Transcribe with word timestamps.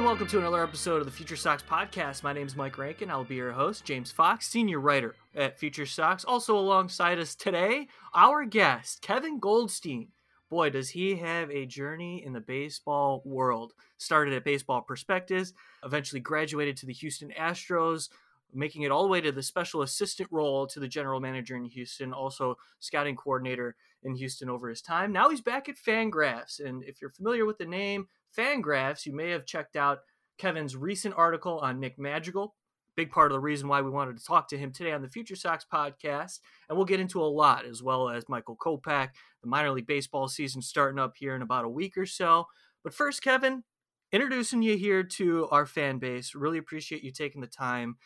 And 0.00 0.06
welcome 0.06 0.28
to 0.28 0.38
another 0.38 0.64
episode 0.64 1.00
of 1.00 1.04
the 1.04 1.12
Future 1.12 1.36
Sox 1.36 1.62
podcast. 1.62 2.22
My 2.22 2.32
name 2.32 2.46
is 2.46 2.56
Mike 2.56 2.78
Rankin. 2.78 3.10
I'll 3.10 3.22
be 3.22 3.34
your 3.34 3.52
host, 3.52 3.84
James 3.84 4.10
Fox, 4.10 4.48
senior 4.48 4.80
writer 4.80 5.14
at 5.34 5.58
Future 5.58 5.84
Sox. 5.84 6.24
Also 6.24 6.58
alongside 6.58 7.18
us 7.18 7.34
today, 7.34 7.86
our 8.14 8.46
guest, 8.46 9.02
Kevin 9.02 9.38
Goldstein. 9.38 10.08
Boy, 10.48 10.70
does 10.70 10.88
he 10.88 11.16
have 11.16 11.50
a 11.50 11.66
journey 11.66 12.24
in 12.24 12.32
the 12.32 12.40
baseball 12.40 13.20
world. 13.26 13.74
Started 13.98 14.32
at 14.32 14.42
Baseball 14.42 14.80
Prospectus, 14.80 15.52
eventually 15.84 16.22
graduated 16.22 16.78
to 16.78 16.86
the 16.86 16.94
Houston 16.94 17.30
Astros, 17.38 18.08
making 18.54 18.82
it 18.82 18.90
all 18.90 19.02
the 19.02 19.08
way 19.10 19.20
to 19.20 19.32
the 19.32 19.42
special 19.42 19.82
assistant 19.82 20.30
role 20.32 20.66
to 20.68 20.80
the 20.80 20.88
general 20.88 21.20
manager 21.20 21.56
in 21.56 21.66
Houston, 21.66 22.14
also 22.14 22.56
scouting 22.78 23.16
coordinator 23.16 23.76
in 24.02 24.14
Houston 24.14 24.48
over 24.48 24.70
his 24.70 24.80
time. 24.80 25.12
Now 25.12 25.28
he's 25.28 25.42
back 25.42 25.68
at 25.68 25.76
Fangraphs. 25.76 26.58
And 26.58 26.82
if 26.84 27.02
you're 27.02 27.10
familiar 27.10 27.44
with 27.44 27.58
the 27.58 27.66
name, 27.66 28.08
Fangraphs, 28.36 29.06
you 29.06 29.14
may 29.14 29.30
have 29.30 29.46
checked 29.46 29.76
out 29.76 30.00
Kevin's 30.38 30.76
recent 30.76 31.14
article 31.16 31.58
on 31.58 31.80
Nick 31.80 31.98
Madrigal. 31.98 32.54
Big 32.96 33.10
part 33.10 33.30
of 33.30 33.36
the 33.36 33.40
reason 33.40 33.68
why 33.68 33.80
we 33.80 33.90
wanted 33.90 34.18
to 34.18 34.24
talk 34.24 34.48
to 34.48 34.58
him 34.58 34.72
today 34.72 34.92
on 34.92 35.02
the 35.02 35.08
Future 35.08 35.36
Sox 35.36 35.64
podcast. 35.72 36.40
And 36.68 36.76
we'll 36.76 36.86
get 36.86 37.00
into 37.00 37.22
a 37.22 37.24
lot, 37.24 37.64
as 37.64 37.82
well 37.82 38.08
as 38.08 38.28
Michael 38.28 38.56
Kopech, 38.56 39.10
the 39.42 39.48
minor 39.48 39.70
league 39.70 39.86
baseball 39.86 40.28
season 40.28 40.60
starting 40.60 40.98
up 40.98 41.14
here 41.16 41.34
in 41.34 41.42
about 41.42 41.64
a 41.64 41.68
week 41.68 41.96
or 41.96 42.06
so. 42.06 42.46
But 42.82 42.94
first, 42.94 43.22
Kevin, 43.22 43.64
introducing 44.12 44.62
you 44.62 44.76
here 44.76 45.02
to 45.02 45.48
our 45.50 45.66
fan 45.66 45.98
base. 45.98 46.34
Really 46.34 46.58
appreciate 46.58 47.04
you 47.04 47.12
taking 47.12 47.40
the 47.40 47.46
time. 47.46 47.96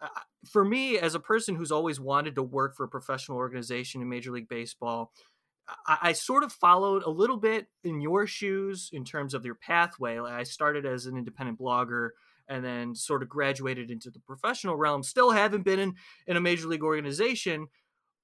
Uh, 0.00 0.08
for 0.48 0.64
me, 0.64 0.98
as 0.98 1.14
a 1.14 1.20
person 1.20 1.56
who's 1.56 1.72
always 1.72 1.98
wanted 1.98 2.36
to 2.36 2.42
work 2.42 2.76
for 2.76 2.84
a 2.84 2.88
professional 2.88 3.38
organization 3.38 4.00
in 4.00 4.08
Major 4.08 4.30
League 4.30 4.48
Baseball, 4.48 5.12
I, 5.86 6.12
sort 6.12 6.44
of 6.44 6.52
followed 6.52 7.02
a 7.02 7.10
little 7.10 7.36
bit 7.36 7.66
in 7.84 8.00
your 8.00 8.26
shoes 8.26 8.90
in 8.92 9.04
terms 9.04 9.34
of 9.34 9.44
your 9.44 9.54
pathway. 9.54 10.18
I 10.18 10.42
started 10.44 10.86
as 10.86 11.06
an 11.06 11.16
independent 11.16 11.58
blogger 11.58 12.10
and 12.48 12.64
then 12.64 12.94
sort 12.94 13.22
of 13.22 13.28
graduated 13.28 13.90
into 13.90 14.10
the 14.10 14.20
professional 14.20 14.76
realm. 14.76 15.02
Still 15.02 15.30
haven't 15.30 15.64
been 15.64 15.78
in, 15.78 15.94
in 16.26 16.36
a 16.36 16.40
major 16.40 16.66
league 16.66 16.82
organization, 16.82 17.66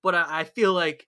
but 0.03 0.15
I, 0.15 0.41
I 0.41 0.44
feel 0.44 0.72
like 0.72 1.06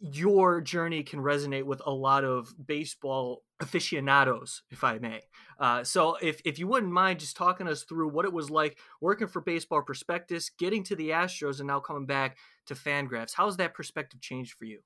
your 0.00 0.60
journey 0.60 1.02
can 1.02 1.20
resonate 1.20 1.64
with 1.64 1.80
a 1.84 1.92
lot 1.92 2.24
of 2.24 2.54
baseball 2.66 3.42
aficionados, 3.60 4.62
if 4.70 4.84
I 4.84 4.98
may. 4.98 5.22
Uh, 5.58 5.82
so, 5.82 6.16
if, 6.20 6.40
if 6.44 6.58
you 6.58 6.68
wouldn't 6.68 6.92
mind 6.92 7.20
just 7.20 7.36
talking 7.36 7.66
us 7.66 7.84
through 7.84 8.10
what 8.10 8.24
it 8.24 8.32
was 8.32 8.50
like 8.50 8.78
working 9.00 9.28
for 9.28 9.40
Baseball 9.40 9.82
Prospectus, 9.82 10.50
getting 10.50 10.82
to 10.84 10.96
the 10.96 11.10
Astros, 11.10 11.58
and 11.58 11.68
now 11.68 11.80
coming 11.80 12.06
back 12.06 12.36
to 12.66 12.74
Fangraphs, 12.74 13.32
how's 13.34 13.56
that 13.56 13.74
perspective 13.74 14.20
changed 14.20 14.54
for 14.58 14.64
you? 14.64 14.80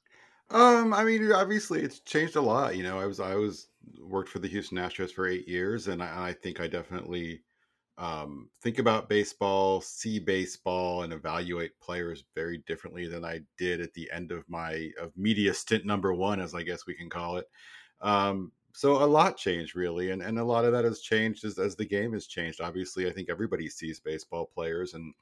Um, 0.50 0.94
I 0.94 1.04
mean, 1.04 1.30
obviously, 1.32 1.82
it's 1.82 2.00
changed 2.00 2.36
a 2.36 2.40
lot. 2.40 2.76
You 2.76 2.82
know, 2.82 2.98
I 2.98 3.06
was 3.06 3.20
I 3.20 3.34
was 3.34 3.68
worked 4.00 4.30
for 4.30 4.38
the 4.38 4.48
Houston 4.48 4.78
Astros 4.78 5.12
for 5.12 5.26
eight 5.26 5.46
years, 5.46 5.88
and 5.88 6.02
I, 6.02 6.28
I 6.28 6.32
think 6.32 6.60
I 6.60 6.66
definitely 6.66 7.42
um, 7.98 8.48
think 8.62 8.78
about 8.78 9.08
baseball, 9.08 9.80
see 9.82 10.18
baseball, 10.18 11.02
and 11.02 11.12
evaluate 11.12 11.78
players 11.80 12.24
very 12.34 12.58
differently 12.66 13.06
than 13.08 13.24
I 13.24 13.40
did 13.58 13.80
at 13.80 13.92
the 13.94 14.10
end 14.10 14.32
of 14.32 14.48
my 14.48 14.90
of 15.00 15.16
media 15.16 15.52
stint 15.52 15.84
number 15.84 16.14
one, 16.14 16.40
as 16.40 16.54
I 16.54 16.62
guess 16.62 16.86
we 16.86 16.94
can 16.94 17.10
call 17.10 17.36
it. 17.36 17.46
Um, 18.00 18.52
so 18.72 19.02
a 19.02 19.06
lot 19.06 19.36
changed 19.36 19.76
really, 19.76 20.10
and 20.12 20.22
and 20.22 20.38
a 20.38 20.44
lot 20.44 20.64
of 20.64 20.72
that 20.72 20.84
has 20.84 21.00
changed 21.00 21.44
as 21.44 21.58
as 21.58 21.76
the 21.76 21.84
game 21.84 22.14
has 22.14 22.26
changed. 22.26 22.60
Obviously, 22.62 23.06
I 23.06 23.12
think 23.12 23.28
everybody 23.28 23.68
sees 23.68 24.00
baseball 24.00 24.46
players 24.46 24.94
and 24.94 25.12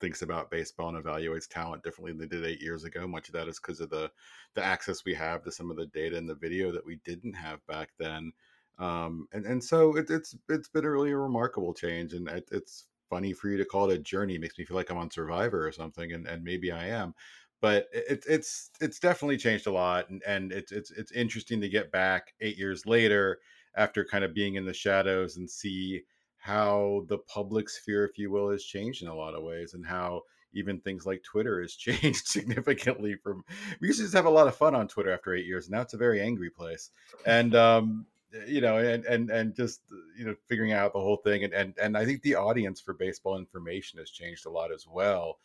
thinks 0.00 0.22
about 0.22 0.50
baseball 0.50 0.94
and 0.94 1.02
evaluates 1.02 1.48
talent 1.48 1.82
differently 1.82 2.12
than 2.12 2.20
they 2.20 2.26
did 2.26 2.44
eight 2.44 2.62
years 2.62 2.84
ago. 2.84 3.06
Much 3.06 3.28
of 3.28 3.34
that 3.34 3.48
is 3.48 3.58
because 3.58 3.80
of 3.80 3.90
the 3.90 4.10
the 4.54 4.64
access 4.64 5.04
we 5.04 5.14
have 5.14 5.42
to 5.42 5.52
some 5.52 5.70
of 5.70 5.76
the 5.76 5.86
data 5.86 6.16
and 6.16 6.28
the 6.28 6.34
video 6.34 6.70
that 6.72 6.84
we 6.84 6.96
didn't 7.04 7.34
have 7.34 7.64
back 7.66 7.90
then. 7.98 8.32
Um, 8.78 9.26
and 9.32 9.46
and 9.46 9.62
so 9.62 9.96
it, 9.96 10.10
it's 10.10 10.36
it's 10.48 10.68
been 10.68 10.84
a 10.84 10.90
really 10.90 11.14
remarkable 11.14 11.72
change, 11.72 12.12
and 12.12 12.28
it, 12.28 12.48
it's 12.52 12.88
funny 13.08 13.32
for 13.32 13.48
you 13.48 13.56
to 13.56 13.64
call 13.64 13.90
it 13.90 13.94
a 13.94 14.02
journey. 14.02 14.34
It 14.34 14.40
makes 14.40 14.58
me 14.58 14.64
feel 14.64 14.76
like 14.76 14.90
I'm 14.90 14.98
on 14.98 15.10
Survivor 15.10 15.66
or 15.66 15.72
something, 15.72 16.12
and, 16.12 16.26
and 16.26 16.44
maybe 16.44 16.70
I 16.72 16.88
am. 16.88 17.14
But 17.62 17.86
it, 17.92 18.24
it's 18.28 18.70
it's 18.80 18.98
definitely 18.98 19.38
changed 19.38 19.66
a 19.66 19.72
lot, 19.72 20.10
and, 20.10 20.22
and 20.26 20.52
it's 20.52 20.72
it's 20.72 20.90
it's 20.90 21.12
interesting 21.12 21.60
to 21.62 21.68
get 21.68 21.90
back 21.90 22.34
eight 22.40 22.58
years 22.58 22.84
later 22.84 23.38
after 23.76 24.04
kind 24.04 24.24
of 24.24 24.34
being 24.34 24.56
in 24.56 24.66
the 24.66 24.74
shadows 24.74 25.36
and 25.36 25.48
see 25.48 26.02
how 26.46 27.04
the 27.08 27.18
public 27.18 27.68
sphere, 27.68 28.04
if 28.04 28.16
you 28.18 28.30
will, 28.30 28.50
has 28.50 28.62
changed 28.62 29.02
in 29.02 29.08
a 29.08 29.14
lot 29.14 29.34
of 29.34 29.42
ways, 29.42 29.74
and 29.74 29.84
how 29.84 30.22
even 30.52 30.78
things 30.78 31.04
like 31.04 31.24
Twitter 31.24 31.60
has 31.60 31.74
changed 31.88 32.28
significantly. 32.28 33.16
From 33.16 33.44
we 33.80 33.88
used 33.88 33.98
to 33.98 34.04
just 34.04 34.14
have 34.14 34.26
a 34.26 34.30
lot 34.30 34.46
of 34.46 34.54
fun 34.54 34.72
on 34.76 34.86
Twitter 34.86 35.12
after 35.12 35.34
eight 35.34 35.44
years. 35.44 35.68
Now 35.68 35.80
it's 35.80 35.94
a 35.94 35.98
very 35.98 36.20
angry 36.20 36.50
place, 36.50 36.90
and 37.26 37.56
um, 37.56 38.06
you 38.46 38.60
know, 38.60 38.78
and 38.78 39.04
and 39.06 39.28
and 39.28 39.56
just 39.56 39.80
you 40.16 40.24
know, 40.24 40.36
figuring 40.46 40.72
out 40.72 40.92
the 40.92 41.00
whole 41.00 41.16
thing, 41.16 41.42
and 41.42 41.52
and 41.52 41.74
and 41.82 41.96
I 41.96 42.04
think 42.04 42.22
the 42.22 42.36
audience 42.36 42.80
for 42.80 42.94
baseball 42.94 43.36
information 43.36 43.98
has 43.98 44.10
changed 44.10 44.46
a 44.46 44.50
lot 44.50 44.72
as 44.72 44.86
well. 44.86 45.38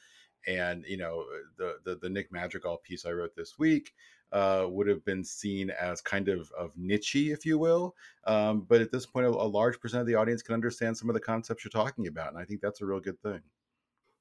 And 0.45 0.85
you 0.88 0.97
know, 0.97 1.25
the 1.57 1.78
the, 1.84 1.95
the 1.95 2.09
Nick 2.09 2.31
Madrigal 2.31 2.78
piece 2.78 3.07
I 3.07 3.11
wrote 3.11 3.35
this 3.35 3.57
week 3.57 3.95
uh, 4.31 4.66
would 4.69 4.88
have 4.88 5.03
been 5.03 5.24
seen 5.24 5.69
as 5.72 6.02
kind 6.02 6.30
of 6.30 6.52
of 6.58 6.72
nichey, 6.75 7.34
if 7.34 7.46
you 7.46 7.58
will. 7.58 7.96
Um, 8.25 8.66
but 8.68 8.81
at 8.81 8.92
this 8.92 9.06
point, 9.06 9.25
a, 9.25 9.30
a, 9.30 9.30
large 9.30 9.80
percent 9.80 10.02
of 10.02 10.08
the 10.08 10.16
audience 10.16 10.42
can 10.42 10.53
understand 10.53 10.97
some 10.97 11.09
of 11.09 11.14
the 11.14 11.19
concepts 11.19 11.64
you're 11.64 11.69
talking 11.69 12.08
about, 12.08 12.30
and 12.30 12.38
I 12.38 12.46
think 12.46 12.62
that's 12.62 12.81
a 12.81 12.86
real 12.86 13.00
good 13.00 13.22
thing. 13.22 13.41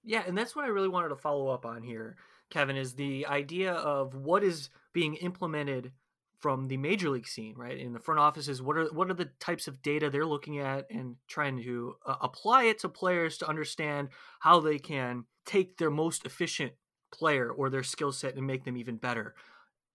Yeah, 0.03 0.23
and 0.27 0.37
that's 0.37 0.57
what 0.57 0.65
I 0.65 0.69
really 0.69 0.89
wanted 0.89 1.11
to 1.11 1.17
follow 1.17 1.49
up 1.49 1.67
on 1.67 1.83
here, 1.83 2.17
Kevin, 2.49 2.77
is 2.77 2.95
the 2.95 3.27
idea 3.27 3.73
of 3.73 4.15
what 4.15 4.43
is 4.43 4.71
being 4.93 5.15
implemented 5.17 5.93
from 6.41 6.69
the 6.69 6.79
major 6.79 7.11
league 7.11 7.29
scene, 7.29 7.55
right? 7.55 7.79
In 7.79 7.93
the 7.93 7.99
front 7.99 8.19
offices, 8.19 8.63
what 8.63 8.77
are 8.77 8.87
what 8.87 9.11
are 9.11 9.15
the 9.15 9.31
types 9.41 9.69
of 9.69 9.83
data 9.83 10.09
they're 10.09 10.27
looking 10.27 10.59
at 10.59 10.87
and 10.91 11.17
trying 11.29 11.63
to 11.63 11.97
uh, 12.07 12.17
apply 12.21 12.65
it 12.65 12.79
to 12.81 12.89
players 12.89 13.37
to 13.39 13.49
understand 13.49 14.09
how 14.41 14.59
they 14.59 14.79
can 14.79 15.25
take 15.45 15.77
their 15.77 15.91
most 15.91 16.25
efficient 16.25 16.73
player 17.13 17.51
or 17.51 17.69
their 17.69 17.83
skill 17.83 18.13
set 18.13 18.37
and 18.37 18.47
make 18.47 18.65
them 18.65 18.77
even 18.77 18.97
better 18.97 19.35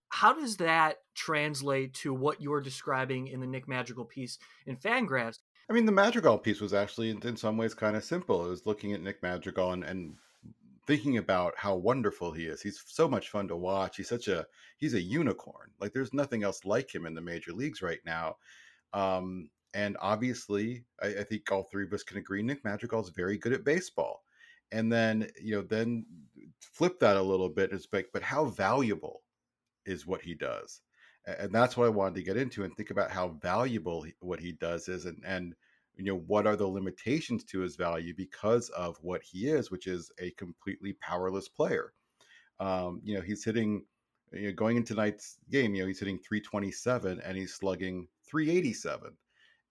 how 0.08 0.32
does 0.32 0.56
that 0.58 0.98
translate 1.14 1.94
to 1.94 2.14
what 2.14 2.40
you're 2.40 2.60
describing 2.60 3.28
in 3.28 3.40
the 3.40 3.46
Nick 3.46 3.68
Madrigal 3.68 4.04
piece 4.04 4.38
in 4.66 4.76
Fangraphs? 4.76 5.38
I 5.68 5.72
mean, 5.72 5.86
the 5.86 5.92
Madrigal 5.92 6.38
piece 6.38 6.60
was 6.60 6.72
actually, 6.72 7.10
in, 7.10 7.36
some 7.36 7.56
ways, 7.56 7.74
kind 7.74 7.96
of 7.96 8.04
simple. 8.04 8.46
It 8.46 8.50
was 8.50 8.66
looking 8.66 8.92
at 8.92 9.02
Nick 9.02 9.22
Madrigal 9.22 9.72
and, 9.72 9.82
and 9.82 10.14
thinking 10.86 11.18
about 11.18 11.54
how 11.56 11.74
wonderful 11.74 12.30
he 12.32 12.44
is. 12.46 12.62
He's 12.62 12.82
so 12.86 13.08
much 13.08 13.30
fun 13.30 13.48
to 13.48 13.56
watch. 13.56 13.96
He's 13.96 14.08
such 14.08 14.28
a 14.28 14.46
he's 14.78 14.94
a 14.94 15.00
unicorn. 15.00 15.70
Like 15.80 15.92
there's 15.92 16.14
nothing 16.14 16.44
else 16.44 16.64
like 16.64 16.94
him 16.94 17.06
in 17.06 17.14
the 17.14 17.20
major 17.20 17.52
leagues 17.52 17.82
right 17.82 17.98
now. 18.06 18.36
Um, 18.92 19.50
and 19.74 19.96
obviously, 20.00 20.84
I, 21.02 21.08
I, 21.08 21.24
think 21.24 21.50
all 21.50 21.64
three 21.64 21.84
of 21.84 21.92
us 21.92 22.02
can 22.02 22.18
agree 22.18 22.42
Nick 22.42 22.64
Madrigal 22.64 23.02
is 23.02 23.10
very 23.10 23.36
good 23.36 23.52
at 23.52 23.64
baseball. 23.64 24.22
And 24.72 24.90
then 24.90 25.28
you 25.42 25.56
know, 25.56 25.62
then 25.62 26.06
flip 26.60 27.00
that 27.00 27.16
a 27.16 27.22
little 27.22 27.48
bit. 27.48 27.72
It's 27.72 27.88
like, 27.92 28.08
but 28.12 28.22
how 28.22 28.46
valuable 28.46 29.22
is 29.86 30.06
what 30.06 30.22
he 30.22 30.34
does. 30.34 30.80
and 31.26 31.52
that's 31.52 31.76
what 31.76 31.86
I 31.86 31.90
wanted 31.90 32.14
to 32.16 32.22
get 32.22 32.36
into 32.36 32.64
and 32.64 32.74
think 32.76 32.90
about 32.90 33.10
how 33.10 33.28
valuable 33.42 34.06
what 34.20 34.40
he 34.40 34.52
does 34.52 34.88
is, 34.88 35.06
and 35.06 35.22
and 35.26 35.54
you 35.96 36.04
know 36.04 36.18
what 36.26 36.46
are 36.46 36.56
the 36.56 36.66
limitations 36.66 37.44
to 37.44 37.60
his 37.60 37.76
value 37.76 38.14
because 38.16 38.68
of 38.70 38.96
what 39.02 39.22
he 39.22 39.48
is, 39.48 39.70
which 39.70 39.86
is 39.86 40.10
a 40.20 40.30
completely 40.32 40.92
powerless 40.94 41.48
player. 41.48 41.92
Um, 42.60 43.00
you 43.04 43.14
know, 43.14 43.20
he's 43.20 43.44
hitting, 43.44 43.84
you 44.32 44.48
know, 44.48 44.52
going 44.52 44.76
into 44.76 44.94
tonight's 44.94 45.38
game, 45.50 45.74
you 45.74 45.82
know, 45.82 45.88
he's 45.88 45.98
hitting 45.98 46.18
327 46.18 47.20
and 47.20 47.36
he's 47.36 47.54
slugging 47.54 48.08
387 48.28 49.16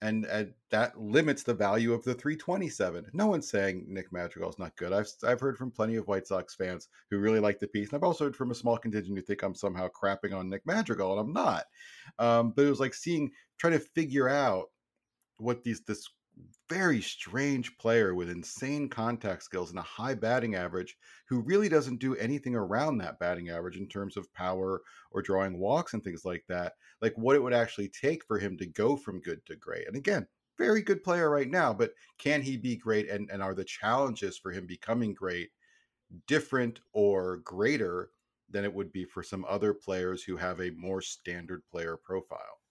and, 0.01 0.25
and 0.25 0.53
that 0.71 0.99
limits 0.99 1.43
the 1.43 1.53
value 1.53 1.93
of 1.93 2.03
the 2.03 2.13
327. 2.13 3.05
No 3.13 3.27
one's 3.27 3.49
saying 3.49 3.85
Nick 3.87 4.11
Madrigal 4.11 4.49
is 4.49 4.59
not 4.59 4.75
good. 4.75 4.93
I've 4.93 5.07
I've 5.23 5.39
heard 5.39 5.57
from 5.57 5.71
plenty 5.71 5.95
of 5.95 6.07
White 6.07 6.27
Sox 6.27 6.55
fans 6.55 6.89
who 7.09 7.17
really 7.17 7.39
like 7.39 7.59
the 7.59 7.67
piece, 7.67 7.89
and 7.89 7.97
I've 7.97 8.03
also 8.03 8.25
heard 8.25 8.35
from 8.35 8.51
a 8.51 8.55
small 8.55 8.77
contingent 8.77 9.17
who 9.17 9.23
think 9.23 9.41
I'm 9.41 9.55
somehow 9.55 9.87
crapping 9.89 10.33
on 10.33 10.49
Nick 10.49 10.65
Madrigal, 10.65 11.11
and 11.11 11.21
I'm 11.21 11.33
not. 11.33 11.65
Um, 12.19 12.53
but 12.55 12.65
it 12.65 12.69
was 12.69 12.79
like 12.79 12.93
seeing, 12.93 13.31
trying 13.57 13.73
to 13.73 13.79
figure 13.79 14.29
out 14.29 14.65
what 15.37 15.63
these 15.63 15.81
this 15.81 16.07
very 16.67 17.01
strange 17.01 17.77
player 17.77 18.15
with 18.15 18.29
insane 18.29 18.89
contact 18.89 19.43
skills 19.43 19.69
and 19.69 19.79
a 19.79 19.83
high 19.83 20.15
batting 20.15 20.55
average 20.55 20.97
who 21.27 21.41
really 21.41 21.69
doesn't 21.69 21.99
do 21.99 22.15
anything 22.15 22.55
around 22.55 22.97
that 22.97 23.19
batting 23.19 23.49
average 23.49 23.77
in 23.77 23.87
terms 23.87 24.17
of 24.17 24.31
power 24.33 24.81
or 25.11 25.21
drawing 25.21 25.57
walks 25.59 25.93
and 25.93 26.03
things 26.03 26.25
like 26.25 26.43
that. 26.47 26.73
Like 27.01 27.13
what 27.17 27.35
it 27.35 27.43
would 27.43 27.53
actually 27.53 27.89
take 27.89 28.25
for 28.25 28.39
him 28.39 28.57
to 28.57 28.65
go 28.65 28.97
from 28.97 29.21
good 29.21 29.45
to 29.45 29.55
great. 29.55 29.87
And 29.87 29.95
again, 29.95 30.27
very 30.57 30.81
good 30.81 31.03
player 31.03 31.29
right 31.29 31.49
now, 31.49 31.73
but 31.73 31.93
can 32.17 32.41
he 32.41 32.57
be 32.57 32.75
great? 32.77 33.09
And, 33.09 33.29
and 33.29 33.43
are 33.43 33.53
the 33.53 33.65
challenges 33.65 34.37
for 34.37 34.51
him 34.51 34.65
becoming 34.65 35.13
great 35.13 35.51
different 36.27 36.81
or 36.93 37.37
greater 37.37 38.11
than 38.49 38.65
it 38.65 38.73
would 38.73 38.91
be 38.91 39.05
for 39.05 39.23
some 39.23 39.45
other 39.45 39.73
players 39.73 40.23
who 40.23 40.37
have 40.37 40.61
a 40.61 40.71
more 40.71 41.01
standard 41.01 41.65
player 41.67 41.97
profile? 41.97 42.61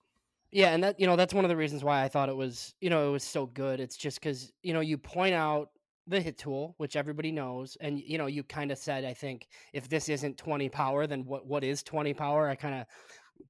Yeah, 0.54 0.72
and 0.72 0.84
that 0.84 1.00
you 1.00 1.08
know 1.08 1.16
that's 1.16 1.34
one 1.34 1.44
of 1.44 1.48
the 1.48 1.56
reasons 1.56 1.82
why 1.82 2.04
I 2.04 2.08
thought 2.08 2.28
it 2.28 2.36
was 2.36 2.74
you 2.80 2.88
know 2.88 3.08
it 3.08 3.12
was 3.12 3.24
so 3.24 3.46
good. 3.46 3.80
It's 3.80 3.96
just 3.96 4.20
because 4.20 4.52
you 4.62 4.72
know 4.72 4.80
you 4.80 4.96
point 4.96 5.34
out 5.34 5.70
the 6.06 6.20
hit 6.20 6.38
tool, 6.38 6.76
which 6.78 6.94
everybody 6.94 7.32
knows, 7.32 7.76
and 7.80 7.98
you 7.98 8.18
know 8.18 8.26
you 8.26 8.44
kind 8.44 8.70
of 8.70 8.78
said 8.78 9.04
I 9.04 9.14
think 9.14 9.48
if 9.72 9.88
this 9.88 10.08
isn't 10.08 10.38
twenty 10.38 10.68
power, 10.68 11.08
then 11.08 11.24
what 11.24 11.44
what 11.44 11.64
is 11.64 11.82
twenty 11.82 12.14
power? 12.14 12.48
I 12.48 12.54
kind 12.54 12.76
of 12.76 12.86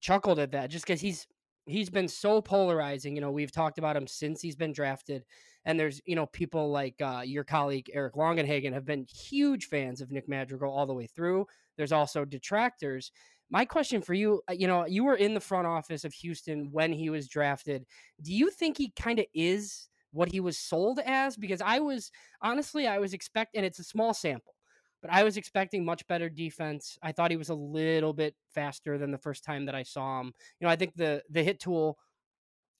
chuckled 0.01 0.39
at 0.39 0.53
that 0.53 0.71
just 0.71 0.87
because 0.87 0.99
he's 0.99 1.27
he's 1.67 1.91
been 1.91 2.07
so 2.07 2.41
polarizing. 2.41 3.15
You 3.15 3.21
know 3.21 3.31
we've 3.31 3.51
talked 3.51 3.77
about 3.77 3.95
him 3.97 4.07
since 4.07 4.41
he's 4.41 4.55
been 4.55 4.73
drafted, 4.73 5.25
and 5.65 5.79
there's 5.79 6.01
you 6.07 6.15
know 6.15 6.25
people 6.25 6.71
like 6.71 6.95
uh, 7.03 7.21
your 7.23 7.43
colleague 7.43 7.91
Eric 7.93 8.15
Longenhagen 8.15 8.73
have 8.73 8.85
been 8.85 9.05
huge 9.13 9.67
fans 9.67 10.01
of 10.01 10.11
Nick 10.11 10.27
Madrigal 10.27 10.71
all 10.71 10.87
the 10.87 10.93
way 10.95 11.05
through. 11.05 11.45
There's 11.77 11.91
also 11.91 12.25
detractors 12.25 13.11
my 13.49 13.65
question 13.65 14.01
for 14.01 14.13
you, 14.13 14.41
uh, 14.49 14.53
you 14.53 14.67
know, 14.67 14.85
you 14.85 15.03
were 15.03 15.15
in 15.15 15.33
the 15.33 15.39
front 15.39 15.67
office 15.67 16.03
of 16.03 16.13
Houston 16.13 16.69
when 16.71 16.91
he 16.91 17.09
was 17.09 17.27
drafted. 17.27 17.85
Do 18.21 18.33
you 18.33 18.49
think 18.49 18.77
he 18.77 18.91
kind 18.95 19.19
of 19.19 19.25
is 19.33 19.89
what 20.11 20.31
he 20.31 20.39
was 20.39 20.57
sold 20.57 20.99
as? 21.05 21.37
Because 21.37 21.61
I 21.61 21.79
was 21.79 22.11
honestly, 22.41 22.87
I 22.87 22.97
was 22.97 23.13
expecting, 23.13 23.59
and 23.59 23.65
it's 23.65 23.79
a 23.79 23.83
small 23.83 24.13
sample, 24.13 24.55
but 25.01 25.11
I 25.11 25.23
was 25.23 25.37
expecting 25.37 25.85
much 25.85 26.07
better 26.07 26.29
defense. 26.29 26.97
I 27.03 27.11
thought 27.11 27.31
he 27.31 27.37
was 27.37 27.49
a 27.49 27.55
little 27.55 28.13
bit 28.13 28.35
faster 28.53 28.97
than 28.97 29.11
the 29.11 29.17
first 29.17 29.43
time 29.43 29.65
that 29.65 29.75
I 29.75 29.83
saw 29.83 30.21
him. 30.21 30.33
You 30.59 30.65
know, 30.65 30.71
I 30.71 30.75
think 30.75 30.95
the 30.95 31.21
the 31.29 31.43
hit 31.43 31.59
tool 31.59 31.97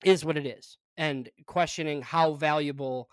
is 0.04 0.24
what 0.24 0.36
it 0.36 0.46
is, 0.46 0.78
and 0.96 1.28
questioning 1.46 2.02
how 2.02 2.34
valuable 2.34 3.08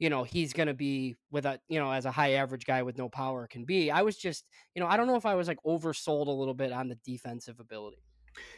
you 0.00 0.10
know 0.10 0.24
he's 0.24 0.52
going 0.52 0.66
to 0.66 0.74
be 0.74 1.14
with 1.30 1.46
a 1.46 1.60
you 1.68 1.78
know 1.78 1.92
as 1.92 2.06
a 2.06 2.10
high 2.10 2.32
average 2.32 2.66
guy 2.66 2.82
with 2.82 2.98
no 2.98 3.08
power 3.08 3.46
can 3.46 3.64
be 3.64 3.90
i 3.90 4.02
was 4.02 4.16
just 4.16 4.48
you 4.74 4.82
know 4.82 4.88
i 4.88 4.96
don't 4.96 5.06
know 5.06 5.14
if 5.14 5.26
i 5.26 5.34
was 5.36 5.46
like 5.46 5.62
oversold 5.64 6.26
a 6.26 6.32
little 6.32 6.54
bit 6.54 6.72
on 6.72 6.88
the 6.88 6.98
defensive 7.04 7.60
ability. 7.60 7.98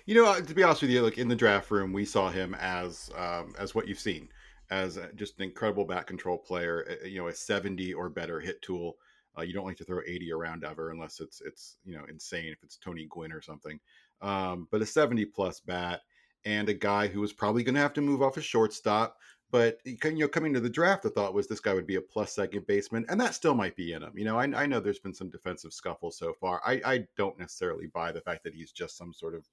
You 0.06 0.15
know 0.15 0.27
uh, 0.31 0.41
to 0.41 0.55
be 0.55 0.62
honest 0.62 0.83
with 0.83 0.91
you 0.91 1.03
like 1.03 1.19
in 1.19 1.29
the 1.29 1.37
draft 1.37 1.71
room 1.71 1.93
we 1.93 2.05
saw 2.05 2.31
him 2.31 2.55
as 2.55 3.11
um 3.17 3.55
as 3.59 3.75
what 3.75 3.87
you've 3.87 3.99
seen 3.99 4.29
as 4.71 4.99
just 5.17 5.39
an 5.39 5.44
incredible 5.44 5.85
bat 5.85 6.06
control 6.06 6.39
player 6.39 6.99
you 7.05 7.19
know 7.19 7.29
a 7.29 7.35
70 7.35 7.93
or 7.93 8.09
better 8.09 8.41
hit 8.41 8.62
tool. 8.62 8.97
Uh, 9.37 9.43
you 9.43 9.55
don't 9.55 9.65
like 9.65 9.79
to 9.79 9.85
throw 9.85 10.00
80 10.06 10.31
around 10.33 10.65
ever 10.65 10.91
unless 10.91 11.21
it's 11.21 11.41
it's 11.41 11.79
you 11.85 11.97
know 11.97 12.05
insane 12.09 12.53
if 12.53 12.62
it's 12.62 12.77
tony 12.77 13.06
gwynn 13.09 13.33
or 13.33 13.41
something. 13.41 13.79
Um, 14.21 14.69
but 14.71 14.83
a 14.83 14.87
70 14.87 15.25
plus 15.27 15.61
bat 15.61 16.00
and 16.44 16.69
a 16.69 16.75
guy 16.75 17.06
who 17.06 17.21
was 17.21 17.33
probably 17.33 17.62
going 17.62 17.75
to 17.75 17.81
have 17.81 17.94
to 17.94 18.00
move 18.00 18.23
off 18.23 18.37
a 18.37 18.43
shortstop 18.43 19.17
but 19.52 19.81
you 19.84 19.99
know, 20.12 20.28
coming 20.28 20.54
to 20.54 20.60
the 20.60 20.70
draft, 20.70 21.02
the 21.02 21.10
thought 21.10 21.34
was 21.34 21.46
this 21.46 21.60
guy 21.60 21.75
would 21.75 21.87
be 21.87 21.96
a 21.96 22.00
plus 22.00 22.32
second 22.32 22.66
baseman, 22.66 23.04
and 23.10 23.20
that 23.20 23.34
still 23.34 23.54
might 23.54 23.76
be 23.76 23.93
in 23.93 24.02
him. 24.02 24.12
You 24.16 24.25
know, 24.25 24.38
I, 24.38 24.44
I 24.44 24.66
know 24.66 24.81
there's 24.81 24.99
been 24.99 25.14
some 25.14 25.28
defensive 25.28 25.75
scuffles 25.75 26.16
so 26.16 26.32
far. 26.32 26.62
I, 26.66 26.81
I 26.84 27.06
don't 27.19 27.38
necessarily 27.38 27.87
buy 27.87 28.12
the 28.12 28.22
fact 28.22 28.44
that 28.44 28.54
he's 28.54 28.72
just 28.72 28.96
some 28.96 29.12
sort 29.12 29.34
of 29.34 29.46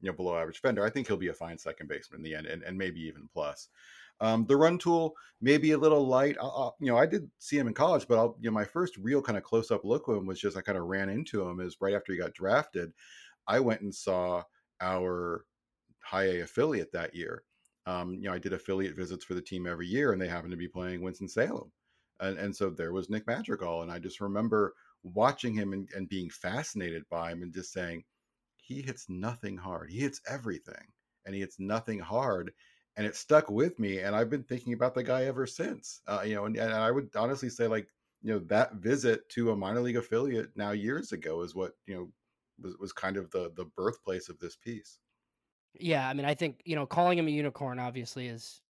you 0.00 0.10
know 0.10 0.16
below 0.16 0.36
average 0.36 0.60
fender. 0.60 0.84
I 0.84 0.90
think 0.90 1.06
he'll 1.06 1.16
be 1.16 1.28
a 1.28 1.34
fine 1.34 1.56
second 1.56 1.88
baseman 1.88 2.18
in 2.18 2.24
the 2.24 2.34
end, 2.34 2.46
and, 2.48 2.64
and 2.64 2.76
maybe 2.76 3.00
even 3.02 3.28
plus. 3.32 3.68
Um, 4.20 4.44
the 4.46 4.56
run 4.56 4.76
tool 4.76 5.14
may 5.40 5.56
be 5.56 5.70
a 5.70 5.78
little 5.78 6.04
light. 6.04 6.36
I'll, 6.40 6.54
I'll, 6.56 6.76
you 6.80 6.90
know, 6.90 6.98
I 6.98 7.06
did 7.06 7.30
see 7.38 7.56
him 7.56 7.68
in 7.68 7.74
college, 7.74 8.06
but 8.08 8.18
I'll, 8.18 8.36
you 8.40 8.50
know, 8.50 8.54
my 8.54 8.64
first 8.64 8.96
real 8.96 9.22
kind 9.22 9.38
of 9.38 9.44
close 9.44 9.70
up 9.70 9.84
look 9.84 10.08
at 10.08 10.16
him 10.16 10.26
was 10.26 10.40
just 10.40 10.56
I 10.56 10.62
kind 10.62 10.78
of 10.78 10.84
ran 10.84 11.08
into 11.08 11.42
him 11.42 11.60
is 11.60 11.76
right 11.80 11.94
after 11.94 12.12
he 12.12 12.18
got 12.18 12.34
drafted. 12.34 12.92
I 13.46 13.60
went 13.60 13.82
and 13.82 13.94
saw 13.94 14.42
our 14.80 15.44
high 16.00 16.24
A 16.24 16.40
affiliate 16.40 16.92
that 16.92 17.14
year 17.14 17.44
um, 17.86 18.14
you 18.14 18.22
know, 18.28 18.32
I 18.32 18.38
did 18.38 18.52
affiliate 18.52 18.96
visits 18.96 19.24
for 19.24 19.34
the 19.34 19.42
team 19.42 19.66
every 19.66 19.86
year, 19.86 20.12
and 20.12 20.20
they 20.20 20.28
happened 20.28 20.52
to 20.52 20.56
be 20.56 20.68
playing 20.68 21.02
Winston 21.02 21.28
Salem, 21.28 21.70
and, 22.20 22.38
and 22.38 22.54
so 22.54 22.70
there 22.70 22.92
was 22.92 23.10
Nick 23.10 23.26
Madrigal, 23.26 23.82
and 23.82 23.90
I 23.90 23.98
just 23.98 24.20
remember 24.20 24.74
watching 25.02 25.54
him 25.54 25.72
and, 25.72 25.88
and 25.94 26.08
being 26.08 26.30
fascinated 26.30 27.04
by 27.10 27.32
him, 27.32 27.42
and 27.42 27.52
just 27.52 27.72
saying, 27.72 28.04
he 28.56 28.80
hits 28.80 29.06
nothing 29.08 29.56
hard. 29.56 29.90
He 29.90 29.98
hits 29.98 30.20
everything, 30.28 30.92
and 31.26 31.34
he 31.34 31.40
hits 31.42 31.60
nothing 31.60 31.98
hard, 31.98 32.52
and 32.96 33.06
it 33.06 33.16
stuck 33.16 33.50
with 33.50 33.78
me, 33.78 33.98
and 33.98 34.14
I've 34.16 34.30
been 34.30 34.44
thinking 34.44 34.72
about 34.72 34.94
the 34.94 35.02
guy 35.02 35.24
ever 35.24 35.46
since. 35.46 36.00
Uh, 36.06 36.22
you 36.24 36.34
know, 36.34 36.46
and, 36.46 36.56
and 36.56 36.72
I 36.72 36.90
would 36.90 37.10
honestly 37.16 37.50
say, 37.50 37.66
like, 37.66 37.88
you 38.22 38.32
know, 38.32 38.38
that 38.46 38.74
visit 38.76 39.28
to 39.30 39.50
a 39.50 39.56
minor 39.56 39.80
league 39.80 39.96
affiliate 39.96 40.50
now 40.56 40.70
years 40.70 41.12
ago 41.12 41.42
is 41.42 41.54
what 41.54 41.72
you 41.86 41.94
know 41.94 42.12
was, 42.62 42.76
was 42.78 42.92
kind 42.92 43.16
of 43.16 43.30
the 43.30 43.52
the 43.56 43.66
birthplace 43.76 44.28
of 44.28 44.38
this 44.38 44.56
piece. 44.56 44.98
Yeah, 45.78 46.08
I 46.08 46.14
mean, 46.14 46.24
I 46.24 46.34
think 46.34 46.62
you 46.64 46.76
know, 46.76 46.86
calling 46.86 47.18
him 47.18 47.26
a 47.26 47.30
unicorn 47.30 47.78
obviously 47.78 48.28
is 48.28 48.60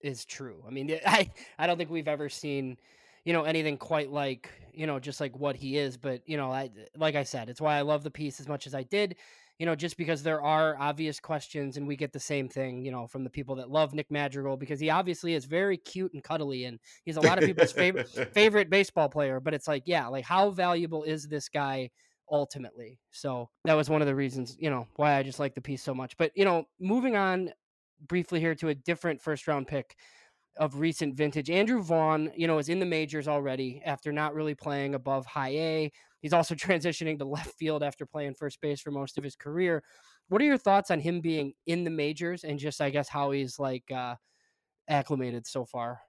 is 0.00 0.24
true. 0.24 0.62
I 0.66 0.70
mean, 0.70 0.98
I 1.06 1.30
I 1.58 1.66
don't 1.66 1.76
think 1.78 1.90
we've 1.90 2.08
ever 2.08 2.28
seen 2.28 2.78
you 3.24 3.32
know 3.32 3.44
anything 3.44 3.78
quite 3.78 4.10
like 4.10 4.50
you 4.72 4.86
know 4.86 4.98
just 4.98 5.20
like 5.20 5.36
what 5.36 5.56
he 5.56 5.76
is. 5.76 5.96
But 5.96 6.22
you 6.26 6.36
know, 6.36 6.50
I 6.52 6.70
like 6.96 7.14
I 7.16 7.24
said, 7.24 7.48
it's 7.48 7.60
why 7.60 7.76
I 7.76 7.82
love 7.82 8.02
the 8.02 8.10
piece 8.10 8.40
as 8.40 8.48
much 8.48 8.66
as 8.66 8.74
I 8.74 8.82
did. 8.84 9.16
You 9.58 9.66
know, 9.66 9.76
just 9.76 9.96
because 9.96 10.24
there 10.24 10.42
are 10.42 10.76
obvious 10.80 11.20
questions, 11.20 11.76
and 11.76 11.86
we 11.86 11.94
get 11.94 12.12
the 12.12 12.18
same 12.18 12.48
thing, 12.48 12.84
you 12.84 12.90
know, 12.90 13.06
from 13.06 13.22
the 13.22 13.30
people 13.30 13.54
that 13.56 13.70
love 13.70 13.94
Nick 13.94 14.10
Madrigal 14.10 14.56
because 14.56 14.80
he 14.80 14.90
obviously 14.90 15.34
is 15.34 15.44
very 15.44 15.76
cute 15.76 16.12
and 16.12 16.24
cuddly, 16.24 16.64
and 16.64 16.80
he's 17.04 17.16
a 17.16 17.20
lot 17.20 17.38
of 17.38 17.44
people's 17.44 17.70
favorite 17.70 18.08
favorite 18.32 18.68
baseball 18.68 19.08
player. 19.08 19.38
But 19.38 19.54
it's 19.54 19.68
like, 19.68 19.84
yeah, 19.86 20.08
like 20.08 20.24
how 20.24 20.50
valuable 20.50 21.04
is 21.04 21.28
this 21.28 21.48
guy 21.48 21.90
ultimately. 22.30 22.98
So 23.10 23.50
that 23.64 23.74
was 23.74 23.90
one 23.90 24.02
of 24.02 24.06
the 24.06 24.14
reasons, 24.14 24.56
you 24.58 24.70
know, 24.70 24.86
why 24.96 25.16
I 25.16 25.22
just 25.22 25.38
like 25.38 25.54
the 25.54 25.60
piece 25.60 25.82
so 25.82 25.94
much. 25.94 26.16
But, 26.16 26.32
you 26.34 26.44
know, 26.44 26.64
moving 26.80 27.16
on 27.16 27.50
briefly 28.06 28.40
here 28.40 28.54
to 28.56 28.68
a 28.68 28.74
different 28.74 29.20
first 29.20 29.46
round 29.46 29.66
pick 29.66 29.96
of 30.56 30.78
recent 30.78 31.16
vintage. 31.16 31.50
Andrew 31.50 31.82
Vaughn, 31.82 32.30
you 32.36 32.46
know, 32.46 32.58
is 32.58 32.68
in 32.68 32.78
the 32.78 32.86
majors 32.86 33.26
already 33.26 33.82
after 33.84 34.12
not 34.12 34.34
really 34.34 34.54
playing 34.54 34.94
above 34.94 35.26
high 35.26 35.50
A. 35.50 35.92
He's 36.20 36.32
also 36.32 36.54
transitioning 36.54 37.18
to 37.18 37.24
left 37.24 37.54
field 37.58 37.82
after 37.82 38.06
playing 38.06 38.34
first 38.34 38.60
base 38.60 38.80
for 38.80 38.90
most 38.90 39.18
of 39.18 39.24
his 39.24 39.36
career. 39.36 39.82
What 40.28 40.40
are 40.40 40.46
your 40.46 40.58
thoughts 40.58 40.90
on 40.90 41.00
him 41.00 41.20
being 41.20 41.52
in 41.66 41.84
the 41.84 41.90
majors 41.90 42.44
and 42.44 42.58
just, 42.58 42.80
I 42.80 42.90
guess, 42.90 43.08
how 43.08 43.32
he's 43.32 43.58
like 43.58 43.90
uh, 43.90 44.14
acclimated 44.88 45.46
so 45.46 45.64
far? 45.64 46.00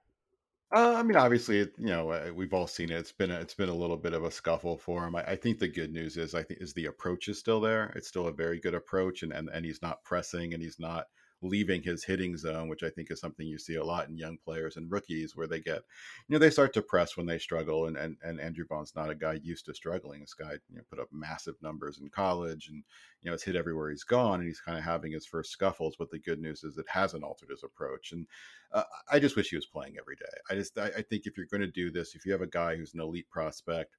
Uh, 0.74 0.94
I 0.96 1.02
mean, 1.04 1.16
obviously, 1.16 1.58
you 1.58 1.70
know, 1.78 2.10
uh, 2.10 2.32
we've 2.34 2.52
all 2.52 2.66
seen 2.66 2.90
it. 2.90 2.98
It's 2.98 3.12
been 3.12 3.30
a, 3.30 3.38
it's 3.38 3.54
been 3.54 3.68
a 3.68 3.74
little 3.74 3.96
bit 3.96 4.14
of 4.14 4.24
a 4.24 4.30
scuffle 4.30 4.76
for 4.76 5.06
him. 5.06 5.14
I, 5.14 5.22
I, 5.22 5.36
think 5.36 5.60
the 5.60 5.68
good 5.68 5.92
news 5.92 6.16
is, 6.16 6.34
I 6.34 6.42
think, 6.42 6.60
is 6.60 6.72
the 6.72 6.86
approach 6.86 7.28
is 7.28 7.38
still 7.38 7.60
there. 7.60 7.92
It's 7.94 8.08
still 8.08 8.26
a 8.26 8.32
very 8.32 8.58
good 8.58 8.74
approach, 8.74 9.22
and 9.22 9.32
and 9.32 9.48
and 9.48 9.64
he's 9.64 9.80
not 9.80 10.02
pressing, 10.02 10.54
and 10.54 10.62
he's 10.62 10.80
not 10.80 11.06
leaving 11.42 11.82
his 11.82 12.04
hitting 12.04 12.36
zone, 12.36 12.68
which 12.68 12.82
I 12.82 12.90
think 12.90 13.10
is 13.10 13.20
something 13.20 13.46
you 13.46 13.58
see 13.58 13.74
a 13.74 13.84
lot 13.84 14.08
in 14.08 14.16
young 14.16 14.38
players 14.42 14.76
and 14.76 14.90
rookies 14.90 15.36
where 15.36 15.46
they 15.46 15.60
get, 15.60 15.82
you 16.28 16.32
know, 16.32 16.38
they 16.38 16.50
start 16.50 16.72
to 16.74 16.82
press 16.82 17.16
when 17.16 17.26
they 17.26 17.38
struggle. 17.38 17.86
And 17.86 17.96
and, 17.96 18.16
and 18.22 18.40
Andrew 18.40 18.64
Vaughn's 18.68 18.94
not 18.96 19.10
a 19.10 19.14
guy 19.14 19.38
used 19.42 19.66
to 19.66 19.74
struggling. 19.74 20.20
This 20.20 20.34
guy, 20.34 20.52
you 20.70 20.76
know, 20.76 20.82
put 20.88 20.98
up 20.98 21.08
massive 21.12 21.56
numbers 21.62 21.98
in 21.98 22.08
college 22.08 22.68
and, 22.68 22.82
you 23.22 23.30
know, 23.30 23.32
has 23.32 23.42
hit 23.42 23.56
everywhere 23.56 23.90
he's 23.90 24.04
gone 24.04 24.40
and 24.40 24.48
he's 24.48 24.60
kind 24.60 24.78
of 24.78 24.84
having 24.84 25.12
his 25.12 25.26
first 25.26 25.50
scuffles. 25.50 25.96
But 25.98 26.10
the 26.10 26.18
good 26.18 26.40
news 26.40 26.64
is 26.64 26.78
it 26.78 26.86
hasn't 26.88 27.24
altered 27.24 27.50
his 27.50 27.64
approach. 27.64 28.12
And 28.12 28.26
uh, 28.72 28.84
I 29.10 29.18
just 29.18 29.36
wish 29.36 29.50
he 29.50 29.56
was 29.56 29.66
playing 29.66 29.96
every 29.98 30.16
day. 30.16 30.24
I 30.50 30.54
just, 30.54 30.78
I, 30.78 30.86
I 30.86 31.02
think 31.02 31.26
if 31.26 31.36
you're 31.36 31.46
going 31.46 31.60
to 31.60 31.66
do 31.66 31.90
this, 31.90 32.14
if 32.14 32.24
you 32.24 32.32
have 32.32 32.42
a 32.42 32.46
guy 32.46 32.76
who's 32.76 32.94
an 32.94 33.00
elite 33.00 33.28
prospect, 33.30 33.94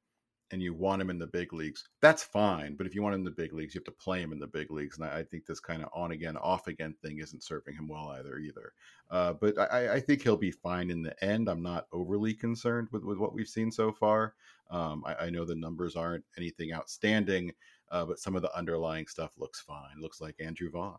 and 0.52 0.62
you 0.62 0.74
want 0.74 1.02
him 1.02 1.10
in 1.10 1.20
the 1.20 1.28
big 1.28 1.54
leagues, 1.54 1.84
that's 2.02 2.24
fine. 2.24 2.76
But 2.76 2.88
if 2.88 2.96
you 2.96 3.02
want 3.02 3.16
him 3.16 3.22
in 3.22 3.26
the 3.26 3.32
big 3.32 3.54
leagues, 3.54 3.76
you 3.76 3.80
have 3.80 3.86
to 3.86 4.04
play 4.04 4.22
him 4.22 4.32
in 4.32 4.40
the 4.40 4.48
big 4.48 4.72
leagues. 4.72 4.98
And 4.98 5.06
I, 5.06 5.20
I 5.20 5.24
think 5.24 5.46
this 5.46 5.60
kind 5.60 5.84
of 5.84 5.90
on 5.94 6.12
again, 6.12 6.38
off 6.38 6.68
again 6.68 6.96
thing 7.02 7.20
isn't 7.20 7.44
serving 7.44 7.76
him 7.76 7.88
well 7.88 8.10
either. 8.10 8.38
Either, 8.38 8.74
uh, 9.12 9.34
but 9.34 9.58
I, 9.60 9.96
I, 9.96 10.00
think 10.00 10.22
he'll 10.22 10.38
be 10.38 10.52
fine 10.52 10.90
in 10.90 11.02
the 11.02 11.22
end. 11.24 11.50
I'm 11.50 11.64
not 11.64 11.88
overly 11.92 12.34
concerned 12.34 12.88
with, 12.92 13.04
with 13.04 13.18
what 13.18 13.34
we've 13.34 13.48
seen 13.48 13.72
so 13.72 13.92
far. 13.92 14.34
Um, 14.70 15.04
I, 15.06 15.26
I, 15.26 15.30
know 15.30 15.46
the 15.46 15.56
numbers 15.56 15.96
aren't 15.96 16.26
anything 16.38 16.74
outstanding, 16.74 17.54
uh, 17.92 18.06
but 18.06 18.20
some 18.20 18.36
of 18.36 18.42
the 18.42 18.56
underlying 18.56 19.08
stuff 19.08 19.32
looks 19.38 19.62
fine. 19.62 20.02
Looks 20.02 20.22
like 20.22 20.36
Andrew 20.40 20.70
Vaughn. 20.70 20.98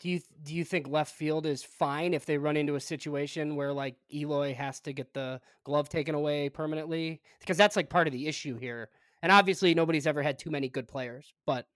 Do 0.00 0.08
you 0.08 0.20
do 0.42 0.54
you 0.54 0.64
think 0.64 0.88
left 0.88 1.14
field 1.14 1.46
is 1.46 1.62
fine 1.62 2.14
if 2.14 2.26
they 2.26 2.36
run 2.36 2.56
into 2.56 2.74
a 2.74 2.80
situation 2.80 3.56
where 3.56 3.72
like 3.72 3.96
Eloy 4.12 4.54
has 4.54 4.80
to 4.80 4.92
get 4.92 5.14
the 5.14 5.40
glove 5.62 5.88
taken 5.88 6.14
away 6.14 6.48
permanently? 6.48 7.22
Because 7.40 7.56
that's 7.56 7.76
like 7.76 7.88
part 7.88 8.06
of 8.06 8.12
the 8.12 8.26
issue 8.26 8.58
here. 8.58 8.90
And 9.22 9.32
obviously 9.32 9.74
nobody's 9.74 10.06
ever 10.06 10.22
had 10.22 10.38
too 10.38 10.50
many 10.50 10.68
good 10.68 10.88
players, 10.88 11.32
but 11.46 11.66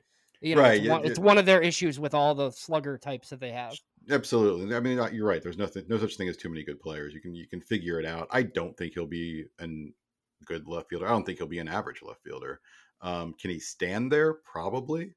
you 0.41 0.55
know, 0.55 0.63
Right, 0.63 0.81
it's, 0.81 0.89
one, 0.89 1.05
it's 1.05 1.19
one 1.19 1.39
of 1.39 1.47
their 1.47 1.61
issues 1.61 1.99
with 1.99 2.15
all 2.15 2.35
the 2.35 2.51
slugger 2.51 2.97
types 2.97 3.31
that 3.31 3.41
they 3.41 3.51
have. 3.51 3.75
Absolutely. 4.11 4.75
I 4.75 4.81
mean, 4.81 5.01
you're 5.13 5.27
right. 5.27 5.43
There's 5.43 5.59
nothing, 5.59 5.85
no 5.89 5.99
such 5.99 6.17
thing 6.17 6.29
as 6.29 6.37
too 6.37 6.49
many 6.49 6.63
good 6.63 6.81
players. 6.81 7.13
You 7.13 7.21
can 7.21 7.35
you 7.35 7.47
can 7.47 7.61
figure 7.61 7.99
it 7.99 8.07
out. 8.07 8.29
I 8.31 8.43
don't 8.43 8.77
think 8.77 8.95
he'll 8.95 9.07
be 9.07 9.47
an 9.59 9.93
good 10.45 10.69
left 10.69 10.89
fielder. 10.89 11.07
I 11.07 11.11
don't 11.11 11.25
think 11.25 11.39
he'll 11.39 11.47
be 11.47 11.59
an 11.59 11.69
average 11.69 12.03
left 12.03 12.23
fielder. 12.23 12.61
Um, 13.01 13.35
can 13.41 13.51
he 13.51 13.59
stand 13.59 14.11
there? 14.11 14.35
Probably. 14.35 15.15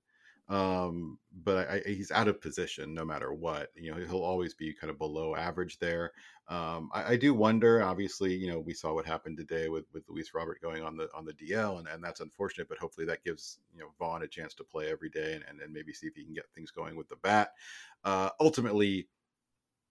Um, 0.51 1.17
but 1.46 1.70
I, 1.70 1.75
I, 1.75 1.81
he's 1.86 2.12
out 2.12 2.27
of 2.27 2.41
position 2.41 2.93
no 2.93 3.05
matter 3.05 3.34
what. 3.34 3.70
You 3.74 3.91
know, 3.91 3.98
he'll 4.05 4.22
always 4.22 4.53
be 4.53 4.74
kind 4.74 4.91
of 4.91 4.98
below 4.98 5.34
average 5.34 5.79
there. 5.79 6.12
Um, 6.50 6.89
I, 6.93 7.13
I 7.13 7.15
do 7.15 7.34
wonder. 7.34 7.81
Obviously, 7.81 8.36
you 8.36 8.51
know, 8.51 8.60
we 8.60 8.74
saw 8.74 8.93
what 8.93 9.05
happened 9.05 9.38
today 9.38 9.70
with 9.70 9.86
with 9.93 10.03
Luis 10.10 10.34
Robert 10.34 10.62
going 10.62 10.84
on 10.84 10.98
the 10.98 11.08
on 11.15 11.24
the 11.24 11.34
DL, 11.34 11.79
and, 11.79 11.88
and 11.88 12.03
that's 12.03 12.20
unfortunate. 12.20 12.67
But 12.67 12.79
hopefully, 12.79 13.08
that 13.08 13.24
gives 13.24 13.60
you 13.74 13.79
know 13.79 13.91
Vaughn 13.98 14.24
a 14.24 14.27
chance 14.27 14.53
to 14.55 14.65
play 14.65 14.91
every 14.91 15.10
day, 15.10 15.36
and, 15.36 15.46
and, 15.50 15.62
and 15.62 15.74
maybe 15.74 15.93
see 15.93 16.08
if 16.08 16.15
he 16.15 16.25
can 16.25 16.34
get 16.34 16.51
things 16.53 16.70
going 16.70 16.98
with 16.98 17.08
the 17.08 17.15
bat. 17.15 17.53
Uh, 18.03 18.29
ultimately, 18.41 19.08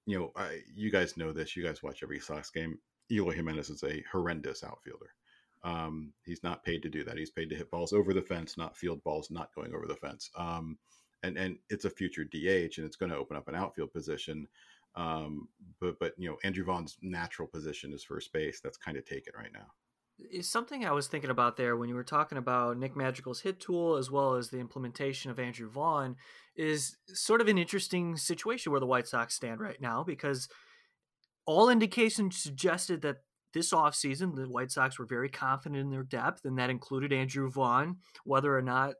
you 0.05 0.19
know, 0.19 0.31
I, 0.37 0.61
you 0.75 0.91
guys 0.91 1.17
know 1.17 1.33
this. 1.33 1.57
You 1.57 1.65
guys 1.65 1.83
watch 1.83 2.03
every 2.03 2.21
Sox 2.21 2.51
game. 2.51 2.79
Eloy 3.11 3.33
Jimenez 3.33 3.71
is 3.71 3.83
a 3.83 4.05
horrendous 4.13 4.63
outfielder. 4.63 5.15
Um, 5.63 6.13
he's 6.25 6.43
not 6.43 6.65
paid 6.65 6.83
to 6.83 6.89
do 6.89 7.05
that. 7.05 7.19
He's 7.19 7.31
paid 7.31 7.51
to 7.51 7.57
hit 7.57 7.71
balls 7.71 7.93
over 7.93 8.15
the 8.15 8.23
fence, 8.23 8.57
not 8.57 8.77
field 8.77 9.03
balls, 9.05 9.31
not 9.31 9.55
going 9.55 9.75
over 9.75 9.87
the 9.87 9.97
fence. 9.97 10.31
Um, 10.37 10.79
and 11.23 11.37
and 11.37 11.59
it's 11.69 11.85
a 11.85 11.91
future 11.91 12.25
DH, 12.25 12.79
and 12.79 12.87
it's 12.87 12.97
going 12.97 13.11
to 13.11 13.19
open 13.19 13.37
up 13.37 13.49
an 13.49 13.55
outfield 13.55 13.93
position. 13.93 14.49
Um, 14.95 15.49
but 15.81 15.99
but 15.99 16.15
you 16.17 16.31
know, 16.31 16.39
Andrew 16.45 16.65
Vaughn's 16.65 16.97
natural 17.03 17.47
position 17.47 17.93
is 17.93 18.03
first 18.03 18.33
base. 18.33 18.61
That's 18.61 18.79
kind 18.79 18.97
of 18.97 19.05
taken 19.05 19.35
right 19.37 19.53
now. 19.53 19.67
is 20.31 20.49
something 20.49 20.85
I 20.85 20.93
was 20.93 21.09
thinking 21.09 21.31
about 21.31 21.57
there 21.57 21.77
when 21.77 21.89
you 21.89 21.95
were 21.95 22.05
talking 22.05 22.39
about 22.39 22.79
Nick 22.79 22.97
Madrigal's 22.97 23.41
hit 23.41 23.61
tool 23.61 23.97
as 23.97 24.11
well 24.11 24.35
as 24.35 24.49
the 24.49 24.59
implementation 24.59 25.31
of 25.31 25.39
Andrew 25.39 25.69
Vaughn 25.69 26.17
is 26.57 26.97
sort 27.07 27.41
of 27.41 27.49
an 27.49 27.59
interesting 27.59 28.17
situation 28.17 28.73
where 28.73 28.81
the 28.81 28.87
White 28.87 29.09
Sox 29.09 29.35
stand 29.35 29.61
right 29.61 29.81
now 29.81 30.03
because 30.03 30.49
all 31.47 31.69
indications 31.69 32.37
suggested 32.37 33.03
that 33.03 33.19
this 33.53 33.73
offseason 33.73 34.35
the 34.35 34.49
White 34.49 34.71
Sox 34.71 34.99
were 34.99 35.07
very 35.07 35.29
confident 35.29 35.81
in 35.81 35.91
their 35.91 36.03
depth 36.03 36.45
and 36.45 36.59
that 36.59 36.71
included 36.71 37.13
Andrew 37.13 37.51
Vaughn 37.51 37.97
whether 38.25 38.57
or 38.57 38.63
not 38.63 38.95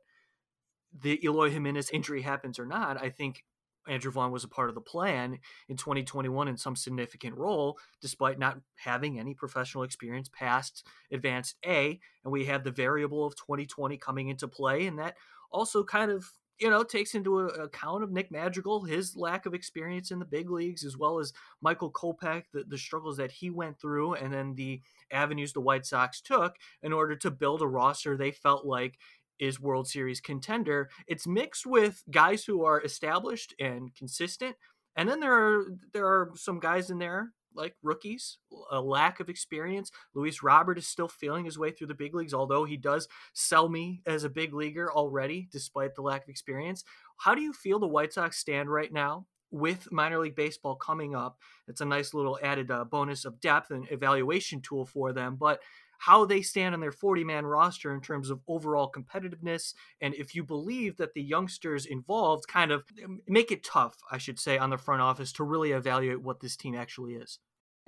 the 0.93 1.23
Eloy 1.23 1.49
Jimenez 1.49 1.89
injury 1.91 2.21
happens 2.21 2.59
or 2.59 2.65
not 2.65 3.01
I 3.01 3.09
think 3.09 3.43
Andrew 3.87 4.11
Vaughn 4.11 4.31
was 4.31 4.43
a 4.43 4.49
part 4.49 4.69
of 4.69 4.75
the 4.75 4.81
plan 4.81 5.39
in 5.67 5.77
2021 5.77 6.47
in 6.47 6.57
some 6.57 6.75
significant 6.75 7.35
role, 7.35 7.77
despite 8.01 8.37
not 8.37 8.59
having 8.75 9.19
any 9.19 9.33
professional 9.33 9.83
experience 9.83 10.29
past 10.31 10.85
advanced 11.11 11.55
A. 11.65 11.99
And 12.23 12.31
we 12.31 12.45
have 12.45 12.63
the 12.63 12.71
variable 12.71 13.25
of 13.25 13.35
2020 13.35 13.97
coming 13.97 14.29
into 14.29 14.47
play. 14.47 14.85
And 14.85 14.99
that 14.99 15.15
also 15.51 15.83
kind 15.83 16.11
of, 16.11 16.31
you 16.59 16.69
know, 16.69 16.83
takes 16.83 17.15
into 17.15 17.39
account 17.39 18.03
of 18.03 18.11
Nick 18.11 18.31
Madrigal, 18.31 18.83
his 18.83 19.15
lack 19.15 19.45
of 19.45 19.53
experience 19.53 20.11
in 20.11 20.19
the 20.19 20.25
big 20.25 20.49
leagues, 20.49 20.85
as 20.85 20.95
well 20.95 21.19
as 21.19 21.33
Michael 21.61 21.91
Kopech, 21.91 22.43
the, 22.53 22.63
the 22.63 22.77
struggles 22.77 23.17
that 23.17 23.31
he 23.31 23.49
went 23.49 23.79
through, 23.79 24.13
and 24.13 24.31
then 24.31 24.53
the 24.55 24.81
avenues 25.11 25.53
the 25.53 25.61
White 25.61 25.85
Sox 25.85 26.21
took 26.21 26.55
in 26.83 26.93
order 26.93 27.15
to 27.15 27.31
build 27.31 27.61
a 27.61 27.67
roster 27.67 28.15
they 28.15 28.31
felt 28.31 28.65
like 28.65 28.97
is 29.39 29.59
World 29.59 29.87
Series 29.87 30.21
contender. 30.21 30.89
It's 31.07 31.25
mixed 31.25 31.65
with 31.65 32.03
guys 32.11 32.45
who 32.45 32.63
are 32.63 32.81
established 32.81 33.55
and 33.59 33.93
consistent, 33.95 34.55
and 34.95 35.09
then 35.09 35.19
there 35.19 35.33
are 35.33 35.65
there 35.93 36.05
are 36.05 36.31
some 36.35 36.59
guys 36.59 36.91
in 36.91 36.99
there 36.99 37.33
like 37.55 37.75
rookies, 37.83 38.37
a 38.71 38.81
lack 38.81 39.19
of 39.19 39.29
experience. 39.29 39.91
Luis 40.13 40.43
Robert 40.43 40.77
is 40.77 40.87
still 40.87 41.07
feeling 41.07 41.45
his 41.45 41.57
way 41.57 41.71
through 41.71 41.87
the 41.87 41.93
big 41.93 42.15
leagues, 42.15 42.33
although 42.33 42.65
he 42.65 42.77
does 42.77 43.07
sell 43.33 43.69
me 43.69 44.01
as 44.05 44.23
a 44.23 44.29
big 44.29 44.53
leaguer 44.53 44.91
already, 44.91 45.47
despite 45.51 45.95
the 45.95 46.01
lack 46.01 46.23
of 46.23 46.29
experience. 46.29 46.83
How 47.17 47.35
do 47.35 47.41
you 47.41 47.53
feel 47.53 47.79
the 47.79 47.87
White 47.87 48.13
Sox 48.13 48.37
stand 48.37 48.69
right 48.71 48.91
now? 48.91 49.25
With 49.53 49.91
minor 49.91 50.19
league 50.19 50.37
baseball 50.37 50.75
coming 50.75 51.13
up, 51.13 51.37
it's 51.67 51.81
a 51.81 51.85
nice 51.85 52.13
little 52.13 52.39
added 52.41 52.71
uh, 52.71 52.85
bonus 52.85 53.25
of 53.25 53.41
depth 53.41 53.71
and 53.71 53.85
evaluation 53.91 54.61
tool 54.61 54.85
for 54.85 55.11
them. 55.11 55.35
But 55.35 55.59
how 56.01 56.25
they 56.25 56.41
stand 56.41 56.73
on 56.73 56.81
their 56.81 56.91
40 56.91 57.23
man 57.23 57.45
roster 57.45 57.93
in 57.93 58.01
terms 58.01 58.31
of 58.31 58.39
overall 58.47 58.91
competitiveness. 58.91 59.75
And 60.01 60.15
if 60.15 60.33
you 60.33 60.43
believe 60.43 60.97
that 60.97 61.13
the 61.13 61.21
youngsters 61.21 61.85
involved 61.85 62.47
kind 62.47 62.71
of 62.71 62.85
make 63.27 63.51
it 63.51 63.63
tough, 63.63 63.97
I 64.09 64.17
should 64.17 64.39
say, 64.39 64.57
on 64.57 64.71
the 64.71 64.79
front 64.79 65.03
office 65.03 65.31
to 65.33 65.43
really 65.43 65.73
evaluate 65.73 66.19
what 66.19 66.39
this 66.39 66.57
team 66.57 66.73
actually 66.73 67.13
is. 67.13 67.37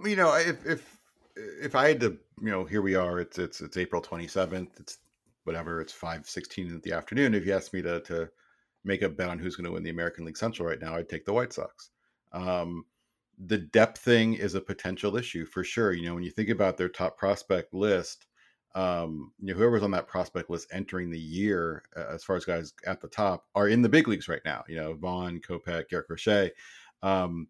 You 0.06 0.16
know, 0.16 0.36
if 0.36 0.64
if 0.64 1.00
if 1.36 1.74
I 1.74 1.88
had 1.88 2.00
to, 2.02 2.20
you 2.40 2.52
know, 2.52 2.66
here 2.66 2.84
we 2.84 2.94
are. 2.94 3.20
It's 3.20 3.40
it's 3.40 3.62
it's 3.62 3.78
April 3.78 4.00
27th. 4.00 4.80
It's 4.80 5.00
whatever. 5.46 5.82
It's 5.82 5.94
5:16 5.94 6.68
in 6.68 6.82
the 6.82 6.94
afternoon. 6.94 7.34
If 7.34 7.48
you 7.48 7.54
asked 7.54 7.74
me 7.74 7.82
to 7.82 8.00
to 8.02 8.30
make 8.84 9.02
a 9.02 9.10
bet 9.10 9.30
on 9.30 9.40
who's 9.40 9.56
going 9.56 9.66
to 9.66 9.72
win 9.72 9.82
the 9.82 9.90
American 9.90 10.24
League 10.24 10.38
Central 10.38 10.68
right 10.68 10.80
now, 10.80 10.96
I'd 10.96 11.10
take 11.10 11.26
the 11.26 11.34
White 11.34 11.52
Sox. 11.52 11.90
Um, 12.32 12.86
the 13.38 13.58
depth 13.58 14.00
thing 14.00 14.34
is 14.34 14.56
a 14.56 14.62
potential 14.62 15.18
issue 15.18 15.46
for 15.46 15.64
sure. 15.64 15.94
You 15.94 16.08
know, 16.08 16.16
when 16.16 16.24
you 16.24 16.32
think 16.32 16.50
about 16.50 16.78
their 16.78 16.90
top 16.90 17.18
prospect 17.18 17.74
list, 17.74 18.26
um, 18.76 19.32
you 19.40 19.54
know, 19.54 19.60
whoever's 19.60 19.84
on 19.84 19.92
that 19.92 20.08
prospect 20.08 20.50
list 20.50 20.68
entering 20.72 21.10
the 21.10 21.20
year, 21.20 21.84
uh, 21.96 22.06
as 22.12 22.24
far 22.24 22.36
as 22.36 22.46
guys 22.46 22.74
at 22.86 23.02
the 23.02 23.08
top, 23.08 23.46
are 23.56 23.68
in 23.68 23.82
the 23.82 23.90
big 23.90 24.08
leagues 24.08 24.28
right 24.28 24.42
now. 24.46 24.64
You 24.68 24.78
know, 24.78 24.94
Vaughn, 24.94 25.40
Kopech, 25.40 25.90
Garrett 25.90 26.08
Crochet. 26.08 26.52
Um, 27.02 27.48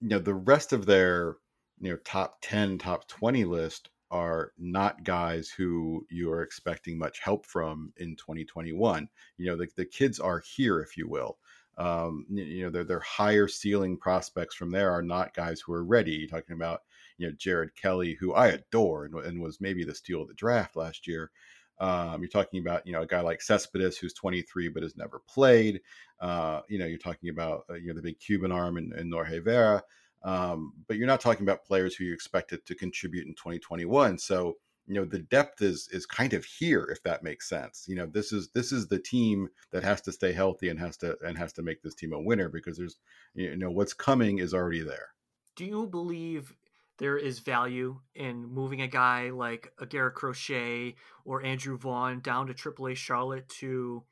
you 0.00 0.08
know, 0.08 0.18
the 0.18 0.34
rest 0.34 0.72
of 0.72 0.86
their 0.86 1.36
you 1.80 1.90
know 1.90 1.98
top 2.04 2.38
10, 2.42 2.78
top 2.78 3.06
20 3.08 3.44
list 3.44 3.90
are 4.10 4.52
not 4.58 5.02
guys 5.04 5.48
who 5.48 6.06
you 6.10 6.30
are 6.30 6.42
expecting 6.42 6.98
much 6.98 7.20
help 7.20 7.46
from 7.46 7.92
in 7.96 8.16
2021. 8.16 9.08
You 9.38 9.46
know, 9.46 9.56
the, 9.56 9.68
the 9.76 9.84
kids 9.84 10.20
are 10.20 10.42
here, 10.56 10.80
if 10.80 10.96
you 10.96 11.08
will 11.08 11.38
um, 11.78 12.26
you 12.30 12.62
know, 12.62 12.70
their 12.70 12.84
their 12.84 13.00
higher 13.00 13.48
ceiling 13.48 13.96
prospects 13.96 14.54
from 14.54 14.70
there 14.70 14.90
are 14.90 15.02
not 15.02 15.34
guys 15.34 15.60
who 15.60 15.72
are 15.72 15.84
ready. 15.84 16.12
You're 16.12 16.28
talking 16.28 16.56
about, 16.56 16.82
you 17.18 17.26
know, 17.26 17.34
Jared 17.38 17.74
Kelley, 17.74 18.14
who 18.14 18.34
I 18.34 18.48
adore 18.48 19.06
and, 19.06 19.14
and 19.14 19.40
was 19.40 19.60
maybe 19.60 19.84
the 19.84 19.94
steal 19.94 20.22
of 20.22 20.28
the 20.28 20.34
draft 20.34 20.76
last 20.76 21.06
year. 21.06 21.30
Um, 21.80 22.20
you're 22.20 22.28
talking 22.28 22.60
about, 22.60 22.86
you 22.86 22.92
know, 22.92 23.02
a 23.02 23.06
guy 23.06 23.20
like 23.20 23.42
Cespedes, 23.42 23.98
who's 23.98 24.14
23 24.14 24.68
but 24.68 24.82
has 24.82 24.96
never 24.96 25.20
played. 25.28 25.80
Uh, 26.20 26.60
you 26.68 26.78
know, 26.78 26.86
you're 26.86 26.98
talking 26.98 27.30
about, 27.30 27.64
uh, 27.68 27.74
you 27.74 27.88
know, 27.88 27.94
the 27.94 28.02
big 28.02 28.20
Cuban 28.20 28.52
arm 28.52 28.76
and, 28.76 28.92
and 28.92 29.10
Norge 29.10 29.42
Vera. 29.42 29.82
Um, 30.22 30.72
but 30.86 30.96
you're 30.96 31.06
not 31.06 31.20
talking 31.20 31.44
about 31.44 31.64
players 31.64 31.94
who 31.94 32.04
you 32.04 32.14
expected 32.14 32.64
to 32.64 32.74
contribute 32.74 33.26
in 33.26 33.34
2021. 33.34 34.18
So, 34.18 34.56
you 34.86 34.94
know 34.94 35.04
the 35.04 35.20
depth 35.20 35.62
is 35.62 35.88
is 35.92 36.06
kind 36.06 36.34
of 36.34 36.44
here 36.44 36.88
if 36.90 37.02
that 37.04 37.22
makes 37.22 37.48
sense. 37.48 37.84
You 37.88 37.96
know 37.96 38.06
this 38.06 38.32
is 38.32 38.50
this 38.54 38.72
is 38.72 38.86
the 38.86 38.98
team 38.98 39.48
that 39.70 39.82
has 39.82 40.00
to 40.02 40.12
stay 40.12 40.32
healthy 40.32 40.68
and 40.68 40.78
has 40.78 40.96
to 40.98 41.16
and 41.24 41.38
has 41.38 41.52
to 41.54 41.62
make 41.62 41.82
this 41.82 41.94
team 41.94 42.12
a 42.12 42.20
winner 42.20 42.48
because 42.48 42.76
there's 42.76 42.98
you 43.34 43.56
know 43.56 43.70
what's 43.70 43.94
coming 43.94 44.38
is 44.38 44.52
already 44.54 44.82
there. 44.82 45.08
Do 45.56 45.64
you 45.64 45.86
believe 45.86 46.54
there 46.98 47.16
is 47.16 47.38
value 47.40 48.00
in 48.14 48.46
moving 48.46 48.82
a 48.82 48.88
guy 48.88 49.30
like 49.30 49.72
a 49.78 49.86
Garrett 49.86 50.14
Crochet 50.14 50.94
or 51.24 51.44
Andrew 51.44 51.76
Vaughn 51.76 52.20
down 52.20 52.46
to 52.46 52.54
AAA 52.54 52.96
Charlotte 52.96 53.48
to 53.60 54.04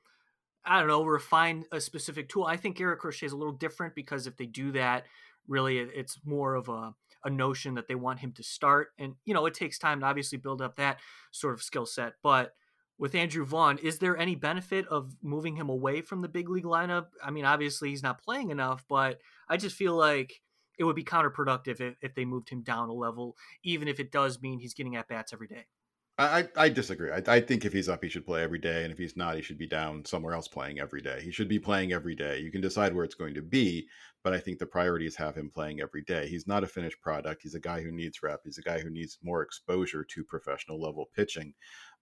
I 0.64 0.78
don't 0.78 0.88
know 0.88 1.04
refine 1.04 1.64
a 1.70 1.80
specific 1.80 2.28
tool? 2.28 2.44
I 2.44 2.56
think 2.56 2.76
Garrett 2.76 3.00
Crochet 3.00 3.26
is 3.26 3.32
a 3.32 3.36
little 3.36 3.52
different 3.52 3.94
because 3.94 4.26
if 4.26 4.36
they 4.36 4.46
do 4.46 4.72
that 4.72 5.04
really 5.46 5.78
it's 5.78 6.18
more 6.24 6.54
of 6.54 6.68
a 6.68 6.94
a 7.24 7.30
notion 7.30 7.74
that 7.74 7.88
they 7.88 7.94
want 7.94 8.20
him 8.20 8.32
to 8.32 8.42
start. 8.42 8.88
And, 8.98 9.14
you 9.24 9.34
know, 9.34 9.46
it 9.46 9.54
takes 9.54 9.78
time 9.78 10.00
to 10.00 10.06
obviously 10.06 10.38
build 10.38 10.62
up 10.62 10.76
that 10.76 10.98
sort 11.30 11.54
of 11.54 11.62
skill 11.62 11.86
set. 11.86 12.14
But 12.22 12.54
with 12.98 13.14
Andrew 13.14 13.44
Vaughn, 13.44 13.78
is 13.78 13.98
there 13.98 14.16
any 14.16 14.34
benefit 14.34 14.86
of 14.88 15.14
moving 15.22 15.56
him 15.56 15.68
away 15.68 16.02
from 16.02 16.22
the 16.22 16.28
big 16.28 16.48
league 16.48 16.64
lineup? 16.64 17.06
I 17.24 17.30
mean, 17.30 17.44
obviously 17.44 17.90
he's 17.90 18.02
not 18.02 18.22
playing 18.22 18.50
enough, 18.50 18.84
but 18.88 19.18
I 19.48 19.56
just 19.56 19.76
feel 19.76 19.94
like 19.94 20.40
it 20.78 20.84
would 20.84 20.96
be 20.96 21.04
counterproductive 21.04 21.80
if, 21.80 21.96
if 22.00 22.14
they 22.14 22.24
moved 22.24 22.48
him 22.48 22.62
down 22.62 22.88
a 22.88 22.92
level, 22.92 23.36
even 23.62 23.88
if 23.88 24.00
it 24.00 24.12
does 24.12 24.40
mean 24.40 24.58
he's 24.58 24.74
getting 24.74 24.96
at 24.96 25.08
bats 25.08 25.32
every 25.32 25.48
day. 25.48 25.66
I, 26.24 26.48
I 26.64 26.68
disagree. 26.68 27.10
I, 27.10 27.22
I 27.26 27.40
think 27.40 27.64
if 27.64 27.72
he's 27.72 27.88
up, 27.88 28.02
he 28.02 28.08
should 28.08 28.26
play 28.26 28.42
every 28.42 28.58
day, 28.58 28.82
and 28.82 28.92
if 28.92 28.98
he's 28.98 29.16
not, 29.16 29.36
he 29.36 29.42
should 29.42 29.58
be 29.58 29.66
down 29.66 30.04
somewhere 30.04 30.34
else 30.34 30.48
playing 30.48 30.80
every 30.80 31.00
day. 31.00 31.20
He 31.22 31.30
should 31.30 31.48
be 31.48 31.58
playing 31.58 31.92
every 31.92 32.14
day. 32.14 32.38
You 32.40 32.50
can 32.50 32.60
decide 32.60 32.94
where 32.94 33.04
it's 33.04 33.14
going 33.14 33.34
to 33.34 33.42
be, 33.42 33.86
but 34.22 34.32
I 34.32 34.38
think 34.38 34.58
the 34.58 34.66
priority 34.66 35.06
is 35.06 35.16
have 35.16 35.36
him 35.36 35.50
playing 35.50 35.80
every 35.80 36.02
day. 36.02 36.28
He's 36.28 36.46
not 36.46 36.64
a 36.64 36.66
finished 36.66 37.00
product. 37.00 37.42
He's 37.42 37.54
a 37.54 37.60
guy 37.60 37.82
who 37.82 37.92
needs 37.92 38.22
rep. 38.22 38.40
He's 38.44 38.58
a 38.58 38.62
guy 38.62 38.80
who 38.80 38.90
needs 38.90 39.18
more 39.22 39.42
exposure 39.42 40.04
to 40.04 40.24
professional 40.24 40.80
level 40.80 41.08
pitching. 41.14 41.54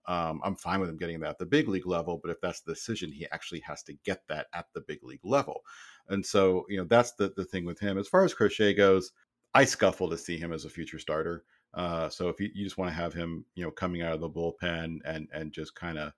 Um, 0.06 0.40
I'm 0.44 0.56
fine 0.56 0.80
with 0.80 0.88
him 0.88 0.96
getting 0.96 1.20
that 1.20 1.30
at 1.30 1.38
the 1.38 1.46
big 1.46 1.68
league 1.68 1.86
level, 1.86 2.18
but 2.22 2.30
if 2.30 2.40
that's 2.40 2.62
the 2.62 2.72
decision, 2.72 3.12
he 3.12 3.26
actually 3.32 3.60
has 3.60 3.82
to 3.84 3.94
get 4.04 4.22
that 4.28 4.46
at 4.54 4.66
the 4.74 4.80
big 4.80 5.02
league 5.02 5.24
level. 5.24 5.62
And 6.08 6.24
so, 6.24 6.64
you 6.68 6.78
know, 6.78 6.84
that's 6.84 7.12
the 7.12 7.32
the 7.36 7.44
thing 7.44 7.64
with 7.64 7.78
him. 7.78 7.98
As 7.98 8.08
far 8.08 8.24
as 8.24 8.34
Crochet 8.34 8.74
goes, 8.74 9.12
I 9.54 9.64
scuffle 9.64 10.08
to 10.10 10.16
see 10.16 10.36
him 10.36 10.52
as 10.52 10.64
a 10.64 10.70
future 10.70 10.98
starter. 10.98 11.44
Uh, 11.74 12.08
so 12.08 12.28
if 12.28 12.40
you, 12.40 12.50
you 12.54 12.64
just 12.64 12.78
want 12.78 12.90
to 12.90 12.94
have 12.94 13.14
him, 13.14 13.44
you 13.54 13.64
know, 13.64 13.70
coming 13.70 14.02
out 14.02 14.12
of 14.12 14.20
the 14.20 14.30
bullpen 14.30 14.98
and 15.04 15.28
and 15.32 15.52
just 15.52 15.74
kind 15.74 15.98
of 15.98 16.12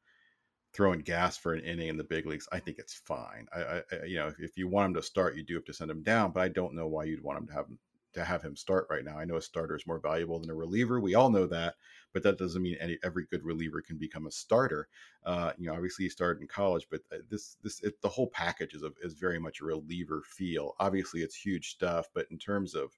throwing 0.73 1.01
gas 1.01 1.37
for 1.37 1.53
an 1.53 1.61
inning 1.61 1.89
in 1.89 1.97
the 1.97 2.05
big 2.05 2.27
leagues, 2.27 2.49
I 2.51 2.59
think 2.59 2.79
it's 2.79 2.95
fine. 2.95 3.47
I, 3.55 3.61
I 3.61 3.83
you 4.07 4.17
know, 4.17 4.29
if, 4.29 4.41
if, 4.41 4.57
you 4.57 4.69
want 4.69 4.87
him 4.87 4.95
to 4.95 5.03
start, 5.03 5.37
you 5.37 5.43
do 5.43 5.55
have 5.55 5.67
to 5.67 5.75
send 5.75 5.91
him 5.91 6.03
down, 6.03 6.33
but 6.33 6.41
I 6.41 6.49
don't 6.49 6.75
know 6.75 6.87
why 6.87 7.05
you'd 7.05 7.23
want 7.23 7.39
him 7.39 7.47
to 7.49 7.53
have 7.53 7.67
to 8.15 8.25
have 8.25 8.43
him 8.43 8.57
start 8.57 8.87
right 8.91 9.05
now. 9.05 9.19
I 9.19 9.25
know 9.25 9.37
a 9.37 9.43
starter 9.43 9.77
is 9.77 9.87
more 9.87 9.99
valuable 9.99 10.39
than 10.39 10.51
a 10.51 10.55
reliever. 10.55 11.01
We 11.01 11.15
all 11.15 11.31
know 11.31 11.47
that, 11.47 11.75
but 12.13 12.23
that 12.23 12.39
doesn't 12.39 12.63
mean 12.63 12.77
any 12.81 12.99
every 13.03 13.27
good 13.31 13.45
reliever 13.45 13.81
can 13.81 13.97
become 13.97 14.27
a 14.27 14.31
starter. 14.31 14.89
Uh, 15.25 15.53
you 15.59 15.67
know, 15.67 15.75
obviously 15.75 16.05
he 16.05 16.09
started 16.09 16.41
in 16.41 16.49
college, 16.49 16.87
but 16.91 17.01
uh, 17.13 17.19
this 17.31 17.57
this 17.63 17.81
it, 17.83 18.01
the 18.03 18.09
whole 18.09 18.29
package 18.29 18.75
is 18.75 18.83
a, 18.83 18.91
is 19.03 19.15
very 19.15 19.39
much 19.39 19.61
a 19.61 19.65
reliever 19.65 20.23
feel. 20.27 20.75
Obviously, 20.79 21.23
it's 21.23 21.37
huge 21.37 21.71
stuff, 21.71 22.09
but 22.15 22.27
in 22.31 22.39
terms 22.39 22.75
of 22.75 22.93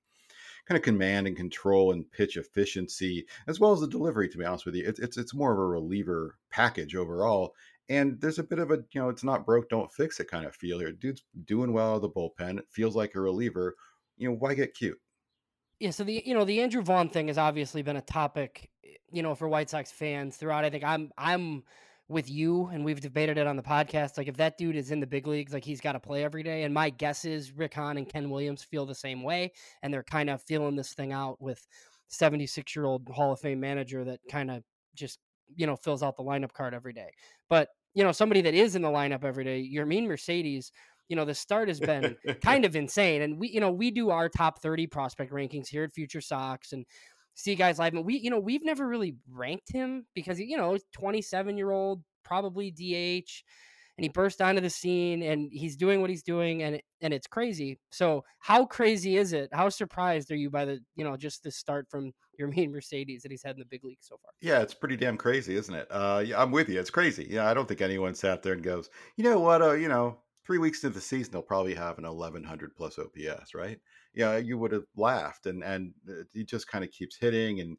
kind 0.66 0.76
of 0.76 0.82
command 0.82 1.26
and 1.26 1.36
control 1.36 1.92
and 1.92 2.10
pitch 2.10 2.36
efficiency, 2.36 3.26
as 3.46 3.60
well 3.60 3.72
as 3.72 3.80
the 3.80 3.88
delivery. 3.88 4.28
To 4.28 4.38
be 4.38 4.44
honest 4.44 4.66
with 4.66 4.74
you, 4.74 4.84
it's 4.86 5.00
it's 5.00 5.16
it's 5.16 5.34
more 5.34 5.52
of 5.52 5.58
a 5.58 5.66
reliever 5.66 6.38
package 6.50 6.94
overall. 6.94 7.54
And 7.90 8.18
there's 8.20 8.38
a 8.38 8.44
bit 8.44 8.58
of 8.58 8.70
a 8.70 8.76
you 8.92 9.00
know 9.00 9.08
it's 9.08 9.24
not 9.24 9.46
broke, 9.46 9.68
don't 9.68 9.92
fix 9.92 10.20
it 10.20 10.30
kind 10.30 10.46
of 10.46 10.56
feel 10.56 10.78
here. 10.78 10.92
Dude's 10.92 11.24
doing 11.44 11.72
well 11.72 11.92
out 11.92 11.96
of 11.96 12.02
the 12.02 12.10
bullpen. 12.10 12.58
It 12.58 12.66
feels 12.70 12.96
like 12.96 13.14
a 13.14 13.20
reliever. 13.20 13.76
You 14.16 14.30
know 14.30 14.36
why 14.36 14.54
get 14.54 14.74
cute? 14.74 14.98
Yeah, 15.80 15.90
so 15.90 16.04
the 16.04 16.22
you 16.24 16.34
know 16.34 16.44
the 16.44 16.60
Andrew 16.62 16.82
Vaughn 16.82 17.08
thing 17.08 17.28
has 17.28 17.38
obviously 17.38 17.82
been 17.82 17.96
a 17.96 18.02
topic, 18.02 18.70
eh, 18.84 18.94
you 19.10 19.22
know, 19.22 19.34
for 19.34 19.48
White 19.48 19.70
Sox 19.70 19.90
fans 19.90 20.36
throughout. 20.36 20.64
I 20.64 20.70
think 20.70 20.84
I'm 20.84 21.10
I'm 21.18 21.64
with 22.08 22.30
you, 22.30 22.66
and 22.66 22.84
we've 22.84 23.00
debated 23.00 23.38
it 23.38 23.46
on 23.46 23.56
the 23.56 23.62
podcast. 23.62 24.18
Like, 24.18 24.28
if 24.28 24.36
that 24.36 24.58
dude 24.58 24.76
is 24.76 24.90
in 24.90 25.00
the 25.00 25.06
big 25.06 25.26
leagues, 25.26 25.52
like 25.52 25.64
he's 25.64 25.80
got 25.80 25.92
to 25.92 26.00
play 26.00 26.24
every 26.24 26.42
day. 26.42 26.64
And 26.64 26.74
my 26.74 26.90
guess 26.90 27.24
is 27.24 27.52
Rick 27.52 27.74
Hahn 27.74 27.96
and 27.96 28.08
Ken 28.08 28.30
Williams 28.30 28.62
feel 28.62 28.86
the 28.86 28.94
same 28.94 29.22
way, 29.22 29.52
and 29.82 29.92
they're 29.92 30.02
kind 30.02 30.30
of 30.30 30.42
feeling 30.42 30.76
this 30.76 30.94
thing 30.94 31.12
out 31.12 31.40
with 31.40 31.66
76 32.08 32.76
year 32.76 32.84
old 32.84 33.08
Hall 33.08 33.32
of 33.32 33.40
Fame 33.40 33.60
manager 33.60 34.04
that 34.04 34.20
kind 34.30 34.50
of 34.50 34.62
just 34.94 35.18
you 35.56 35.66
know 35.66 35.76
fills 35.76 36.02
out 36.02 36.16
the 36.16 36.22
lineup 36.22 36.52
card 36.52 36.74
every 36.74 36.92
day. 36.92 37.10
But 37.48 37.68
you 37.94 38.04
know, 38.04 38.12
somebody 38.12 38.42
that 38.42 38.54
is 38.54 38.76
in 38.76 38.82
the 38.82 38.88
lineup 38.88 39.24
every 39.24 39.44
day, 39.44 39.70
Yermin 39.72 40.06
Mercedes 40.06 40.72
you 41.08 41.16
know 41.16 41.24
the 41.24 41.34
start 41.34 41.68
has 41.68 41.80
been 41.80 42.16
kind 42.42 42.64
of 42.64 42.74
insane 42.76 43.22
and 43.22 43.38
we 43.38 43.48
you 43.48 43.60
know 43.60 43.70
we 43.70 43.90
do 43.90 44.10
our 44.10 44.28
top 44.28 44.60
30 44.62 44.86
prospect 44.86 45.32
rankings 45.32 45.68
here 45.68 45.84
at 45.84 45.92
future 45.92 46.20
sox 46.20 46.72
and 46.72 46.86
see 47.34 47.54
guys 47.54 47.78
live 47.78 47.94
and 47.94 48.04
we 48.04 48.18
you 48.18 48.30
know 48.30 48.38
we've 48.38 48.64
never 48.64 48.86
really 48.86 49.16
ranked 49.30 49.70
him 49.72 50.06
because 50.14 50.38
you 50.38 50.56
know 50.56 50.78
27 50.92 51.56
year 51.56 51.70
old 51.70 52.02
probably 52.24 52.70
dh 52.70 53.42
and 53.96 54.04
he 54.04 54.08
burst 54.08 54.42
onto 54.42 54.60
the 54.60 54.70
scene 54.70 55.22
and 55.22 55.50
he's 55.52 55.76
doing 55.76 56.00
what 56.00 56.10
he's 56.10 56.22
doing 56.22 56.62
and 56.62 56.80
and 57.00 57.12
it's 57.12 57.26
crazy. 57.26 57.78
So 57.90 58.24
how 58.38 58.64
crazy 58.64 59.16
is 59.16 59.32
it? 59.32 59.50
How 59.52 59.68
surprised 59.68 60.30
are 60.32 60.36
you 60.36 60.50
by 60.50 60.64
the 60.64 60.80
you 60.96 61.04
know 61.04 61.16
just 61.16 61.42
the 61.42 61.50
start 61.50 61.86
from 61.88 62.12
Yermin 62.40 62.70
Mercedes 62.72 63.22
that 63.22 63.30
he's 63.30 63.42
had 63.42 63.56
in 63.56 63.60
the 63.60 63.66
big 63.66 63.84
league 63.84 63.98
so 64.00 64.16
far? 64.22 64.32
Yeah 64.40 64.60
it's 64.60 64.74
pretty 64.74 64.96
damn 64.96 65.16
crazy 65.16 65.54
isn't 65.56 65.74
it? 65.74 65.86
Uh 65.90 66.22
yeah 66.26 66.40
i'm 66.42 66.50
with 66.50 66.68
you 66.68 66.80
it's 66.80 66.90
crazy. 66.90 67.26
Yeah 67.30 67.48
i 67.48 67.54
don't 67.54 67.68
think 67.68 67.80
anyone 67.80 68.14
sat 68.14 68.42
there 68.42 68.54
and 68.54 68.62
goes 68.62 68.90
you 69.16 69.24
know 69.24 69.38
what 69.38 69.62
uh 69.62 69.72
you 69.72 69.88
know 69.88 70.18
three 70.44 70.58
weeks 70.58 70.84
into 70.84 70.94
the 70.94 71.00
season, 71.00 71.32
they'll 71.32 71.42
probably 71.42 71.74
have 71.74 71.98
an 71.98 72.04
1100 72.04 72.76
plus 72.76 72.98
OPS, 72.98 73.54
right? 73.54 73.80
Yeah, 74.14 74.36
you 74.36 74.58
would 74.58 74.72
have 74.72 74.84
laughed, 74.96 75.46
and 75.46 75.62
and 75.64 75.92
he 76.32 76.44
just 76.44 76.68
kind 76.68 76.84
of 76.84 76.90
keeps 76.90 77.16
hitting, 77.16 77.60
and 77.60 77.76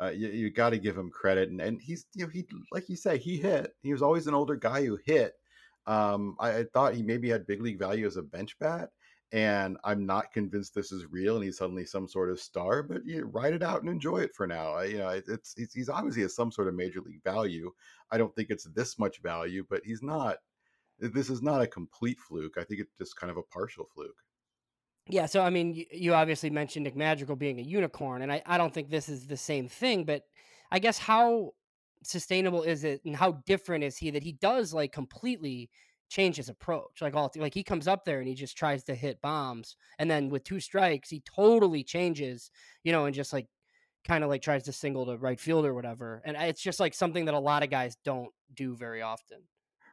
uh, 0.00 0.10
you, 0.10 0.28
you 0.28 0.50
got 0.50 0.70
to 0.70 0.78
give 0.78 0.96
him 0.96 1.10
credit. 1.10 1.50
And 1.50 1.60
and 1.60 1.80
he's 1.80 2.06
you 2.14 2.24
know 2.24 2.30
he 2.32 2.46
like 2.72 2.88
you 2.88 2.96
say 2.96 3.18
he 3.18 3.36
hit. 3.38 3.74
He 3.82 3.92
was 3.92 4.02
always 4.02 4.26
an 4.26 4.34
older 4.34 4.56
guy 4.56 4.84
who 4.84 4.98
hit. 5.04 5.34
Um, 5.86 6.36
I, 6.40 6.58
I 6.58 6.64
thought 6.72 6.94
he 6.94 7.02
maybe 7.02 7.28
had 7.28 7.46
big 7.46 7.60
league 7.60 7.78
value 7.78 8.06
as 8.06 8.16
a 8.16 8.22
bench 8.22 8.58
bat, 8.58 8.90
and 9.32 9.76
I'm 9.84 10.06
not 10.06 10.32
convinced 10.32 10.74
this 10.74 10.92
is 10.92 11.06
real. 11.10 11.36
And 11.36 11.44
he's 11.44 11.58
suddenly 11.58 11.84
some 11.84 12.08
sort 12.08 12.30
of 12.30 12.40
star, 12.40 12.82
but 12.82 13.04
you 13.04 13.24
write 13.26 13.52
it 13.52 13.62
out 13.62 13.82
and 13.82 13.90
enjoy 13.90 14.18
it 14.18 14.34
for 14.34 14.46
now. 14.46 14.72
I, 14.72 14.84
you 14.84 14.98
know, 14.98 15.08
it's, 15.08 15.54
it's 15.58 15.74
he's 15.74 15.90
obviously 15.90 16.22
has 16.22 16.34
some 16.34 16.50
sort 16.50 16.68
of 16.68 16.74
major 16.74 17.00
league 17.00 17.22
value. 17.24 17.70
I 18.10 18.16
don't 18.16 18.34
think 18.34 18.48
it's 18.50 18.64
this 18.64 18.98
much 18.98 19.20
value, 19.20 19.66
but 19.68 19.82
he's 19.84 20.02
not 20.02 20.38
this 20.98 21.30
is 21.30 21.42
not 21.42 21.62
a 21.62 21.66
complete 21.66 22.18
fluke. 22.18 22.56
I 22.58 22.64
think 22.64 22.80
it's 22.80 22.96
just 22.96 23.16
kind 23.16 23.30
of 23.30 23.36
a 23.36 23.42
partial 23.42 23.86
fluke. 23.94 24.16
Yeah, 25.08 25.26
so 25.26 25.42
I 25.42 25.50
mean, 25.50 25.84
you, 25.90 26.14
obviously 26.14 26.48
mentioned 26.48 26.84
Nick 26.84 26.96
Madrigal 26.96 27.36
being 27.36 27.58
a 27.58 27.62
unicorn, 27.62 28.22
and 28.22 28.32
I, 28.32 28.42
I 28.46 28.56
don't 28.56 28.72
think 28.72 28.88
this 28.88 29.08
is 29.08 29.26
the 29.26 29.36
same 29.36 29.68
thing, 29.68 30.04
but 30.04 30.22
I 30.70 30.78
guess 30.78 30.98
how 30.98 31.52
sustainable 32.02 32.62
is 32.62 32.84
it 32.84 33.02
and 33.04 33.14
how 33.14 33.42
different 33.46 33.84
is 33.84 33.96
he 33.96 34.10
that 34.10 34.22
he 34.22 34.32
does 34.32 34.72
like 34.72 34.92
completely 34.92 35.70
change 36.08 36.36
his 36.36 36.48
approach? 36.48 37.02
Like 37.02 37.14
all 37.14 37.30
like 37.36 37.52
he 37.52 37.62
comes 37.62 37.86
up 37.86 38.06
there 38.06 38.18
and 38.18 38.28
he 38.28 38.34
just 38.34 38.56
tries 38.56 38.82
to 38.84 38.94
hit 38.94 39.20
bombs, 39.20 39.76
and 39.98 40.10
then 40.10 40.30
with 40.30 40.44
two 40.44 40.60
strikes, 40.60 41.10
he 41.10 41.20
totally 41.20 41.84
changes, 41.84 42.50
you 42.82 42.92
know, 42.92 43.04
and 43.04 43.14
just 43.14 43.32
like 43.32 43.46
kind 44.06 44.24
of 44.24 44.30
like 44.30 44.42
tries 44.42 44.64
to 44.64 44.72
single 44.72 45.04
to 45.06 45.18
right 45.18 45.40
field 45.40 45.66
or 45.66 45.74
whatever. 45.74 46.22
And 46.24 46.36
uh, 46.36 46.40
it's 46.40 46.62
just 46.62 46.80
like 46.80 46.94
something 46.94 47.26
that 47.26 47.34
a 47.34 47.38
lot 47.38 47.62
of 47.62 47.70
guys 47.70 47.96
don't 48.04 48.30
do 48.54 48.74
very 48.74 49.02
often. 49.02 49.38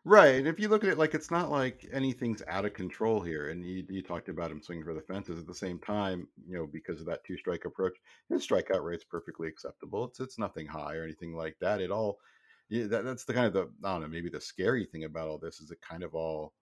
Right. 0.04 0.48
If 0.48 0.60
you 0.60 0.68
look 0.68 0.84
at 0.84 0.90
it 0.90 0.98
like 0.98 1.14
it's 1.14 1.30
not 1.30 1.52
like 1.52 1.88
anything's 1.92 2.42
out 2.48 2.66
of 2.66 2.74
control 2.74 3.22
here. 3.22 3.50
And 3.50 3.64
you, 3.64 3.86
you 3.88 4.02
talked 4.02 4.30
about 4.30 4.50
him 4.50 4.60
swinging 4.62 4.84
for 4.84 4.96
the 4.96 5.02
fences 5.02 5.38
at 5.40 5.46
the 5.46 5.54
same 5.54 5.78
time, 5.80 6.28
you 6.48 6.58
know, 6.58 6.66
because 6.66 7.00
of 7.00 7.06
that 7.06 7.24
two 7.24 7.38
strike 7.38 7.66
approach. 7.66 7.98
His 8.30 8.46
strikeout 8.48 8.84
rate's 8.84 9.04
perfectly 9.04 9.48
acceptable. 9.48 10.06
It's 10.06 10.20
it's 10.20 10.40
nothing 10.40 10.66
high 10.66 10.96
or 10.96 11.04
anything 11.04 11.36
like 11.36 11.58
that 11.62 11.82
at 11.82 11.92
all. 11.92 12.18
Yeah, 12.70 12.86
that, 12.88 13.04
that's 13.06 13.26
the 13.26 13.34
kind 13.34 13.46
of 13.46 13.54
the 13.54 13.72
I 13.88 13.92
don't 13.94 14.02
know, 14.02 14.08
maybe 14.08 14.30
the 14.30 14.42
scary 14.42 14.86
thing 14.86 15.04
about 15.04 15.28
all 15.28 15.38
this 15.38 15.60
is 15.62 15.70
it 15.70 15.82
kind 15.82 16.02
of 16.04 16.16
all 16.16 16.54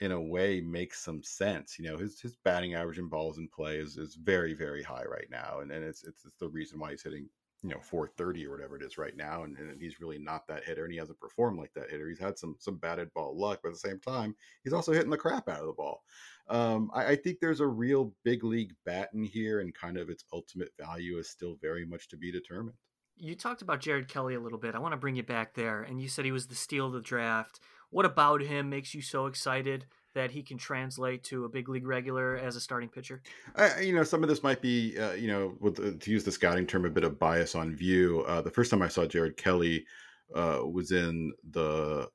in 0.00 0.12
a 0.12 0.22
way 0.22 0.60
makes 0.60 1.04
some 1.04 1.22
sense. 1.22 1.78
You 1.78 1.86
know, 1.90 1.98
his 1.98 2.20
his 2.20 2.36
batting 2.38 2.74
average 2.74 2.98
and 2.98 3.10
balls 3.10 3.38
in 3.38 3.48
play 3.48 3.78
is 3.78 3.98
is 3.98 4.16
very, 4.16 4.54
very 4.54 4.82
high 4.82 5.04
right 5.04 5.28
now. 5.30 5.60
And 5.60 5.72
and 5.72 5.84
it's 5.84 6.04
it's, 6.04 6.24
it's 6.26 6.38
the 6.38 6.48
reason 6.48 6.78
why 6.80 6.92
he's 6.92 7.02
hitting 7.04 7.28
you 7.62 7.70
know 7.70 7.80
430 7.80 8.46
or 8.46 8.50
whatever 8.50 8.76
it 8.76 8.82
is 8.82 8.98
right 8.98 9.16
now 9.16 9.44
and, 9.44 9.56
and, 9.56 9.80
he's 9.80 10.00
really 10.00 10.18
not 10.18 10.46
that 10.48 10.64
hitter 10.64 10.84
and 10.84 10.92
he 10.92 10.98
hasn't 10.98 11.20
performed 11.20 11.58
like 11.58 11.72
that 11.74 11.90
hitter. 11.90 12.08
He's 12.08 12.18
had 12.18 12.38
some 12.38 12.56
some 12.58 12.76
batted 12.76 13.12
ball 13.14 13.38
luck 13.38 13.60
but 13.62 13.68
at 13.68 13.74
the 13.74 13.88
same 13.88 14.00
time 14.00 14.34
he's 14.64 14.72
also 14.72 14.92
hitting 14.92 15.10
the 15.10 15.16
crap 15.16 15.48
out 15.48 15.60
of 15.60 15.66
the 15.66 15.72
ball. 15.72 16.02
Um, 16.48 16.90
I, 16.92 17.06
I, 17.06 17.16
think 17.16 17.38
there's 17.38 17.60
a 17.60 17.66
real 17.66 18.12
big 18.24 18.42
league 18.42 18.74
bat 18.84 19.10
in 19.14 19.22
here 19.22 19.60
and 19.60 19.72
kind 19.72 19.96
of 19.96 20.10
its 20.10 20.24
ultimate 20.32 20.70
value 20.78 21.18
is 21.18 21.30
still 21.30 21.56
very 21.62 21.86
much 21.86 22.08
to 22.08 22.16
be 22.16 22.32
determined. 22.32 22.76
You 23.16 23.36
talked 23.36 23.62
about 23.62 23.80
jared 23.80 24.08
kelley 24.08 24.34
a 24.34 24.40
little 24.40 24.58
bit. 24.58 24.74
I 24.74 24.80
want 24.80 24.92
to 24.92 24.98
bring 24.98 25.14
you 25.14 25.22
back 25.22 25.54
there 25.54 25.82
and 25.82 26.02
you 26.02 26.08
said 26.08 26.24
he 26.24 26.32
was 26.32 26.48
the 26.48 26.56
steal 26.56 26.86
of 26.86 26.92
the 26.92 27.00
draft. 27.00 27.60
What 27.90 28.04
about 28.04 28.42
him 28.42 28.70
makes 28.70 28.92
you 28.92 29.02
so 29.02 29.26
excited 29.26 29.86
that 30.14 30.30
he 30.30 30.42
can 30.42 30.58
translate 30.58 31.24
to 31.24 31.44
a 31.44 31.48
big 31.48 31.68
league 31.68 31.86
regular 31.86 32.36
as 32.36 32.56
a 32.56 32.60
starting 32.60 32.88
pitcher? 32.88 33.22
I, 33.56 33.80
you 33.80 33.94
know, 33.94 34.04
some 34.04 34.22
of 34.22 34.28
this 34.28 34.42
might 34.42 34.60
be, 34.60 34.98
uh, 34.98 35.12
you 35.12 35.28
know, 35.28 35.54
with 35.60 35.76
the, 35.76 35.92
to 35.92 36.10
use 36.10 36.24
the 36.24 36.32
scouting 36.32 36.66
term, 36.66 36.84
a 36.84 36.90
bit 36.90 37.04
of 37.04 37.18
bias 37.18 37.54
on 37.54 37.74
view. 37.74 38.24
Uh, 38.26 38.42
the 38.42 38.50
first 38.50 38.70
time 38.70 38.82
I 38.82 38.88
saw 38.88 39.06
Jared 39.06 39.36
Kelley 39.36 39.86
uh, 40.34 40.60
was 40.64 40.92
in 40.92 41.32
the 41.50 42.02
uh, 42.02 42.06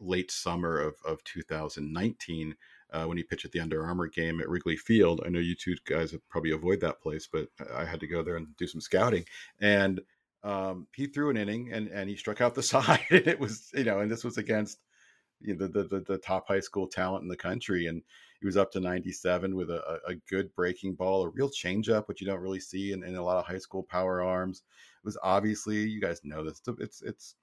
late 0.00 0.30
summer 0.30 0.78
of, 0.78 0.94
of 1.06 1.22
2019 1.24 2.54
uh, 2.92 3.04
when 3.04 3.16
he 3.16 3.22
pitched 3.22 3.44
at 3.44 3.52
the 3.52 3.60
Under 3.60 3.84
Armour 3.84 4.08
game 4.08 4.40
at 4.40 4.48
Wrigley 4.48 4.76
Field. 4.76 5.22
I 5.24 5.28
know 5.28 5.40
you 5.40 5.54
two 5.54 5.76
guys 5.84 6.14
probably 6.28 6.52
avoid 6.52 6.80
that 6.80 7.00
place, 7.00 7.28
but 7.30 7.48
I 7.74 7.84
had 7.84 8.00
to 8.00 8.06
go 8.06 8.22
there 8.22 8.36
and 8.36 8.56
do 8.56 8.66
some 8.66 8.80
scouting. 8.80 9.24
And 9.60 10.00
um, 10.44 10.86
he 10.94 11.06
threw 11.06 11.30
an 11.30 11.36
inning 11.36 11.72
and, 11.72 11.88
and 11.88 12.08
he 12.08 12.16
struck 12.16 12.40
out 12.40 12.54
the 12.54 12.62
side. 12.64 13.00
and 13.10 13.26
it 13.26 13.40
was, 13.40 13.70
you 13.74 13.84
know, 13.84 14.00
and 14.00 14.10
this 14.10 14.24
was 14.24 14.38
against– 14.38 14.78
you 15.44 15.56
know, 15.56 15.66
the, 15.66 15.84
the, 15.84 16.00
the 16.00 16.18
top 16.18 16.48
high 16.48 16.60
school 16.60 16.86
talent 16.86 17.22
in 17.22 17.28
the 17.28 17.36
country, 17.36 17.86
and 17.86 18.02
he 18.40 18.46
was 18.46 18.56
up 18.56 18.72
to 18.72 18.80
97 18.80 19.54
with 19.54 19.70
a, 19.70 20.00
a 20.06 20.14
good 20.28 20.54
breaking 20.54 20.94
ball, 20.94 21.22
a 21.24 21.28
real 21.28 21.50
changeup, 21.50 22.08
which 22.08 22.20
you 22.20 22.26
don't 22.26 22.42
really 22.42 22.60
see 22.60 22.92
in, 22.92 23.04
in 23.04 23.16
a 23.16 23.22
lot 23.22 23.38
of 23.38 23.46
high 23.46 23.58
school 23.58 23.82
power 23.82 24.22
arms. 24.22 24.62
It 25.02 25.06
was 25.06 25.18
obviously, 25.22 25.76
you 25.88 26.00
guys 26.00 26.20
know 26.24 26.44
this, 26.44 26.60
it's 26.78 27.02
it's 27.02 27.36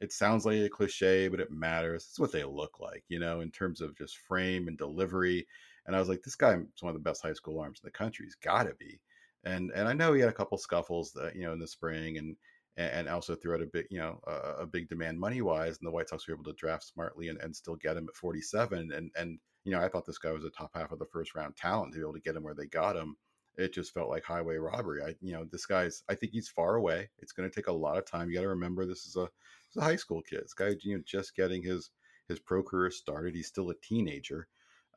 it 0.00 0.12
sounds 0.12 0.44
like 0.44 0.58
a 0.58 0.68
cliche, 0.68 1.28
but 1.28 1.40
it 1.40 1.50
matters. 1.50 2.06
It's 2.08 2.20
what 2.20 2.32
they 2.32 2.44
look 2.44 2.80
like, 2.80 3.02
you 3.08 3.18
know, 3.18 3.40
in 3.40 3.50
terms 3.50 3.80
of 3.80 3.96
just 3.96 4.18
frame 4.18 4.68
and 4.68 4.76
delivery. 4.76 5.46
And 5.86 5.96
I 5.96 5.98
was 5.98 6.08
like, 6.08 6.22
this 6.22 6.34
guy 6.34 6.52
is 6.52 6.82
one 6.82 6.94
of 6.94 7.02
the 7.02 7.08
best 7.08 7.22
high 7.22 7.32
school 7.32 7.60
arms 7.60 7.80
in 7.82 7.86
the 7.86 7.92
country. 7.92 8.26
He's 8.26 8.34
got 8.34 8.64
to 8.64 8.74
be. 8.74 9.00
And 9.44 9.70
and 9.72 9.88
I 9.88 9.92
know 9.92 10.12
he 10.12 10.20
had 10.20 10.28
a 10.28 10.34
couple 10.34 10.58
scuffles 10.58 11.12
that 11.12 11.36
you 11.36 11.42
know 11.42 11.52
in 11.52 11.60
the 11.60 11.68
spring, 11.68 12.18
and 12.18 12.36
and, 12.76 13.08
also 13.08 13.34
threw 13.34 13.54
out 13.54 13.62
a 13.62 13.66
big, 13.66 13.86
you 13.90 13.98
know, 13.98 14.20
a, 14.26 14.62
a, 14.62 14.66
big 14.66 14.88
demand 14.88 15.18
money 15.18 15.40
wise. 15.40 15.78
And 15.78 15.86
the 15.86 15.90
White 15.90 16.08
Sox 16.08 16.26
were 16.28 16.34
able 16.34 16.44
to 16.44 16.52
draft 16.52 16.84
smartly 16.84 17.28
and, 17.28 17.40
and 17.40 17.54
still 17.54 17.76
get 17.76 17.96
him 17.96 18.06
at 18.08 18.16
47. 18.16 18.92
And, 18.92 19.10
and, 19.16 19.38
you 19.64 19.72
know, 19.72 19.80
I 19.80 19.88
thought 19.88 20.04
this 20.04 20.18
guy 20.18 20.32
was 20.32 20.44
a 20.44 20.50
top 20.50 20.72
half 20.74 20.92
of 20.92 20.98
the 20.98 21.06
first 21.06 21.34
round 21.34 21.56
talent 21.56 21.92
to 21.92 21.98
be 21.98 22.02
able 22.02 22.12
to 22.12 22.20
get 22.20 22.36
him 22.36 22.42
where 22.42 22.54
they 22.54 22.66
got 22.66 22.96
him. 22.96 23.16
It 23.56 23.72
just 23.72 23.94
felt 23.94 24.10
like 24.10 24.24
highway 24.24 24.56
robbery. 24.56 25.02
I, 25.02 25.14
you 25.22 25.32
know, 25.32 25.46
this 25.50 25.64
guy's, 25.64 26.02
I 26.10 26.14
think 26.14 26.32
he's 26.32 26.48
far 26.48 26.76
away. 26.76 27.08
It's 27.18 27.32
going 27.32 27.48
to 27.48 27.54
take 27.54 27.68
a 27.68 27.72
lot 27.72 27.96
of 27.96 28.04
time. 28.04 28.28
You 28.28 28.36
got 28.36 28.42
to 28.42 28.48
remember 28.48 28.84
this 28.84 29.06
is 29.06 29.16
a, 29.16 29.20
this 29.20 29.76
is 29.76 29.82
a 29.82 29.84
high 29.84 29.96
school 29.96 30.20
kid. 30.20 30.42
This 30.42 30.52
guy, 30.52 30.74
you 30.82 30.96
know, 30.96 31.02
just 31.06 31.34
getting 31.34 31.62
his, 31.62 31.90
his 32.28 32.38
pro 32.38 32.62
career 32.62 32.90
started. 32.90 33.34
He's 33.34 33.48
still 33.48 33.70
a 33.70 33.74
teenager. 33.82 34.48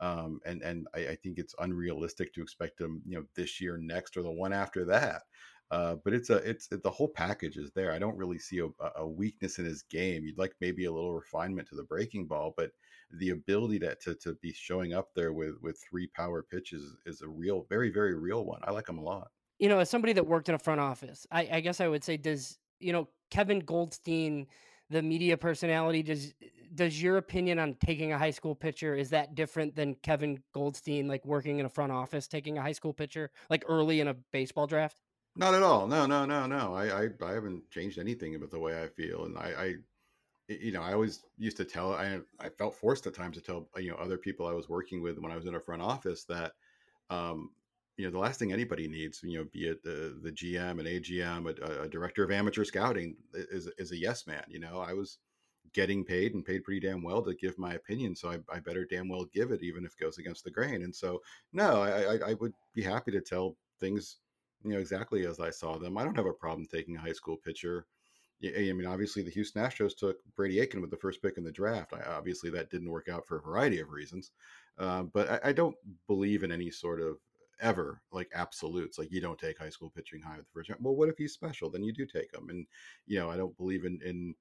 Um, 0.02 0.39
and 0.46 0.62
and 0.62 0.88
I, 0.96 1.00
I, 1.00 1.15
think 1.15 1.38
it's 1.38 1.54
unrealistic 1.60 2.34
to 2.34 2.42
expect 2.42 2.80
him, 2.80 3.02
you 3.06 3.18
know, 3.18 3.26
this 3.36 3.60
year, 3.60 3.78
next, 3.78 4.15
or 4.15 4.24
the 4.24 4.32
one 4.32 4.54
after 4.54 4.86
that. 4.86 5.24
Uh, 5.71 5.95
but 6.03 6.13
it's 6.13 6.32
a 6.32 6.38
it's 6.38 6.67
it, 6.71 6.82
the 6.82 6.89
whole 6.89 7.08
package 7.08 7.58
is 7.58 7.71
there. 7.71 7.91
I 7.91 7.99
don't 7.99 8.17
really 8.17 8.39
see 8.39 8.60
a, 8.60 8.69
a, 8.95 9.08
weakness 9.08 9.60
in 9.60 9.65
his 9.65 9.84
game. 9.84 10.25
You'd 10.25 10.38
like 10.38 10.55
maybe 10.62 10.86
a 10.86 10.91
little 10.91 11.13
refinement 11.13 11.67
to 11.69 11.75
the 11.75 11.84
breaking 11.84 12.25
ball, 12.25 12.55
but 12.58 12.71
the 13.12 13.29
ability 13.29 13.77
to 13.79 13.93
to, 13.95 14.15
to 14.15 14.34
be 14.41 14.51
showing 14.51 14.93
up 14.93 15.10
there 15.15 15.32
with 15.32 15.55
with 15.62 15.79
three 15.88 16.08
power 16.08 16.41
pitches 16.41 16.95
is 17.05 17.21
a 17.21 17.27
real, 17.27 17.67
very 17.69 17.91
very 17.91 18.15
real 18.15 18.45
one. 18.45 18.62
I 18.63 18.71
like 18.71 18.89
him 18.89 18.97
a 18.97 19.03
lot. 19.03 19.27
You 19.60 19.69
know, 19.69 19.77
as 19.77 19.91
somebody 19.91 20.13
that 20.13 20.25
worked 20.25 20.49
in 20.49 20.55
a 20.55 20.60
front 20.60 20.79
office, 20.79 21.27
I, 21.32 21.47
I 21.51 21.60
guess 21.60 21.82
I 21.82 21.88
would 21.88 22.03
say, 22.03 22.17
does 22.17 22.58
you 22.79 22.91
know 22.91 23.08
Kevin 23.29 23.60
Goldstein 23.60 24.47
the 24.89 25.03
media 25.03 25.38
personality 25.38 26.01
does 26.01 26.34
does 26.73 27.01
your 27.01 27.17
opinion 27.17 27.60
on 27.60 27.75
taking 27.86 28.12
a 28.12 28.17
high 28.17 28.32
school 28.32 28.55
pitcher 28.55 28.95
is 28.95 29.12
that 29.12 29.36
different 29.36 29.75
than 29.75 29.93
Kevin 29.95 30.39
Goldstein 30.53 31.08
like 31.08 31.23
working 31.25 31.60
in 31.60 31.65
a 31.67 31.69
front 31.69 31.91
office 31.91 32.27
taking 32.27 32.58
a 32.58 32.62
high 32.62 32.71
school 32.71 32.93
pitcher 32.93 33.29
like 33.51 33.63
early 33.67 33.99
in 33.99 34.08
a 34.08 34.15
baseball 34.32 34.65
draft? 34.65 34.99
Not 35.36 35.54
at 35.54 35.63
all. 35.63 35.88
No, 35.88 36.06
no, 36.06 36.26
no, 36.26 36.46
no. 36.48 36.74
I, 36.76 37.04
I, 37.04 37.10
I 37.24 37.32
haven't 37.34 37.70
changed 37.70 37.98
anything 37.98 38.36
about 38.36 38.52
the 38.52 38.60
way 38.60 38.82
I 38.82 38.88
feel, 38.88 39.26
and 39.26 39.38
I, 39.38 39.54
I, 39.58 39.74
you 40.48 40.72
know, 40.72 40.82
I 40.82 40.94
always 40.94 41.24
used 41.38 41.58
to 41.58 41.65
tell. 41.65 41.94
I, 41.94 42.20
I 42.39 42.50
felt 42.50 42.76
forced 42.76 43.08
at 43.08 43.13
times 43.13 43.38
to 43.38 43.44
tell 43.44 43.70
you 43.78 43.92
know 43.92 43.98
other 43.98 44.18
people 44.18 44.48
I 44.48 44.54
was 44.54 44.70
working 44.70 45.02
with 45.02 45.20
when 45.20 45.32
I 45.32 45.36
was 45.36 45.46
in 45.46 45.56
a 45.56 45.60
front 45.60 45.82
office 45.82 46.26
that, 46.26 46.54
um, 47.10 47.52
you 47.98 48.06
know, 48.06 48.12
the 48.12 48.20
last 48.20 48.39
thing 48.39 48.52
anybody 48.54 48.88
needs, 48.88 49.22
you 49.24 49.38
know, 49.39 49.46
be 49.54 49.68
it 49.68 49.84
the, 49.84 50.20
the 50.24 50.32
GM, 50.32 50.80
an 50.80 50.88
AGM, 50.88 51.48
a, 51.48 51.84
a 51.84 51.89
director 51.89 52.24
of 52.24 52.32
amateur 52.32 52.63
scouting, 52.65 53.15
is 53.34 53.70
is 53.78 53.92
a 53.92 53.98
yes 53.98 54.28
man. 54.28 54.44
You 54.50 54.60
know, 54.60 54.80
I 54.80 54.94
was 54.94 55.20
getting 55.74 56.04
paid 56.04 56.34
and 56.34 56.46
paid 56.46 56.63
pretty 56.63 56.80
damn 56.80 57.04
well 57.04 57.22
to 57.22 57.34
give 57.36 57.58
my 57.58 57.74
opinion. 57.76 58.15
So 58.15 58.32
I, 58.32 58.39
I 58.54 58.60
better 58.60 58.86
damn 58.86 59.08
well 59.10 59.26
give 59.26 59.52
it, 59.52 59.63
even 59.63 59.86
if 59.86 59.94
it 59.94 60.04
goes 60.04 60.18
against 60.18 60.44
the 60.44 60.52
grain. 60.52 60.84
And 60.84 60.96
so, 60.96 61.22
no, 61.54 61.82
I, 61.82 62.15
I, 62.15 62.30
I 62.32 62.34
would 62.36 62.54
be 62.74 62.82
happy 62.82 63.12
to 63.12 63.22
tell 63.22 63.56
things, 63.80 64.18
you 64.63 64.72
know, 64.72 64.80
exactly 64.80 65.26
as 65.26 65.39
I 65.39 65.50
saw 65.50 65.78
them. 65.78 65.98
I 65.98 66.04
don't 66.04 66.15
have 66.15 66.26
a 66.26 66.34
problem 66.34 66.67
taking 66.67 66.95
a 66.95 67.02
high 67.02 67.13
school 67.13 67.38
pitcher. 67.38 67.86
I 68.43 68.72
mean, 68.72 68.86
obviously, 68.86 69.22
the 69.22 69.32
Houston 69.32 69.62
Astros 69.62 69.98
took 69.98 70.17
Brady 70.36 70.62
Aiken 70.62 70.80
with 70.80 70.91
the 70.91 70.98
first 70.98 71.22
pick 71.22 71.38
in 71.38 71.43
the 71.43 71.52
draft. 71.52 71.93
I, 71.93 72.02
obviously, 72.10 72.50
that 72.52 72.69
didn't 72.69 72.89
work 72.89 73.10
out 73.10 73.28
for 73.28 73.38
a 73.38 73.41
variety 73.41 73.82
of 73.82 73.89
reasons. 73.89 74.32
Um, 74.78 75.12
but 75.13 75.30
I, 75.30 75.50
I, 75.50 75.52
don't 75.52 75.76
believe 76.08 76.43
in 76.43 76.52
any 76.54 76.72
sort 76.72 77.02
of 77.02 77.17
ever 77.60 78.02
like 78.13 78.30
absolutes. 78.34 78.98
Like 78.98 79.12
you 79.12 79.19
don't 79.19 79.38
take 79.38 79.60
high 79.60 79.69
school 79.69 79.91
pitching 79.93 80.22
high 80.22 80.38
with 80.38 80.45
the 80.45 80.52
first. 80.54 80.72
Well, 80.80 80.95
what 80.95 81.10
if 81.10 81.17
he's 81.17 81.34
special? 81.34 81.69
Then 81.69 81.84
you 81.84 81.91
do 81.91 82.06
take 82.06 82.34
him. 82.34 82.50
And 82.50 82.65
you 83.08 83.19
know, 83.19 83.30
I 83.30 83.36
don't 83.36 83.58
believe 83.58 83.84
in 83.84 84.00
in 84.06 84.36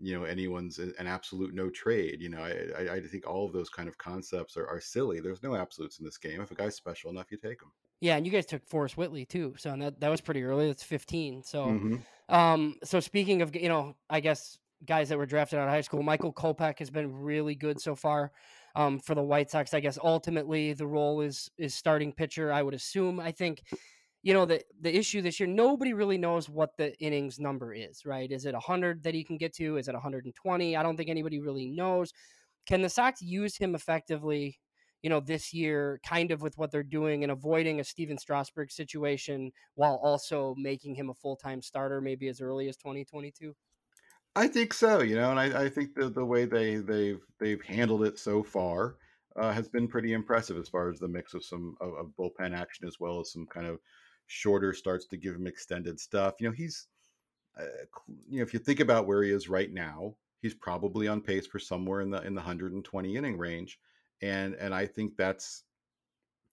you 0.00 0.16
know 0.16 0.24
anyone's 0.24 0.78
an 0.78 0.94
absolute 1.06 1.52
no 1.54 1.70
trade. 1.70 2.20
You 2.20 2.28
know, 2.30 2.42
I, 2.42 2.94
I 2.94 3.00
think 3.00 3.26
all 3.26 3.46
of 3.46 3.52
those 3.52 3.68
kind 3.68 3.88
of 3.88 3.98
concepts 3.98 4.56
are, 4.56 4.66
are 4.68 4.80
silly. 4.80 5.20
There's 5.20 5.42
no 5.42 5.56
absolutes 5.56 5.98
in 5.98 6.04
this 6.04 6.18
game. 6.18 6.40
If 6.40 6.52
a 6.52 6.54
guy's 6.54 6.76
special 6.76 7.10
enough, 7.10 7.30
you 7.30 7.38
take 7.38 7.60
him. 7.62 7.72
Yeah, 8.00 8.16
and 8.16 8.24
you 8.24 8.32
guys 8.32 8.46
took 8.46 8.66
Forrest 8.66 8.96
Whitley 8.96 9.26
too, 9.26 9.54
so 9.58 9.76
that 9.76 10.00
that 10.00 10.08
was 10.08 10.20
pretty 10.20 10.42
early. 10.42 10.66
That's 10.66 10.82
15. 10.82 11.42
So, 11.42 11.66
mm-hmm. 11.66 12.34
um, 12.34 12.76
so 12.82 12.98
speaking 12.98 13.42
of 13.42 13.54
you 13.54 13.68
know, 13.68 13.94
I 14.08 14.20
guess 14.20 14.58
guys 14.86 15.10
that 15.10 15.18
were 15.18 15.26
drafted 15.26 15.58
out 15.58 15.64
of 15.64 15.70
high 15.70 15.82
school, 15.82 16.02
Michael 16.02 16.32
Kopech 16.32 16.78
has 16.78 16.90
been 16.90 17.14
really 17.14 17.54
good 17.54 17.80
so 17.80 17.94
far. 17.94 18.32
Um, 18.76 19.00
for 19.00 19.16
the 19.16 19.22
White 19.22 19.50
Sox, 19.50 19.74
I 19.74 19.80
guess 19.80 19.98
ultimately 20.02 20.72
the 20.72 20.86
role 20.86 21.20
is 21.20 21.50
is 21.58 21.74
starting 21.74 22.12
pitcher. 22.12 22.52
I 22.52 22.62
would 22.62 22.74
assume. 22.74 23.20
I 23.20 23.32
think 23.32 23.62
you 24.22 24.34
know 24.34 24.44
the 24.44 24.62
the 24.80 24.94
issue 24.94 25.22
this 25.22 25.40
year 25.40 25.46
nobody 25.46 25.92
really 25.92 26.18
knows 26.18 26.48
what 26.48 26.76
the 26.76 26.96
innings 26.98 27.38
number 27.38 27.72
is 27.72 28.04
right 28.04 28.30
is 28.30 28.44
it 28.44 28.52
100 28.52 29.02
that 29.02 29.14
he 29.14 29.24
can 29.24 29.38
get 29.38 29.54
to 29.54 29.76
is 29.76 29.88
it 29.88 29.94
120 29.94 30.76
i 30.76 30.82
don't 30.82 30.96
think 30.96 31.08
anybody 31.08 31.40
really 31.40 31.66
knows 31.66 32.12
can 32.66 32.82
the 32.82 32.88
sox 32.88 33.22
use 33.22 33.56
him 33.56 33.74
effectively 33.74 34.58
you 35.02 35.10
know 35.10 35.20
this 35.20 35.52
year 35.52 36.00
kind 36.06 36.30
of 36.30 36.42
with 36.42 36.56
what 36.58 36.70
they're 36.70 36.82
doing 36.82 37.22
and 37.22 37.32
avoiding 37.32 37.80
a 37.80 37.84
Stephen 37.84 38.18
Strasburg 38.18 38.70
situation 38.70 39.52
while 39.74 40.00
also 40.02 40.54
making 40.58 40.94
him 40.94 41.10
a 41.10 41.14
full-time 41.14 41.62
starter 41.62 42.00
maybe 42.00 42.28
as 42.28 42.40
early 42.40 42.68
as 42.68 42.76
2022 42.76 43.54
I 44.36 44.46
think 44.46 44.72
so, 44.72 45.02
you 45.02 45.16
know, 45.16 45.30
and 45.30 45.40
I, 45.40 45.64
I 45.64 45.68
think 45.68 45.94
the 45.94 46.08
the 46.08 46.24
way 46.24 46.44
they 46.44 46.76
they've 46.76 47.20
they've 47.38 47.62
handled 47.62 48.04
it 48.04 48.18
so 48.18 48.42
far 48.42 48.96
uh, 49.36 49.52
has 49.52 49.68
been 49.68 49.88
pretty 49.88 50.12
impressive 50.12 50.56
as 50.56 50.68
far 50.68 50.88
as 50.90 50.98
the 51.00 51.08
mix 51.08 51.34
of 51.34 51.44
some 51.44 51.76
of, 51.80 51.94
of 51.94 52.12
bullpen 52.18 52.56
action 52.56 52.86
as 52.86 53.00
well 53.00 53.20
as 53.20 53.32
some 53.32 53.46
kind 53.46 53.66
of 53.66 53.80
shorter 54.26 54.72
starts 54.72 55.06
to 55.06 55.16
give 55.16 55.34
him 55.34 55.46
extended 55.46 55.98
stuff. 55.98 56.34
You 56.40 56.48
know, 56.48 56.54
he's, 56.54 56.86
uh, 57.58 57.64
you 58.28 58.38
know, 58.38 58.42
if 58.42 58.54
you 58.54 58.60
think 58.60 58.80
about 58.80 59.06
where 59.06 59.22
he 59.22 59.32
is 59.32 59.48
right 59.48 59.72
now, 59.72 60.14
he's 60.42 60.54
probably 60.54 61.08
on 61.08 61.20
pace 61.20 61.46
for 61.46 61.58
somewhere 61.58 62.00
in 62.00 62.10
the 62.10 62.22
in 62.22 62.34
the 62.34 62.40
120 62.40 63.16
inning 63.16 63.36
range, 63.36 63.80
and 64.22 64.54
and 64.54 64.74
I 64.74 64.86
think 64.86 65.16
that's 65.16 65.64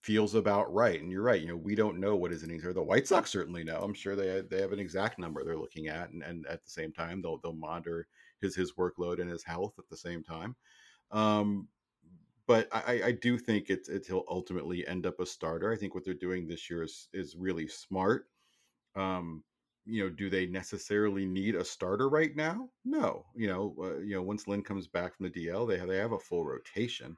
feels 0.01 0.35
about 0.35 0.73
right. 0.73 1.01
And 1.01 1.11
you're 1.11 1.23
right. 1.23 1.41
You 1.41 1.49
know, 1.49 1.57
we 1.57 1.75
don't 1.75 1.99
know 1.99 2.15
what 2.15 2.31
his 2.31 2.43
innings 2.43 2.63
are. 2.63 2.71
The 2.71 2.81
White 2.81 3.07
Sox 3.07 3.29
certainly 3.29 3.63
know. 3.63 3.79
I'm 3.81 3.93
sure 3.93 4.15
they 4.15 4.41
they 4.41 4.61
have 4.61 4.71
an 4.71 4.79
exact 4.79 5.19
number 5.19 5.43
they're 5.43 5.57
looking 5.57 5.87
at, 5.87 6.11
and 6.11 6.23
and 6.23 6.45
at 6.47 6.63
the 6.63 6.69
same 6.69 6.91
time 6.91 7.21
they'll 7.21 7.39
they'll 7.39 7.53
monitor 7.53 8.07
his 8.41 8.55
his 8.55 8.73
workload 8.73 9.19
and 9.19 9.29
his 9.29 9.43
health 9.43 9.73
at 9.79 9.89
the 9.89 9.97
same 9.97 10.23
time. 10.23 10.55
Um, 11.11 11.67
but 12.47 12.69
I, 12.71 13.01
I 13.05 13.11
do 13.11 13.37
think 13.37 13.69
it's 13.69 13.89
it, 13.89 14.05
he'll 14.07 14.23
ultimately 14.29 14.87
end 14.87 15.05
up 15.05 15.19
a 15.19 15.25
starter. 15.25 15.71
I 15.71 15.75
think 15.75 15.93
what 15.93 16.05
they're 16.05 16.13
doing 16.13 16.47
this 16.47 16.69
year 16.69 16.83
is 16.83 17.09
is 17.13 17.35
really 17.35 17.67
smart. 17.67 18.27
Um, 18.95 19.43
you 19.85 20.03
know, 20.03 20.09
do 20.09 20.29
they 20.29 20.45
necessarily 20.45 21.25
need 21.25 21.55
a 21.55 21.63
starter 21.63 22.09
right 22.09 22.35
now? 22.35 22.69
No. 22.83 23.25
You 23.35 23.47
know, 23.47 23.75
uh, 23.81 23.97
you 23.99 24.15
know, 24.15 24.21
once 24.21 24.47
Lynn 24.47 24.61
comes 24.61 24.87
back 24.87 25.15
from 25.15 25.29
the 25.29 25.47
DL, 25.47 25.67
they 25.67 25.77
have, 25.77 25.87
they 25.87 25.97
have 25.97 26.11
a 26.11 26.19
full 26.19 26.45
rotation, 26.45 27.15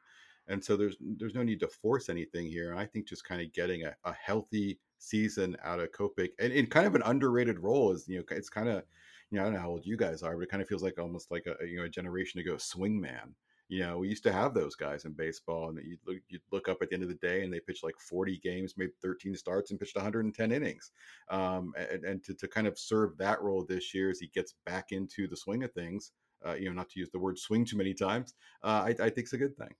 and 0.50 0.64
so 0.64 0.76
there's 0.76 0.98
there's 1.00 1.36
no 1.36 1.44
need 1.44 1.60
to 1.62 1.68
force 1.68 2.10
anything 2.10 2.48
here. 2.48 2.72
And 2.72 2.80
I 2.80 2.86
think 2.86 3.08
just 3.08 3.24
kind 3.24 3.42
of 3.42 3.54
getting 3.54 3.86
a, 3.86 3.96
a 4.04 4.14
healthy 4.14 4.80
season 4.98 5.56
out 5.64 5.80
of 5.80 5.92
Kopech 5.92 6.32
and 6.40 6.52
in 6.52 6.68
kind 6.68 6.86
of 6.86 6.96
an 6.96 7.04
underrated 7.06 7.60
role 7.60 7.92
is 7.92 8.08
you 8.08 8.18
know 8.18 8.24
it's 8.32 8.50
kind 8.50 8.68
of 8.68 8.84
you 9.32 9.38
know 9.38 9.44
I 9.44 9.46
don't 9.46 9.54
know 9.54 9.62
how 9.62 9.70
old 9.70 9.86
you 9.86 9.98
guys 9.98 10.24
are, 10.24 10.36
but 10.36 10.44
it 10.44 10.50
kind 10.52 10.62
of 10.62 10.68
feels 10.68 10.84
like 10.84 11.00
almost 11.00 11.32
like 11.32 11.46
a 11.48 11.66
you 11.66 11.78
know 11.78 11.86
a 11.86 11.90
generation 11.90 12.40
ago 12.40 12.58
swing 12.58 13.00
man 13.00 13.36
you 13.70 13.82
know, 13.82 14.00
we 14.00 14.10
used 14.10 14.24
to 14.24 14.34
have 14.34 14.56
those 14.56 14.76
guys 14.76 15.06
in 15.06 15.14
baseball, 15.14 15.70
and 15.70 15.78
you'd 15.86 16.00
look, 16.06 16.18
you'd 16.28 16.42
look 16.52 16.68
up 16.68 16.82
at 16.82 16.90
the 16.90 16.96
end 16.96 17.04
of 17.04 17.10
the 17.10 17.16
day, 17.16 17.44
and 17.44 17.54
they 17.54 17.60
pitched 17.60 17.84
like 17.84 18.00
40 18.00 18.40
games, 18.40 18.74
made 18.78 18.90
13 19.04 19.36
starts, 19.36 19.70
and 19.70 19.80
pitched 19.80 19.96
110 19.96 20.52
innings. 20.52 20.92
Um, 21.30 21.74
and, 21.78 22.04
and 22.04 22.24
to, 22.24 22.34
to 22.34 22.48
kind 22.48 22.66
of 22.66 22.80
serve 22.80 23.16
that 23.20 23.40
role 23.44 23.64
this 23.64 23.94
year 23.94 24.10
as 24.10 24.20
he 24.20 24.28
gets 24.34 24.56
back 24.66 24.92
into 24.92 25.28
the 25.28 25.38
swing 25.38 25.64
of 25.64 25.72
things, 25.72 26.14
uh, 26.44 26.54
you 26.54 26.66
know, 26.66 26.74
not 26.74 26.90
to 26.90 27.00
use 27.00 27.12
the 27.12 27.20
word 27.20 27.38
swing 27.38 27.64
too 27.64 27.78
many 27.78 27.94
times, 27.94 28.34
uh, 28.64 28.86
I, 28.86 28.90
I 28.90 29.10
think 29.10 29.20
it's 29.20 29.34
a 29.34 29.38
good 29.38 29.56
thing. 29.56 29.76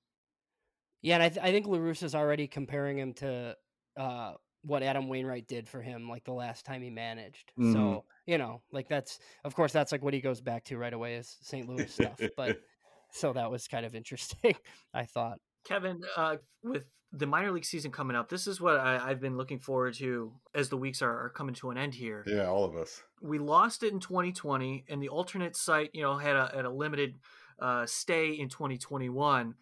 Yeah, 1.02 1.16
and 1.16 1.24
I, 1.24 1.30
th- 1.30 1.46
I 1.46 1.52
think 1.52 1.68
La 1.68 1.78
is 1.78 2.16
already 2.16 2.48
comparing 2.48 2.98
him 2.98 3.14
to 3.16 3.56
uh, 3.98 4.34
what 4.64 4.84
Adam 4.84 5.08
Wainwright 5.08 5.48
did 5.48 5.68
for 5.68 5.82
him, 5.82 6.10
like 6.10 6.26
the 6.26 6.34
last 6.34 6.66
time 6.66 6.82
he 6.82 6.90
managed. 6.90 7.52
Mm-hmm. 7.58 7.74
So 7.74 8.06
you 8.26 8.38
know, 8.38 8.62
like 8.72 8.88
that's 8.88 9.20
of 9.44 9.56
course 9.56 9.72
that's 9.72 9.92
like 9.92 10.04
what 10.04 10.14
he 10.14 10.22
goes 10.22 10.42
back 10.42 10.66
to 10.66 10.78
right 10.78 10.94
away 10.94 11.16
is 11.16 11.38
St. 11.42 11.68
Louis 11.68 11.92
stuff. 11.92 12.20
But 12.36 12.60
so 13.12 13.34
that 13.34 13.50
was 13.50 13.68
kind 13.68 13.86
of 13.86 13.96
interesting. 13.96 14.56
I 14.94 15.06
thought. 15.06 15.40
Kevin, 15.66 16.02
uh, 16.16 16.38
with 16.64 16.86
the 17.12 17.26
minor 17.26 17.52
league 17.52 17.66
season 17.66 17.92
coming 17.92 18.16
up, 18.16 18.30
this 18.30 18.48
is 18.48 18.62
what 18.62 18.78
I, 18.78 19.10
have 19.10 19.20
been 19.20 19.36
looking 19.36 19.60
forward 19.60 19.94
to 19.96 20.32
as 20.56 20.70
the 20.70 20.78
weeks 20.78 21.02
are, 21.02 21.26
are, 21.26 21.30
coming 21.30 21.56
to 21.56 21.70
an 21.70 21.78
end 21.78 21.94
here. 21.94 22.24
Yeah, 22.26 22.48
all 22.48 22.64
of 22.64 22.76
us. 22.76 23.02
We 23.22 23.40
lost 23.40 23.84
it 23.84 23.92
in 23.92 24.00
2020, 24.00 24.86
and 24.90 25.02
the 25.04 25.10
alternate 25.10 25.58
site, 25.58 25.90
you 25.94 26.02
know, 26.02 26.18
had 26.18 26.36
a, 26.36 26.52
had 26.56 26.66
a 26.66 26.70
limited 26.70 27.20
uh, 27.60 27.86
stay 27.86 28.32
in 28.32 28.48
2021. 28.48 29.56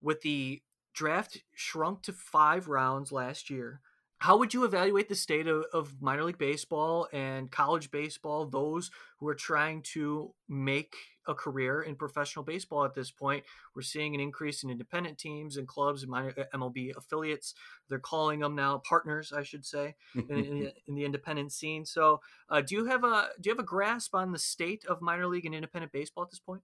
With 0.00 0.22
the 0.22 0.62
draft 0.94 1.42
shrunk 1.54 2.02
to 2.02 2.12
five 2.12 2.68
rounds 2.68 3.12
last 3.12 3.50
year, 3.50 3.80
how 4.20 4.36
would 4.38 4.52
you 4.52 4.64
evaluate 4.64 5.08
the 5.08 5.14
state 5.14 5.46
of, 5.46 5.64
of, 5.72 6.02
minor 6.02 6.24
league 6.24 6.38
baseball 6.38 7.06
and 7.12 7.50
college 7.50 7.90
baseball 7.92 8.46
those 8.46 8.90
who 9.18 9.28
are 9.28 9.34
trying 9.34 9.82
to 9.92 10.34
make 10.48 10.96
a 11.28 11.34
career 11.34 11.82
in 11.82 11.94
professional 11.94 12.44
baseball 12.44 12.84
at 12.84 12.94
this 12.94 13.12
point? 13.12 13.44
We're 13.76 13.82
seeing 13.82 14.16
an 14.16 14.20
increase 14.20 14.64
in 14.64 14.70
independent 14.70 15.18
teams 15.18 15.56
and 15.56 15.68
clubs 15.68 16.02
and 16.02 16.10
minor 16.10 16.34
uh, 16.36 16.56
mlb 16.56 16.96
affiliates. 16.96 17.54
They're 17.88 18.00
calling 18.00 18.40
them 18.40 18.56
now 18.56 18.78
partners 18.78 19.32
i 19.32 19.44
should 19.44 19.64
say 19.64 19.94
in, 20.14 20.28
in, 20.30 20.72
in, 20.88 20.94
the 20.96 21.04
independent 21.04 21.52
scene. 21.52 21.86
So 21.86 22.20
uh, 22.50 22.60
do 22.60 22.74
you 22.74 22.86
have 22.86 23.04
a 23.04 23.28
do 23.40 23.50
you 23.50 23.52
have 23.54 23.62
a 23.62 23.66
grasp 23.66 24.16
on 24.16 24.32
the 24.32 24.38
state 24.38 24.84
of 24.88 25.00
minor 25.00 25.28
league 25.28 25.46
and 25.46 25.54
independent 25.54 25.92
baseball 25.92 26.24
at 26.24 26.30
this 26.30 26.40
point 26.40 26.62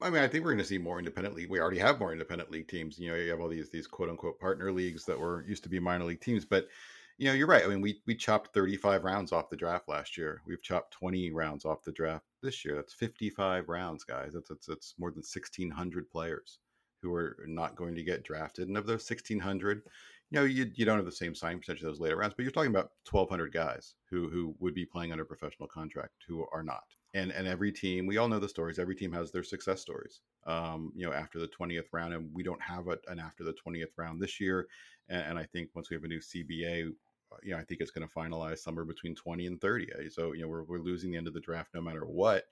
I 0.00 0.10
mean, 0.10 0.22
I 0.22 0.28
think 0.28 0.44
we're 0.44 0.52
going 0.52 0.58
to 0.58 0.64
see 0.64 0.78
more 0.78 0.98
independent 0.98 1.34
league. 1.34 1.50
We 1.50 1.60
already 1.60 1.78
have 1.78 1.98
more 1.98 2.12
independent 2.12 2.50
league 2.50 2.68
teams. 2.68 2.98
You 2.98 3.10
know, 3.10 3.16
you 3.16 3.30
have 3.30 3.40
all 3.40 3.48
these 3.48 3.70
these 3.70 3.86
quote 3.86 4.10
unquote 4.10 4.40
partner 4.40 4.72
leagues 4.72 5.04
that 5.06 5.18
were 5.18 5.44
used 5.46 5.62
to 5.64 5.68
be 5.68 5.78
minor 5.80 6.04
league 6.04 6.20
teams, 6.20 6.44
but 6.44 6.68
you 7.16 7.28
know, 7.28 7.34
you're 7.34 7.46
right. 7.46 7.64
I 7.64 7.68
mean, 7.68 7.80
we 7.80 8.02
we 8.06 8.14
chopped 8.14 8.52
35 8.54 9.04
rounds 9.04 9.32
off 9.32 9.50
the 9.50 9.56
draft 9.56 9.88
last 9.88 10.16
year. 10.16 10.42
We've 10.46 10.62
chopped 10.62 10.92
20 10.94 11.30
rounds 11.30 11.64
off 11.64 11.84
the 11.84 11.92
draft 11.92 12.24
this 12.42 12.64
year. 12.64 12.74
That's 12.74 12.92
55 12.92 13.68
rounds, 13.68 14.04
guys. 14.04 14.32
That's 14.34 14.48
that's, 14.48 14.66
that's 14.66 14.94
more 14.98 15.10
than 15.10 15.18
1,600 15.18 16.10
players 16.10 16.58
who 17.00 17.14
are 17.14 17.36
not 17.46 17.76
going 17.76 17.94
to 17.94 18.02
get 18.02 18.24
drafted. 18.24 18.66
And 18.68 18.76
of 18.76 18.86
those 18.86 19.08
1,600, 19.08 19.82
you 20.30 20.40
know, 20.40 20.44
you, 20.44 20.70
you 20.74 20.84
don't 20.86 20.96
have 20.96 21.04
the 21.04 21.12
same 21.12 21.34
signing 21.34 21.58
percentage 21.58 21.82
of 21.82 21.88
those 21.88 22.00
later 22.00 22.16
rounds, 22.16 22.34
but 22.34 22.42
you're 22.42 22.52
talking 22.52 22.70
about 22.70 22.92
1,200 23.10 23.52
guys 23.52 23.94
who 24.10 24.28
who 24.28 24.54
would 24.58 24.74
be 24.74 24.86
playing 24.86 25.12
under 25.12 25.24
professional 25.24 25.68
contract 25.68 26.24
who 26.26 26.46
are 26.52 26.62
not. 26.62 26.84
And 27.14 27.30
and 27.30 27.46
every 27.46 27.70
team, 27.72 28.06
we 28.06 28.18
all 28.18 28.28
know 28.28 28.40
the 28.40 28.48
stories. 28.48 28.78
Every 28.78 28.96
team 28.96 29.12
has 29.12 29.30
their 29.30 29.44
success 29.44 29.80
stories. 29.80 30.20
Um, 30.46 30.92
you 30.96 31.06
know, 31.06 31.12
after 31.12 31.38
the 31.38 31.48
20th 31.48 31.86
round, 31.92 32.12
and 32.12 32.28
we 32.34 32.42
don't 32.42 32.60
have 32.60 32.88
a, 32.88 32.98
an 33.08 33.18
after 33.20 33.44
the 33.44 33.54
20th 33.54 33.96
round 33.96 34.20
this 34.20 34.40
year. 34.40 34.66
And, 35.08 35.22
and 35.22 35.38
I 35.38 35.44
think 35.44 35.70
once 35.74 35.90
we 35.90 35.94
have 35.94 36.04
a 36.04 36.08
new 36.08 36.20
CBA, 36.20 36.88
uh, 37.32 37.36
you 37.42 37.52
know, 37.52 37.58
I 37.58 37.64
think 37.64 37.80
it's 37.80 37.90
going 37.90 38.06
to 38.06 38.14
finalize 38.14 38.58
somewhere 38.58 38.84
between 38.84 39.14
20 39.14 39.46
and 39.46 39.60
30. 39.60 39.92
Uh, 39.92 40.10
so, 40.10 40.32
you 40.32 40.42
know, 40.42 40.48
we're, 40.48 40.64
we're 40.64 40.78
losing 40.80 41.12
the 41.12 41.16
end 41.16 41.28
of 41.28 41.34
the 41.34 41.40
draft 41.40 41.70
no 41.74 41.80
matter 41.80 42.04
what. 42.04 42.44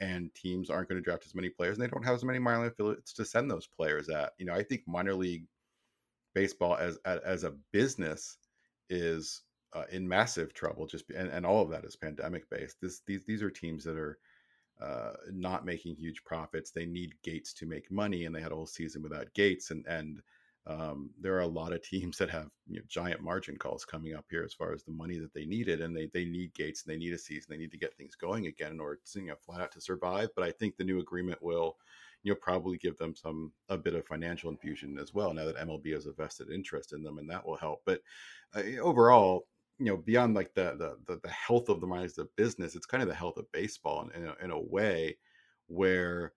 And 0.00 0.32
teams 0.34 0.70
aren't 0.70 0.88
going 0.88 1.00
to 1.00 1.04
draft 1.04 1.26
as 1.26 1.34
many 1.34 1.48
players 1.48 1.76
and 1.76 1.84
they 1.84 1.90
don't 1.90 2.04
have 2.04 2.14
as 2.14 2.24
many 2.24 2.38
minor 2.38 2.62
league 2.62 2.72
affiliates 2.72 3.12
to 3.14 3.24
send 3.24 3.50
those 3.50 3.66
players 3.66 4.08
at. 4.08 4.32
You 4.38 4.46
know, 4.46 4.54
I 4.54 4.62
think 4.62 4.82
minor 4.86 5.14
league 5.14 5.46
baseball 6.34 6.76
as, 6.76 6.98
as 7.04 7.44
a 7.44 7.54
business 7.72 8.38
is 8.90 9.42
uh, 9.74 9.84
in 9.90 10.08
massive 10.08 10.54
trouble 10.54 10.86
just 10.86 11.10
and, 11.10 11.28
and 11.28 11.44
all 11.44 11.62
of 11.62 11.70
that 11.70 11.84
is 11.84 11.96
pandemic 11.96 12.48
based. 12.50 12.80
This, 12.80 13.00
these, 13.06 13.24
these 13.24 13.42
are 13.42 13.50
teams 13.50 13.84
that 13.84 13.96
are, 13.96 14.18
uh, 14.80 15.12
not 15.32 15.66
making 15.66 15.96
huge 15.96 16.22
profits. 16.24 16.70
They 16.70 16.86
need 16.86 17.14
Gates 17.22 17.52
to 17.54 17.66
make 17.66 17.90
money, 17.90 18.24
and 18.24 18.34
they 18.34 18.40
had 18.40 18.52
a 18.52 18.54
whole 18.54 18.66
season 18.66 19.02
without 19.02 19.32
Gates. 19.34 19.72
And 19.72 19.84
and 19.88 20.22
um, 20.66 21.10
there 21.20 21.34
are 21.34 21.40
a 21.40 21.46
lot 21.46 21.72
of 21.72 21.82
teams 21.88 22.18
that 22.18 22.30
have 22.30 22.48
you 22.68 22.76
know, 22.76 22.82
giant 22.88 23.20
margin 23.20 23.56
calls 23.56 23.84
coming 23.84 24.14
up 24.14 24.26
here 24.30 24.44
as 24.44 24.54
far 24.54 24.72
as 24.72 24.84
the 24.84 24.92
money 24.92 25.18
that 25.18 25.34
they 25.34 25.44
needed, 25.44 25.80
and 25.80 25.96
they 25.96 26.06
they 26.14 26.24
need 26.24 26.54
Gates 26.54 26.84
and 26.84 26.94
they 26.94 26.98
need 26.98 27.12
a 27.12 27.18
season. 27.18 27.46
They 27.50 27.58
need 27.58 27.72
to 27.72 27.78
get 27.78 27.96
things 27.96 28.14
going 28.14 28.46
again 28.46 28.72
in 28.72 28.80
order 28.80 29.00
to 29.04 29.20
you 29.20 29.26
know 29.26 29.34
flat 29.44 29.60
out 29.60 29.72
to 29.72 29.80
survive. 29.80 30.28
But 30.36 30.44
I 30.44 30.52
think 30.52 30.76
the 30.76 30.84
new 30.84 31.00
agreement 31.00 31.42
will 31.42 31.76
you 32.22 32.32
know 32.32 32.38
probably 32.40 32.78
give 32.78 32.96
them 32.98 33.14
some 33.14 33.52
a 33.68 33.76
bit 33.76 33.94
of 33.94 34.06
financial 34.06 34.50
infusion 34.50 34.98
as 34.98 35.14
well 35.14 35.32
now 35.32 35.44
that 35.44 35.56
MLB 35.56 35.92
has 35.92 36.06
a 36.06 36.12
vested 36.12 36.50
interest 36.50 36.92
in 36.92 37.02
them 37.02 37.18
and 37.18 37.30
that 37.30 37.46
will 37.46 37.56
help 37.56 37.80
but 37.84 38.00
uh, 38.56 38.62
overall 38.80 39.46
you 39.78 39.86
know 39.86 39.96
beyond 39.96 40.34
like 40.34 40.52
the, 40.54 40.74
the 40.78 40.96
the 41.06 41.20
the, 41.22 41.30
health 41.30 41.68
of 41.68 41.80
the 41.80 41.86
minds 41.86 42.18
of 42.18 42.34
business 42.36 42.74
it's 42.74 42.86
kind 42.86 43.02
of 43.02 43.08
the 43.08 43.14
health 43.14 43.36
of 43.36 43.50
baseball 43.52 44.08
in, 44.14 44.22
in, 44.22 44.28
a, 44.28 44.44
in 44.44 44.50
a 44.50 44.60
way 44.60 45.16
where 45.66 46.32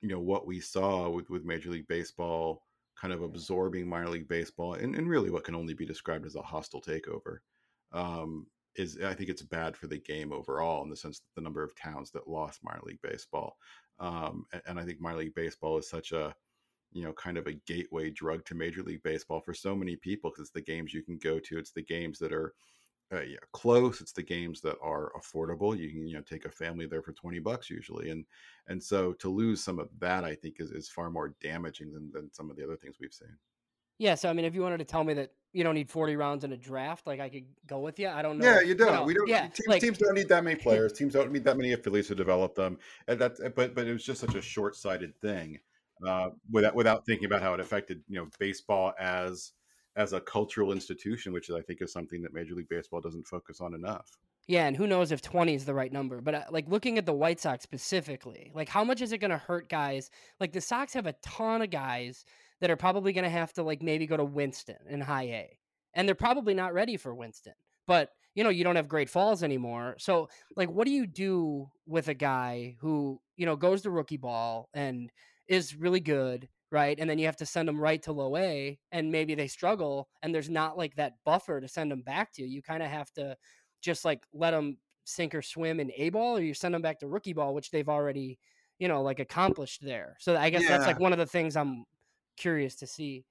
you 0.00 0.08
know 0.08 0.20
what 0.20 0.46
we 0.46 0.60
saw 0.60 1.08
with 1.08 1.28
with 1.30 1.44
major 1.44 1.70
league 1.70 1.88
baseball 1.88 2.62
kind 3.00 3.12
of 3.12 3.22
absorbing 3.22 3.86
minor 3.86 4.08
league 4.08 4.28
baseball 4.28 4.74
and, 4.74 4.94
and 4.94 5.08
really 5.08 5.30
what 5.30 5.44
can 5.44 5.54
only 5.54 5.74
be 5.74 5.86
described 5.86 6.26
as 6.26 6.36
a 6.36 6.42
hostile 6.42 6.80
takeover 6.82 7.38
um, 7.92 8.46
is 8.76 8.98
I 9.04 9.14
think 9.14 9.28
it's 9.28 9.42
bad 9.42 9.76
for 9.76 9.86
the 9.86 9.98
game 9.98 10.32
overall 10.32 10.82
in 10.82 10.90
the 10.90 10.96
sense 10.96 11.18
that 11.18 11.26
the 11.36 11.42
number 11.42 11.62
of 11.62 11.74
towns 11.74 12.10
that 12.12 12.28
lost 12.28 12.60
minor 12.62 12.82
league 12.84 13.02
baseball 13.02 13.56
um, 13.98 14.46
and, 14.52 14.62
and 14.66 14.80
I 14.80 14.84
think 14.84 15.00
minor 15.00 15.18
league 15.18 15.34
baseball 15.34 15.78
is 15.78 15.88
such 15.88 16.12
a 16.12 16.34
you 16.92 17.04
know 17.04 17.12
kind 17.12 17.38
of 17.38 17.46
a 17.46 17.52
gateway 17.66 18.10
drug 18.10 18.44
to 18.44 18.54
major 18.54 18.82
league 18.82 19.02
baseball 19.02 19.40
for 19.40 19.54
so 19.54 19.74
many 19.74 19.96
people 19.96 20.30
because 20.30 20.42
it's 20.42 20.50
the 20.50 20.60
games 20.60 20.92
you 20.92 21.02
can 21.02 21.18
go 21.18 21.38
to 21.38 21.58
it's 21.58 21.72
the 21.72 21.82
games 21.82 22.18
that 22.18 22.32
are 22.32 22.54
uh, 23.12 23.20
yeah, 23.20 23.36
close 23.52 24.00
it's 24.00 24.12
the 24.12 24.22
games 24.22 24.60
that 24.60 24.76
are 24.82 25.12
affordable 25.18 25.76
you 25.76 25.90
can 25.90 26.06
you 26.06 26.14
know 26.14 26.22
take 26.22 26.44
a 26.44 26.50
family 26.50 26.86
there 26.86 27.02
for 27.02 27.12
20 27.12 27.38
bucks 27.40 27.68
usually 27.68 28.10
and 28.10 28.24
and 28.68 28.82
so 28.82 29.12
to 29.12 29.28
lose 29.28 29.62
some 29.62 29.78
of 29.78 29.88
that 29.98 30.24
i 30.24 30.34
think 30.34 30.56
is, 30.60 30.70
is 30.70 30.88
far 30.88 31.10
more 31.10 31.34
damaging 31.42 31.92
than, 31.92 32.10
than 32.12 32.32
some 32.32 32.50
of 32.50 32.56
the 32.56 32.64
other 32.64 32.76
things 32.76 32.96
we've 33.00 33.12
seen. 33.12 33.36
Yeah 33.98 34.14
so 34.14 34.30
i 34.30 34.32
mean 34.32 34.44
if 34.44 34.54
you 34.54 34.62
wanted 34.62 34.78
to 34.78 34.84
tell 34.84 35.04
me 35.04 35.14
that 35.14 35.32
you 35.52 35.62
don't 35.62 35.74
need 35.74 35.90
40 35.90 36.16
rounds 36.16 36.44
in 36.44 36.52
a 36.52 36.56
draft 36.56 37.06
like 37.06 37.20
i 37.20 37.28
could 37.28 37.44
go 37.66 37.80
with 37.80 37.98
you 37.98 38.08
i 38.08 38.22
don't 38.22 38.38
know 38.38 38.46
yeah 38.46 38.60
you 38.60 38.74
don't 38.74 38.88
you 38.88 38.94
know, 38.94 39.04
we 39.04 39.14
don't 39.14 39.28
yeah, 39.28 39.42
teams, 39.42 39.60
like, 39.66 39.82
teams 39.82 39.98
don't 39.98 40.14
need 40.14 40.28
that 40.28 40.42
many 40.42 40.56
players 40.62 40.94
teams 40.94 41.12
don't 41.12 41.30
need 41.30 41.44
that 41.44 41.58
many 41.58 41.72
affiliates 41.72 42.08
to 42.08 42.14
develop 42.14 42.54
them 42.54 42.78
and 43.08 43.20
that's 43.20 43.40
but 43.54 43.74
but 43.74 43.86
it 43.86 43.92
was 43.92 44.04
just 44.04 44.20
such 44.20 44.34
a 44.34 44.42
short-sighted 44.42 45.14
thing 45.20 45.58
uh, 46.06 46.30
without 46.50 46.74
without 46.74 47.06
thinking 47.06 47.26
about 47.26 47.42
how 47.42 47.54
it 47.54 47.60
affected 47.60 48.02
you 48.08 48.16
know 48.16 48.28
baseball 48.38 48.92
as 48.98 49.52
as 49.96 50.12
a 50.12 50.20
cultural 50.20 50.72
institution, 50.72 51.32
which 51.32 51.50
I 51.50 51.60
think 51.60 51.82
is 51.82 51.92
something 51.92 52.22
that 52.22 52.32
Major 52.32 52.54
League 52.54 52.68
Baseball 52.68 53.00
doesn't 53.00 53.26
focus 53.26 53.60
on 53.60 53.74
enough. 53.74 54.18
Yeah, 54.48 54.66
and 54.66 54.76
who 54.76 54.86
knows 54.86 55.12
if 55.12 55.22
20 55.22 55.54
is 55.54 55.64
the 55.64 55.74
right 55.74 55.92
number. 55.92 56.20
But 56.20 56.34
uh, 56.34 56.42
like 56.50 56.68
looking 56.68 56.98
at 56.98 57.06
the 57.06 57.12
White 57.12 57.40
Sox 57.40 57.62
specifically, 57.62 58.50
like 58.54 58.68
how 58.68 58.82
much 58.82 59.00
is 59.00 59.12
it 59.12 59.18
going 59.18 59.30
to 59.30 59.38
hurt 59.38 59.68
guys? 59.68 60.10
Like 60.40 60.52
the 60.52 60.60
Sox 60.60 60.94
have 60.94 61.06
a 61.06 61.14
ton 61.22 61.62
of 61.62 61.70
guys 61.70 62.24
that 62.60 62.70
are 62.70 62.76
probably 62.76 63.12
going 63.12 63.24
to 63.24 63.30
have 63.30 63.52
to 63.54 63.62
like 63.62 63.82
maybe 63.82 64.06
go 64.06 64.16
to 64.16 64.24
Winston 64.24 64.78
in 64.88 65.00
high 65.00 65.24
A. 65.24 65.58
And 65.94 66.08
they're 66.08 66.14
probably 66.14 66.54
not 66.54 66.74
ready 66.74 66.96
for 66.96 67.14
Winston. 67.14 67.52
But, 67.86 68.10
you 68.34 68.42
know, 68.42 68.50
you 68.50 68.64
don't 68.64 68.76
have 68.76 68.88
Great 68.88 69.10
Falls 69.10 69.42
anymore. 69.42 69.96
So, 69.98 70.28
like 70.56 70.70
what 70.70 70.86
do 70.86 70.92
you 70.92 71.06
do 71.06 71.68
with 71.86 72.08
a 72.08 72.14
guy 72.14 72.76
who, 72.80 73.20
you 73.36 73.46
know, 73.46 73.56
goes 73.56 73.82
to 73.82 73.90
rookie 73.90 74.16
ball 74.16 74.68
and 74.74 75.10
is 75.52 75.76
really 75.76 76.00
good, 76.00 76.48
right? 76.70 76.98
And 76.98 77.08
then 77.08 77.18
you 77.18 77.26
have 77.26 77.36
to 77.36 77.46
send 77.46 77.68
them 77.68 77.78
right 77.78 78.02
to 78.04 78.12
low 78.12 78.36
A 78.36 78.78
and 78.90 79.12
maybe 79.12 79.34
they 79.34 79.46
struggle 79.46 80.08
and 80.22 80.34
there's 80.34 80.48
not 80.48 80.78
like 80.78 80.96
that 80.96 81.16
buffer 81.24 81.60
to 81.60 81.68
send 81.68 81.90
them 81.90 82.00
back 82.00 82.32
to. 82.34 82.42
You 82.42 82.62
kind 82.62 82.82
of 82.82 82.88
have 82.88 83.12
to 83.12 83.36
just 83.82 84.04
like 84.04 84.22
let 84.32 84.52
them 84.52 84.78
sink 85.04 85.34
or 85.34 85.42
swim 85.42 85.78
in 85.78 85.92
A 85.96 86.08
ball 86.08 86.38
or 86.38 86.40
you 86.40 86.54
send 86.54 86.74
them 86.74 86.80
back 86.80 87.00
to 87.00 87.06
rookie 87.06 87.34
ball, 87.34 87.52
which 87.52 87.70
they've 87.70 87.88
already, 87.88 88.38
you 88.78 88.88
know, 88.88 89.02
like 89.02 89.20
accomplished 89.20 89.84
there. 89.84 90.16
So 90.18 90.36
I 90.36 90.48
guess 90.48 90.62
yeah. 90.62 90.70
that's 90.70 90.86
like 90.86 90.98
one 90.98 91.12
of 91.12 91.18
the 91.18 91.26
things 91.26 91.54
I'm 91.54 91.84
curious 92.38 92.76
to 92.76 92.86
see. 92.86 93.26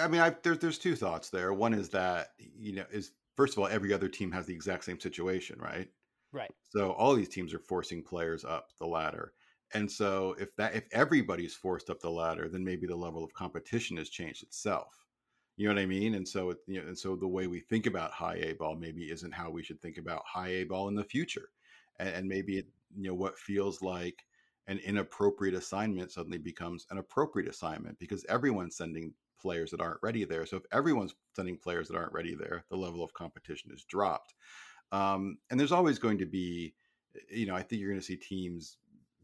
I 0.00 0.08
mean, 0.08 0.22
I, 0.22 0.34
there's 0.42 0.58
there's 0.58 0.78
two 0.78 0.96
thoughts 0.96 1.28
there. 1.30 1.52
One 1.52 1.74
is 1.74 1.90
that 1.90 2.30
you 2.38 2.72
know 2.72 2.84
is 2.90 3.12
first 3.36 3.52
of 3.52 3.58
all, 3.60 3.68
every 3.68 3.92
other 3.92 4.08
team 4.08 4.32
has 4.32 4.46
the 4.46 4.54
exact 4.54 4.84
same 4.84 4.98
situation, 4.98 5.60
right? 5.60 5.88
Right. 6.32 6.50
So 6.70 6.92
all 6.92 7.14
these 7.14 7.28
teams 7.28 7.54
are 7.54 7.60
forcing 7.60 8.02
players 8.02 8.44
up 8.44 8.70
the 8.80 8.86
ladder. 8.86 9.32
And 9.74 9.90
so 9.90 10.36
if 10.38 10.54
that 10.56 10.74
if 10.74 10.84
everybody's 10.92 11.54
forced 11.54 11.90
up 11.90 12.00
the 12.00 12.10
ladder, 12.10 12.48
then 12.48 12.64
maybe 12.64 12.86
the 12.86 12.96
level 12.96 13.24
of 13.24 13.34
competition 13.34 13.96
has 13.96 14.08
changed 14.08 14.42
itself. 14.42 15.04
You 15.56 15.68
know 15.68 15.74
what 15.74 15.82
I 15.82 15.86
mean? 15.86 16.14
And 16.14 16.28
so 16.28 16.50
it, 16.50 16.58
you 16.66 16.80
know, 16.80 16.88
and 16.88 16.98
so 16.98 17.16
the 17.16 17.26
way 17.26 17.46
we 17.46 17.60
think 17.60 17.86
about 17.86 18.12
high 18.12 18.36
A 18.36 18.52
ball 18.52 18.76
maybe 18.76 19.10
isn't 19.10 19.32
how 19.32 19.50
we 19.50 19.62
should 19.62 19.80
think 19.80 19.98
about 19.98 20.22
high 20.26 20.48
A 20.48 20.64
ball 20.64 20.88
in 20.88 20.94
the 20.94 21.04
future. 21.04 21.48
And, 21.98 22.10
and 22.10 22.28
maybe 22.28 22.58
it, 22.58 22.66
you 22.96 23.08
know 23.08 23.14
what 23.14 23.38
feels 23.38 23.82
like 23.82 24.24
an 24.68 24.78
inappropriate 24.78 25.54
assignment 25.54 26.12
suddenly 26.12 26.38
becomes 26.38 26.86
an 26.90 26.98
appropriate 26.98 27.48
assignment 27.48 27.98
because 27.98 28.24
everyone's 28.28 28.76
sending 28.76 29.12
players 29.40 29.70
that 29.70 29.80
aren't 29.80 30.02
ready 30.02 30.24
there. 30.24 30.44
So 30.46 30.56
if 30.56 30.64
everyone's 30.72 31.14
sending 31.34 31.56
players 31.56 31.88
that 31.88 31.96
aren't 31.96 32.12
ready 32.12 32.34
there, 32.34 32.64
the 32.68 32.76
level 32.76 33.02
of 33.02 33.14
competition 33.14 33.70
is 33.72 33.84
dropped. 33.84 34.34
Um, 34.92 35.38
and 35.50 35.58
there's 35.58 35.72
always 35.72 35.98
going 35.98 36.18
to 36.18 36.26
be, 36.26 36.74
you 37.30 37.46
know, 37.46 37.54
I 37.54 37.62
think 37.62 37.80
you're 37.80 37.90
going 37.90 38.00
to 38.00 38.06
see 38.06 38.16
teams 38.16 38.78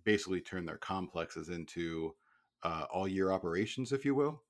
basically 0.04 0.40
turn 0.40 0.64
their 0.66 0.78
complexes 0.78 1.48
into 1.48 2.14
uh, 2.62 2.84
all 2.92 3.08
year 3.08 3.32
operations, 3.32 3.92
if 3.92 4.04
you 4.04 4.14
will. 4.14 4.42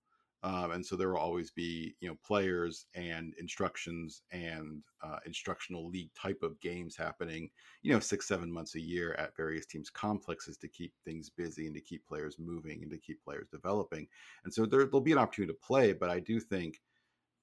Um, 0.45 0.73
and 0.73 0.85
so 0.85 0.97
there 0.97 1.11
will 1.11 1.19
always 1.19 1.53
be, 1.53 1.95
you 2.01 2.09
know, 2.09 2.17
players 2.27 2.87
and 2.97 3.33
instructions 3.39 4.23
and 4.33 4.83
uh, 5.01 5.19
instructional 5.25 5.89
league 5.89 6.13
type 6.21 6.43
of 6.43 6.61
games 6.61 6.97
happening, 6.97 7.49
you 7.83 7.93
know, 7.93 8.01
six, 8.01 8.27
seven 8.27 8.53
months 8.53 8.75
a 8.75 8.81
year 8.81 9.15
at 9.15 9.37
various 9.37 9.67
teams' 9.67 9.89
complexes 9.89 10.57
to 10.57 10.67
keep 10.67 10.93
things 11.05 11.31
busy 11.31 11.67
and 11.67 11.77
to 11.77 11.81
keep 11.81 12.05
players 12.09 12.37
moving 12.41 12.83
and 12.83 12.91
to 12.91 12.99
keep 12.99 13.23
players 13.23 13.47
developing. 13.53 14.09
And 14.45 14.53
so 14.53 14.67
there, 14.67 14.85
there'll 14.85 15.01
be 15.01 15.13
an 15.13 15.19
opportunity 15.19 15.53
to 15.53 15.59
play, 15.65 15.93
but 15.93 16.11
I 16.11 16.19
do 16.19 16.41
think, 16.41 16.81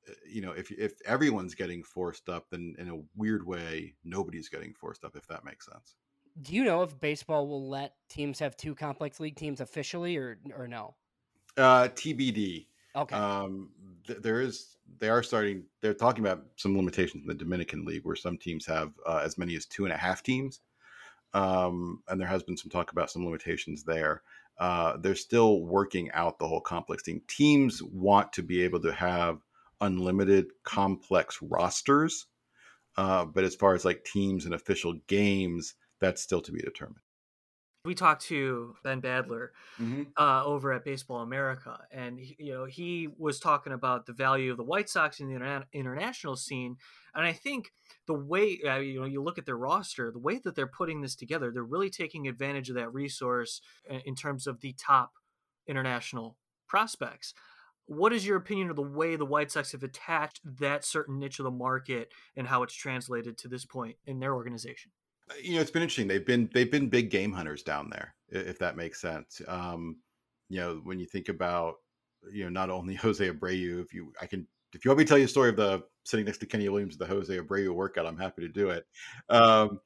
uh, 0.10 0.14
you 0.28 0.42
know, 0.42 0.52
if 0.52 0.70
if 0.72 0.96
everyone's 1.06 1.56
getting 1.56 1.84
forced 1.84 2.28
up, 2.28 2.48
then 2.50 2.76
in 2.80 2.90
a 2.90 3.02
weird 3.16 3.46
way, 3.46 3.96
nobody's 4.04 4.50
getting 4.50 4.74
forced 4.74 5.06
up. 5.06 5.16
If 5.16 5.26
that 5.28 5.46
makes 5.46 5.68
sense 5.68 5.96
do 6.42 6.54
you 6.54 6.64
know 6.64 6.84
if 6.84 7.00
baseball 7.00 7.48
will 7.48 7.68
let 7.68 7.94
teams 8.10 8.40
have 8.40 8.56
two 8.56 8.76
complex 8.76 9.20
league 9.20 9.36
teams 9.36 9.62
officially 9.62 10.18
or 10.18 10.38
or 10.58 10.68
no? 10.68 10.96
Uh, 11.58 11.90
TBD. 11.90 12.68
Okay. 12.96 13.16
Um, 13.16 13.70
th- 14.08 14.20
there 14.20 14.42
is 14.42 14.78
they 15.00 15.10
are 15.10 15.24
starting. 15.24 15.64
They're 15.82 15.94
talking 15.94 16.24
about 16.24 16.44
some 16.56 16.76
limitations 16.76 17.24
in 17.24 17.28
the 17.28 17.34
Dominican 17.34 17.86
League 17.86 18.06
where 18.06 18.16
some 18.16 18.38
teams 18.38 18.66
have 18.66 18.94
uh, 19.06 19.22
as 19.24 19.38
many 19.38 19.56
as 19.56 19.66
two 19.66 19.86
and 19.86 19.94
a 19.94 19.98
half 19.98 20.24
teams. 20.24 20.62
Um, 21.34 22.02
and 22.08 22.20
there 22.20 22.28
has 22.28 22.44
been 22.44 22.58
some 22.58 22.72
talk 22.72 22.92
about 22.92 23.12
some 23.12 23.24
limitations 23.24 23.84
there. 23.84 24.24
Uh, 24.58 24.98
they're 24.98 25.16
still 25.16 25.62
working 25.62 26.12
out 26.12 26.40
the 26.40 26.48
whole 26.48 26.60
complex 26.60 27.04
team. 27.04 27.22
Teams 27.28 27.82
want 27.84 28.34
to 28.34 28.44
be 28.44 28.64
able 28.64 28.82
to 28.82 28.92
have 28.92 29.40
unlimited 29.80 30.48
complex 30.64 31.40
rosters, 31.42 32.26
uh, 32.98 33.24
but 33.24 33.44
as 33.44 33.56
far 33.56 33.74
as 33.74 33.86
like 33.86 34.04
teams 34.04 34.46
and 34.46 34.54
official 34.54 34.96
games, 35.08 35.76
that's 36.00 36.22
still 36.22 36.42
to 36.42 36.52
be 36.52 36.62
determined. 36.62 37.02
We 37.86 37.96
talked 37.96 38.24
to 38.24 38.76
Ben 38.84 39.02
Badler 39.02 39.50
mm-hmm. 39.80 40.04
uh, 40.18 40.44
over 40.44 40.74
at 40.74 40.84
Baseball 40.84 41.22
America, 41.22 41.80
and 41.92 42.20
he, 42.20 42.36
you 42.38 42.54
know 42.54 42.66
he 42.66 43.08
was 43.18 43.40
talking 43.40 43.72
about 43.72 44.06
the 44.06 44.12
value 44.12 44.52
of 44.52 44.58
the 44.58 44.66
White 44.66 44.90
Sox 44.90 45.22
in 45.22 45.30
the 45.30 45.40
interna- 45.40 45.64
international 45.72 46.36
scene, 46.36 46.76
and 47.16 47.26
I 47.26 47.32
think 47.32 47.72
the 48.06 48.16
way 48.16 48.60
uh, 48.68 48.80
you 48.80 49.00
know 49.00 49.06
you 49.06 49.24
look 49.24 49.38
at 49.38 49.46
their 49.46 49.58
roster, 49.58 50.12
the 50.12 50.20
way 50.20 50.40
that 50.44 50.56
they're 50.56 50.68
putting 50.68 51.00
this 51.00 51.16
together, 51.16 51.52
they're 51.52 51.64
really 51.64 51.90
taking 51.90 52.28
advantage 52.28 52.70
of 52.70 52.76
that 52.76 52.94
resource 52.94 53.62
uh, 53.90 54.00
in 54.06 54.14
terms 54.14 54.46
of 54.46 54.60
the 54.60 54.74
top 54.74 55.14
international 55.66 56.36
prospects. 56.68 57.34
What 57.86 58.12
is 58.14 58.28
your 58.28 58.38
opinion 58.38 58.70
of 58.70 58.76
the 58.76 58.84
way 58.84 59.16
the 59.16 59.26
White 59.26 59.52
Sox 59.52 59.72
have 59.72 59.84
attached 59.84 60.42
that 60.44 60.84
certain 60.84 61.18
niche 61.18 61.40
of 61.40 61.46
the 61.46 61.52
market 61.52 62.12
and 62.36 62.46
how 62.46 62.62
it's 62.62 62.76
translated 62.76 63.38
to 63.40 63.48
this 63.48 63.66
point 63.66 63.96
in 64.06 64.20
their 64.20 64.36
organization? 64.36 64.92
You 65.42 65.56
know, 65.56 65.62
it's 65.62 65.72
been 65.72 65.82
interesting. 65.82 66.08
They've 66.08 66.26
been 66.26 66.50
they've 66.54 66.72
been 66.72 66.90
big 66.90 67.10
game 67.10 67.32
hunters 67.32 67.64
down 67.64 67.90
there, 67.90 68.16
if 68.30 68.60
that 68.60 68.78
makes 68.78 69.02
sense. 69.02 69.42
Um, 69.48 69.98
you 70.50 70.60
know, 70.60 70.82
when 70.84 71.00
you 71.00 71.06
think 71.06 71.30
about 71.30 71.76
you 72.32 72.44
know 72.44 72.50
not 72.50 72.70
only 72.70 72.96
Jose 72.96 73.28
Abreu, 73.28 73.82
if 73.82 73.94
you 73.94 74.14
I 74.22 74.26
can 74.26 74.48
if 74.74 74.86
you 74.86 74.90
want 74.90 75.00
me 75.00 75.06
to 75.06 75.10
tell 75.10 75.18
you 75.18 75.26
a 75.26 75.30
story 75.30 75.50
of 75.50 75.56
the 75.56 75.84
sitting 76.04 76.26
next 76.26 76.40
to 76.40 76.46
Kenny 76.46 76.70
Williams, 76.70 76.98
the 76.98 77.06
Jose 77.06 77.36
Abreu 77.36 77.74
workout, 77.74 78.06
I'm 78.06 78.18
happy 78.18 78.42
to 78.42 78.50
do 78.50 78.70
it. 78.70 78.86
Um, 79.30 79.80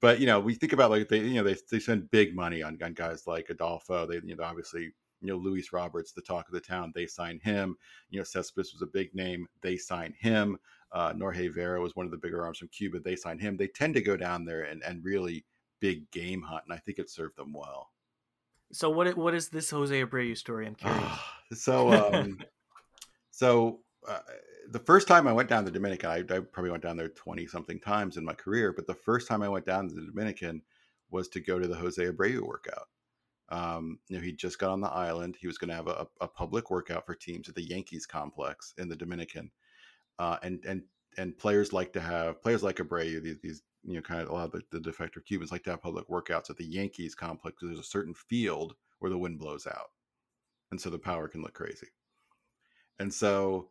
but 0.00 0.20
you 0.20 0.26
know, 0.26 0.38
we 0.38 0.54
think 0.54 0.72
about 0.72 0.90
like 0.90 1.08
they 1.08 1.18
you 1.18 1.34
know 1.34 1.44
they 1.44 1.56
they 1.70 1.78
spend 1.78 2.10
big 2.10 2.34
money 2.34 2.62
on, 2.62 2.78
on 2.82 2.94
guys 2.94 3.26
like 3.26 3.50
Adolfo. 3.50 4.06
They 4.06 4.20
you 4.24 4.36
know 4.36 4.44
obviously 4.44 4.92
you 5.20 5.28
know 5.28 5.36
Luis 5.36 5.72
Roberts, 5.72 6.12
the 6.12 6.22
talk 6.22 6.46
of 6.48 6.54
the 6.54 6.60
town. 6.60 6.92
They 6.94 7.06
sign 7.06 7.40
him. 7.42 7.76
You 8.10 8.18
know, 8.18 8.24
Cespedes 8.24 8.72
was 8.72 8.82
a 8.82 8.86
big 8.86 9.14
name. 9.14 9.46
They 9.62 9.76
sign 9.76 10.14
him. 10.18 10.58
Uh, 10.92 11.12
Norge 11.14 11.52
Vera 11.54 11.80
was 11.80 11.94
one 11.94 12.06
of 12.06 12.12
the 12.12 12.18
bigger 12.18 12.44
arms 12.44 12.58
from 12.58 12.68
Cuba. 12.68 13.00
They 13.00 13.16
signed 13.16 13.40
him. 13.40 13.56
They 13.56 13.68
tend 13.68 13.94
to 13.94 14.00
go 14.00 14.16
down 14.16 14.44
there 14.44 14.62
and, 14.62 14.82
and 14.84 15.04
really 15.04 15.44
big 15.80 16.10
game 16.10 16.42
hunt, 16.42 16.64
and 16.66 16.74
I 16.74 16.78
think 16.78 16.98
it 16.98 17.10
served 17.10 17.36
them 17.36 17.52
well. 17.52 17.90
So 18.72 18.90
what 18.90 19.16
what 19.16 19.34
is 19.34 19.48
this 19.48 19.70
Jose 19.70 20.04
Abreu 20.04 20.36
story? 20.36 20.66
I'm 20.66 20.74
curious. 20.74 21.18
so 21.52 21.92
um, 21.92 22.38
so 23.30 23.80
uh, 24.06 24.20
the 24.70 24.78
first 24.78 25.08
time 25.08 25.26
I 25.26 25.32
went 25.32 25.48
down 25.48 25.64
the 25.64 25.70
Dominican, 25.70 26.10
I, 26.10 26.18
I 26.18 26.40
probably 26.40 26.70
went 26.70 26.82
down 26.82 26.96
there 26.96 27.08
twenty 27.08 27.46
something 27.46 27.80
times 27.80 28.16
in 28.16 28.24
my 28.24 28.34
career, 28.34 28.72
but 28.72 28.86
the 28.86 28.94
first 28.94 29.28
time 29.28 29.42
I 29.42 29.48
went 29.48 29.66
down 29.66 29.88
to 29.88 29.94
the 29.94 30.06
Dominican 30.06 30.62
was 31.10 31.28
to 31.28 31.40
go 31.40 31.58
to 31.58 31.66
the 31.66 31.76
Jose 31.76 32.02
Abreu 32.02 32.40
workout. 32.40 32.88
Um, 33.50 33.98
you 34.08 34.16
know, 34.18 34.22
he 34.22 34.32
just 34.32 34.58
got 34.58 34.70
on 34.70 34.82
the 34.82 34.90
island. 34.90 35.36
He 35.40 35.46
was 35.46 35.56
going 35.56 35.70
to 35.70 35.74
have 35.74 35.88
a, 35.88 36.06
a, 36.20 36.28
public 36.28 36.70
workout 36.70 37.06
for 37.06 37.14
teams 37.14 37.48
at 37.48 37.54
the 37.54 37.66
Yankees 37.66 38.04
complex 38.04 38.74
in 38.76 38.90
the 38.90 38.96
Dominican, 38.96 39.50
uh, 40.18 40.36
and 40.42 40.64
and 40.66 40.82
and 41.16 41.36
players 41.36 41.72
like 41.72 41.92
to 41.92 42.00
have 42.00 42.42
players 42.42 42.62
like 42.62 42.76
Abreu, 42.76 43.22
these, 43.22 43.38
these 43.42 43.62
you 43.84 43.94
know 43.94 44.02
kind 44.02 44.20
of 44.20 44.28
a 44.28 44.32
lot 44.32 44.46
of 44.46 44.52
the, 44.52 44.62
the 44.72 44.80
defective 44.80 45.24
Cubans 45.24 45.52
like 45.52 45.64
to 45.64 45.70
have 45.70 45.82
public 45.82 46.08
workouts 46.08 46.50
at 46.50 46.56
the 46.56 46.64
Yankees 46.64 47.14
complex 47.14 47.56
because 47.56 47.74
there's 47.74 47.86
a 47.86 47.90
certain 47.90 48.14
field 48.14 48.74
where 48.98 49.10
the 49.10 49.18
wind 49.18 49.38
blows 49.38 49.66
out, 49.66 49.90
and 50.70 50.80
so 50.80 50.90
the 50.90 50.98
power 50.98 51.28
can 51.28 51.42
look 51.42 51.54
crazy. 51.54 51.88
And 52.98 53.12
so 53.12 53.70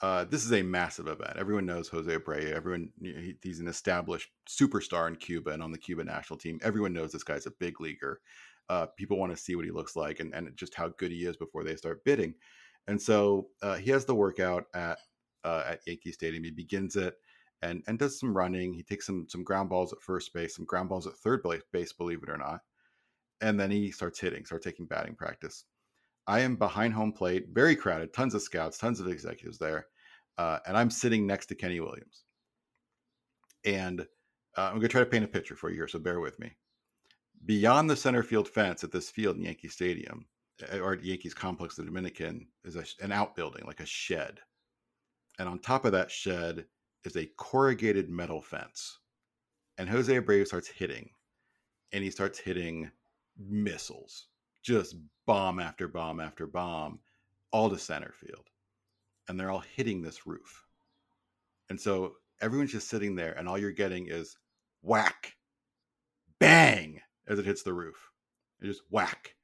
uh, 0.00 0.24
this 0.24 0.44
is 0.44 0.52
a 0.52 0.62
massive 0.62 1.08
event. 1.08 1.36
Everyone 1.36 1.66
knows 1.66 1.88
Jose 1.88 2.10
Abreu. 2.10 2.52
Everyone 2.52 2.90
he, 3.02 3.34
he's 3.42 3.60
an 3.60 3.68
established 3.68 4.30
superstar 4.48 5.08
in 5.08 5.16
Cuba 5.16 5.50
and 5.50 5.62
on 5.62 5.72
the 5.72 5.78
Cuban 5.78 6.06
national 6.06 6.38
team. 6.38 6.58
Everyone 6.62 6.92
knows 6.92 7.12
this 7.12 7.24
guy's 7.24 7.46
a 7.46 7.52
big 7.58 7.80
leaguer. 7.80 8.20
Uh, 8.68 8.86
people 8.96 9.18
want 9.18 9.34
to 9.34 9.42
see 9.42 9.56
what 9.56 9.64
he 9.64 9.70
looks 9.70 9.96
like 9.96 10.20
and, 10.20 10.32
and 10.32 10.56
just 10.56 10.74
how 10.74 10.88
good 10.96 11.10
he 11.10 11.26
is 11.26 11.36
before 11.36 11.64
they 11.64 11.76
start 11.76 12.04
bidding. 12.04 12.34
And 12.86 13.02
so 13.02 13.48
uh, 13.62 13.74
he 13.76 13.90
has 13.90 14.04
the 14.04 14.14
workout 14.14 14.66
at 14.74 14.98
uh, 15.44 15.64
at 15.66 15.86
Yankee 15.86 16.12
Stadium. 16.12 16.44
He 16.44 16.50
begins 16.50 16.96
it 16.96 17.14
and 17.62 17.82
and 17.86 17.98
does 17.98 18.18
some 18.18 18.36
running. 18.36 18.72
He 18.72 18.82
takes 18.82 19.06
some 19.06 19.26
some 19.28 19.44
ground 19.44 19.68
balls 19.68 19.92
at 19.92 20.02
first 20.02 20.32
base, 20.32 20.56
some 20.56 20.64
ground 20.64 20.88
balls 20.88 21.06
at 21.06 21.14
third 21.14 21.42
base, 21.72 21.92
believe 21.92 22.22
it 22.22 22.30
or 22.30 22.38
not. 22.38 22.60
And 23.40 23.58
then 23.58 23.70
he 23.70 23.90
starts 23.90 24.20
hitting, 24.20 24.44
starts 24.44 24.64
taking 24.64 24.86
batting 24.86 25.14
practice. 25.14 25.64
I 26.26 26.40
am 26.40 26.56
behind 26.56 26.94
home 26.94 27.12
plate, 27.12 27.48
very 27.52 27.74
crowded, 27.74 28.12
tons 28.12 28.34
of 28.34 28.42
scouts, 28.42 28.78
tons 28.78 29.00
of 29.00 29.08
executives 29.08 29.58
there, 29.58 29.86
uh, 30.38 30.58
and 30.66 30.76
I'm 30.76 30.90
sitting 30.90 31.26
next 31.26 31.46
to 31.46 31.54
Kenny 31.54 31.80
Williams. 31.80 32.24
And 33.64 34.02
uh, 34.56 34.64
I'm 34.66 34.72
going 34.72 34.82
to 34.82 34.88
try 34.88 35.00
to 35.00 35.06
paint 35.06 35.24
a 35.24 35.28
picture 35.28 35.56
for 35.56 35.70
you 35.70 35.76
here, 35.76 35.88
so 35.88 35.98
bear 35.98 36.20
with 36.20 36.38
me. 36.38 36.52
Beyond 37.46 37.88
the 37.88 37.96
center 37.96 38.22
field 38.22 38.48
fence 38.48 38.84
at 38.84 38.92
this 38.92 39.10
field 39.10 39.36
in 39.36 39.42
Yankee 39.42 39.68
Stadium, 39.68 40.26
eh, 40.70 40.78
or 40.78 40.92
at 40.92 41.04
Yankees 41.04 41.34
complex, 41.34 41.76
the 41.76 41.84
Dominican, 41.84 42.46
is 42.64 42.76
a, 42.76 42.84
an 43.02 43.12
outbuilding, 43.12 43.64
like 43.66 43.80
a 43.80 43.86
shed. 43.86 44.40
And 45.40 45.48
on 45.48 45.58
top 45.58 45.86
of 45.86 45.92
that 45.92 46.10
shed 46.10 46.66
is 47.04 47.16
a 47.16 47.30
corrugated 47.38 48.10
metal 48.10 48.42
fence. 48.42 48.98
And 49.78 49.88
Jose 49.88 50.14
Abreu 50.14 50.46
starts 50.46 50.68
hitting, 50.68 51.08
and 51.92 52.04
he 52.04 52.10
starts 52.10 52.38
hitting 52.38 52.90
missiles, 53.38 54.26
just 54.62 54.96
bomb 55.26 55.58
after 55.58 55.88
bomb 55.88 56.20
after 56.20 56.46
bomb, 56.46 56.98
all 57.52 57.70
to 57.70 57.78
center 57.78 58.12
field. 58.12 58.50
And 59.28 59.40
they're 59.40 59.50
all 59.50 59.64
hitting 59.76 60.02
this 60.02 60.26
roof. 60.26 60.66
And 61.70 61.80
so 61.80 62.16
everyone's 62.42 62.72
just 62.72 62.90
sitting 62.90 63.14
there, 63.14 63.32
and 63.32 63.48
all 63.48 63.56
you're 63.56 63.72
getting 63.72 64.08
is 64.08 64.36
whack, 64.82 65.36
bang, 66.38 67.00
as 67.26 67.38
it 67.38 67.46
hits 67.46 67.62
the 67.62 67.72
roof. 67.72 68.10
It 68.60 68.66
just 68.66 68.82
whack, 68.90 69.36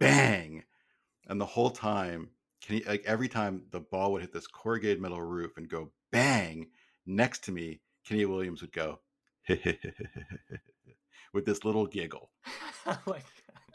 bang. 0.00 0.64
And 1.26 1.38
the 1.38 1.44
whole 1.44 1.72
time, 1.72 2.30
can 2.62 2.76
you 2.76 2.84
like 2.86 3.04
every 3.06 3.28
time 3.28 3.62
the 3.70 3.80
ball 3.80 4.12
would 4.12 4.22
hit 4.22 4.32
this 4.32 4.46
corrugated 4.46 5.00
metal 5.00 5.20
roof 5.20 5.56
and 5.56 5.68
go 5.68 5.90
bang 6.10 6.66
next 7.06 7.44
to 7.44 7.52
me, 7.52 7.80
Kenny 8.06 8.26
Williams 8.26 8.60
would 8.60 8.72
go 8.72 9.00
with 9.48 11.44
this 11.44 11.64
little 11.64 11.86
giggle. 11.86 12.30
oh 12.86 13.16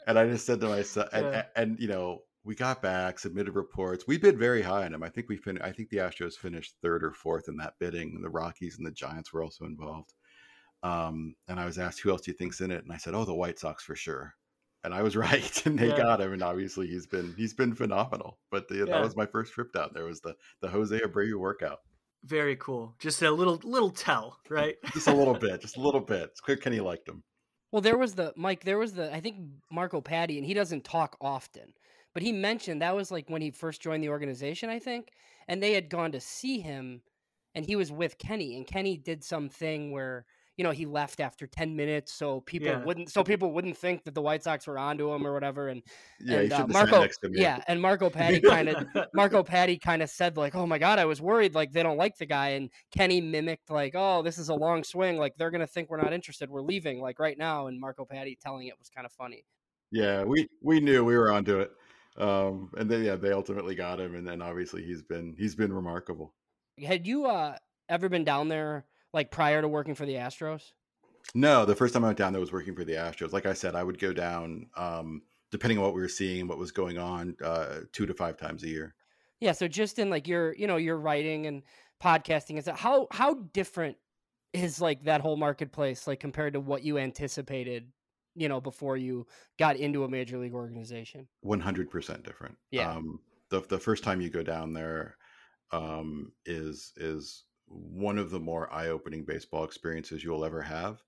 and 0.06 0.18
I 0.18 0.26
just 0.26 0.46
said 0.46 0.60
to 0.60 0.68
myself, 0.68 1.08
and, 1.12 1.24
yeah. 1.26 1.44
and, 1.56 1.70
and, 1.70 1.80
you 1.80 1.88
know, 1.88 2.22
we 2.44 2.54
got 2.54 2.82
back, 2.82 3.18
submitted 3.18 3.54
reports. 3.54 4.06
We 4.06 4.18
bid 4.18 4.38
very 4.38 4.60
high 4.60 4.84
on 4.84 4.92
him. 4.92 5.02
I 5.02 5.08
think 5.08 5.28
we 5.28 5.36
fin- 5.36 5.62
I 5.62 5.72
think 5.72 5.88
the 5.88 5.96
Astros 5.98 6.34
finished 6.34 6.74
third 6.82 7.02
or 7.02 7.12
fourth 7.12 7.48
in 7.48 7.56
that 7.56 7.74
bidding. 7.80 8.20
The 8.20 8.28
Rockies 8.28 8.76
and 8.76 8.86
the 8.86 8.90
Giants 8.90 9.32
were 9.32 9.42
also 9.42 9.64
involved. 9.64 10.12
Um, 10.82 11.34
and 11.48 11.58
I 11.58 11.64
was 11.64 11.78
asked, 11.78 12.00
"Who 12.00 12.10
else 12.10 12.20
do 12.20 12.30
you 12.30 12.36
think's 12.36 12.60
in 12.60 12.70
it?" 12.70 12.84
And 12.84 12.92
I 12.92 12.98
said, 12.98 13.14
"Oh, 13.14 13.24
the 13.24 13.34
White 13.34 13.58
Sox 13.58 13.82
for 13.82 13.96
sure." 13.96 14.34
And 14.84 14.94
I 14.94 15.02
was 15.02 15.16
right, 15.26 15.66
and 15.66 15.78
they 15.78 15.88
yeah. 15.88 15.96
got 15.96 16.20
him. 16.20 16.32
And 16.32 16.42
obviously, 16.42 16.86
he's 16.86 17.06
been 17.06 17.34
he's 17.36 17.54
been 17.54 17.74
phenomenal. 17.74 18.38
But 18.50 18.68
the, 18.68 18.76
yeah. 18.76 18.84
that 18.86 19.02
was 19.02 19.16
my 19.16 19.26
first 19.26 19.52
trip 19.52 19.72
down 19.72 19.90
there. 19.94 20.04
Was 20.04 20.20
the 20.20 20.34
the 20.60 20.68
Jose 20.68 20.98
Abreu 20.98 21.34
workout. 21.38 21.78
Very 22.24 22.56
cool. 22.56 22.94
Just 23.00 23.20
a 23.22 23.30
little 23.30 23.60
little 23.64 23.90
tell, 23.90 24.38
right? 24.48 24.76
just 24.92 25.08
a 25.08 25.14
little 25.14 25.34
bit, 25.38 25.60
just 25.60 25.76
a 25.76 25.80
little 25.80 26.00
bit. 26.00 26.30
It's 26.30 26.40
clear 26.40 26.56
Kenny 26.56 26.80
liked 26.80 27.08
him. 27.08 27.22
Well, 27.70 27.82
there 27.82 27.98
was 27.98 28.14
the 28.14 28.32
Mike. 28.36 28.64
There 28.64 28.78
was 28.78 28.94
the 28.94 29.12
I 29.12 29.20
think 29.20 29.38
Marco 29.70 30.00
Paddy, 30.00 30.38
and 30.38 30.46
he 30.46 30.54
doesn't 30.54 30.84
talk 30.84 31.16
often, 31.20 31.74
but 32.12 32.22
he 32.22 32.32
mentioned 32.32 32.80
that 32.80 32.94
was 32.94 33.10
like 33.10 33.28
when 33.28 33.42
he 33.42 33.50
first 33.50 33.82
joined 33.82 34.02
the 34.02 34.08
organization, 34.10 34.70
I 34.70 34.78
think, 34.78 35.08
and 35.48 35.62
they 35.62 35.72
had 35.72 35.90
gone 35.90 36.12
to 36.12 36.20
see 36.20 36.60
him, 36.60 37.02
and 37.54 37.66
he 37.66 37.76
was 37.76 37.90
with 37.90 38.16
Kenny, 38.16 38.56
and 38.56 38.66
Kenny 38.66 38.96
did 38.96 39.24
something 39.24 39.90
where 39.90 40.24
you 40.56 40.64
know 40.64 40.70
he 40.70 40.86
left 40.86 41.20
after 41.20 41.46
10 41.46 41.74
minutes 41.74 42.12
so 42.12 42.40
people 42.42 42.68
yeah. 42.68 42.84
wouldn't 42.84 43.10
so 43.10 43.24
people 43.24 43.52
wouldn't 43.52 43.76
think 43.76 44.04
that 44.04 44.14
the 44.14 44.22
white 44.22 44.42
sox 44.42 44.66
were 44.66 44.78
onto 44.78 45.12
him 45.12 45.26
or 45.26 45.32
whatever 45.32 45.68
and 45.68 45.82
yeah, 46.20 46.40
and, 46.40 46.52
uh, 46.52 46.66
marco 46.68 47.06
yeah 47.32 47.60
and 47.66 47.80
marco 47.80 48.08
paddy 48.08 48.40
kind 48.40 48.68
of 48.68 48.86
marco 49.14 49.42
paddy 49.42 49.76
kind 49.76 50.02
of 50.02 50.08
said 50.08 50.36
like 50.36 50.54
oh 50.54 50.66
my 50.66 50.78
god 50.78 50.98
i 50.98 51.04
was 51.04 51.20
worried 51.20 51.54
like 51.54 51.72
they 51.72 51.82
don't 51.82 51.96
like 51.96 52.16
the 52.18 52.26
guy 52.26 52.50
and 52.50 52.70
kenny 52.90 53.20
mimicked 53.20 53.70
like 53.70 53.94
oh 53.96 54.22
this 54.22 54.38
is 54.38 54.48
a 54.48 54.54
long 54.54 54.84
swing 54.84 55.18
like 55.18 55.34
they're 55.36 55.50
gonna 55.50 55.66
think 55.66 55.90
we're 55.90 56.00
not 56.00 56.12
interested 56.12 56.48
we're 56.48 56.62
leaving 56.62 57.00
like 57.00 57.18
right 57.18 57.38
now 57.38 57.66
and 57.66 57.80
marco 57.80 58.04
paddy 58.04 58.38
telling 58.40 58.66
it 58.66 58.78
was 58.78 58.88
kind 58.88 59.06
of 59.06 59.12
funny. 59.12 59.44
Yeah 59.90 60.24
we 60.24 60.48
we 60.62 60.80
knew 60.80 61.04
we 61.04 61.16
were 61.16 61.32
onto 61.32 61.60
it 61.60 61.72
um 62.16 62.70
and 62.76 62.88
then 62.88 63.02
yeah 63.02 63.16
they 63.16 63.32
ultimately 63.32 63.74
got 63.74 64.00
him 64.00 64.14
and 64.14 64.26
then 64.26 64.40
obviously 64.40 64.84
he's 64.84 65.02
been 65.02 65.34
he's 65.38 65.54
been 65.54 65.72
remarkable. 65.72 66.34
Had 66.84 67.06
you 67.06 67.26
uh 67.26 67.56
ever 67.88 68.08
been 68.08 68.24
down 68.24 68.48
there 68.48 68.86
like 69.14 69.30
prior 69.30 69.62
to 69.62 69.68
working 69.68 69.94
for 69.94 70.04
the 70.04 70.14
Astros? 70.14 70.72
No, 71.34 71.64
the 71.64 71.74
first 71.74 71.94
time 71.94 72.04
I 72.04 72.08
went 72.08 72.18
down 72.18 72.32
there 72.34 72.40
was 72.40 72.52
working 72.52 72.74
for 72.74 72.84
the 72.84 72.94
Astros. 72.94 73.32
Like 73.32 73.46
I 73.46 73.54
said, 73.54 73.74
I 73.74 73.82
would 73.82 73.98
go 73.98 74.12
down 74.12 74.66
um, 74.76 75.22
depending 75.50 75.78
on 75.78 75.84
what 75.84 75.94
we 75.94 76.02
were 76.02 76.08
seeing, 76.08 76.46
what 76.46 76.58
was 76.58 76.72
going 76.72 76.98
on, 76.98 77.36
uh, 77.42 77.80
two 77.92 78.04
to 78.04 78.12
five 78.12 78.36
times 78.36 78.62
a 78.64 78.68
year. 78.68 78.94
Yeah. 79.40 79.52
So 79.52 79.68
just 79.68 79.98
in 79.98 80.10
like 80.10 80.28
your, 80.28 80.54
you 80.54 80.66
know, 80.66 80.76
your 80.76 80.98
writing 80.98 81.46
and 81.46 81.62
podcasting, 82.02 82.58
is 82.58 82.68
how 82.74 83.06
how 83.10 83.34
different 83.52 83.96
is 84.52 84.80
like 84.80 85.04
that 85.04 85.20
whole 85.20 85.36
marketplace 85.36 86.06
like 86.06 86.20
compared 86.20 86.52
to 86.52 86.60
what 86.60 86.82
you 86.84 86.96
anticipated 86.96 87.90
you 88.36 88.48
know 88.48 88.60
before 88.60 88.96
you 88.96 89.26
got 89.58 89.76
into 89.76 90.04
a 90.04 90.08
major 90.08 90.38
league 90.38 90.54
organization 90.54 91.26
100% 91.44 92.22
different 92.22 92.56
yeah 92.70 92.90
um 92.90 93.18
the, 93.50 93.60
the 93.68 93.78
first 93.78 94.04
time 94.04 94.20
you 94.20 94.30
go 94.30 94.42
down 94.42 94.72
there 94.72 95.16
um 95.72 96.32
is 96.46 96.92
is 96.96 97.44
one 97.66 98.18
of 98.18 98.30
the 98.30 98.40
more 98.40 98.72
eye-opening 98.72 99.24
baseball 99.24 99.64
experiences 99.64 100.22
you'll 100.22 100.44
ever 100.44 100.62
have. 100.62 101.02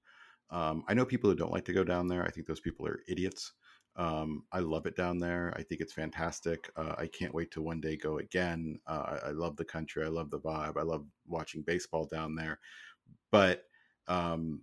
Um, 0.51 0.85
I 0.89 0.95
know 0.95 1.05
people 1.05 1.29
who 1.31 1.37
don't 1.37 1.53
like 1.53 1.65
to 1.67 1.73
go 1.73 1.85
down 1.85 2.09
there. 2.09 2.25
I 2.25 2.31
think 2.31 2.47
those 2.47 2.61
people 2.61 2.87
are 2.87 3.01
idiots. 3.09 3.53
Um, 3.97 4.45
I 4.53 4.59
love 4.61 4.87
it 4.87 4.97
down 4.97 5.19
there. 5.19 5.53
I 5.57 5.63
think 5.63 5.81
it's 5.81 5.93
fantastic. 5.93 6.71
Uh, 6.77 6.95
I 6.99 7.07
can't 7.07 7.35
wait 7.35 7.51
to 7.53 7.63
one 7.63 7.81
day 7.81 7.97
go 7.97 8.19
again. 8.19 8.79
Uh, 8.87 9.19
I, 9.25 9.29
I, 9.29 9.31
love 9.31 9.57
the 9.57 9.65
country. 9.65 10.05
I 10.05 10.09
love 10.09 10.31
the 10.31 10.39
vibe. 10.39 10.77
I 10.77 10.83
love 10.83 11.07
watching 11.27 11.63
baseball 11.63 12.07
down 12.07 12.35
there. 12.35 12.59
But 13.33 13.65
um, 14.07 14.61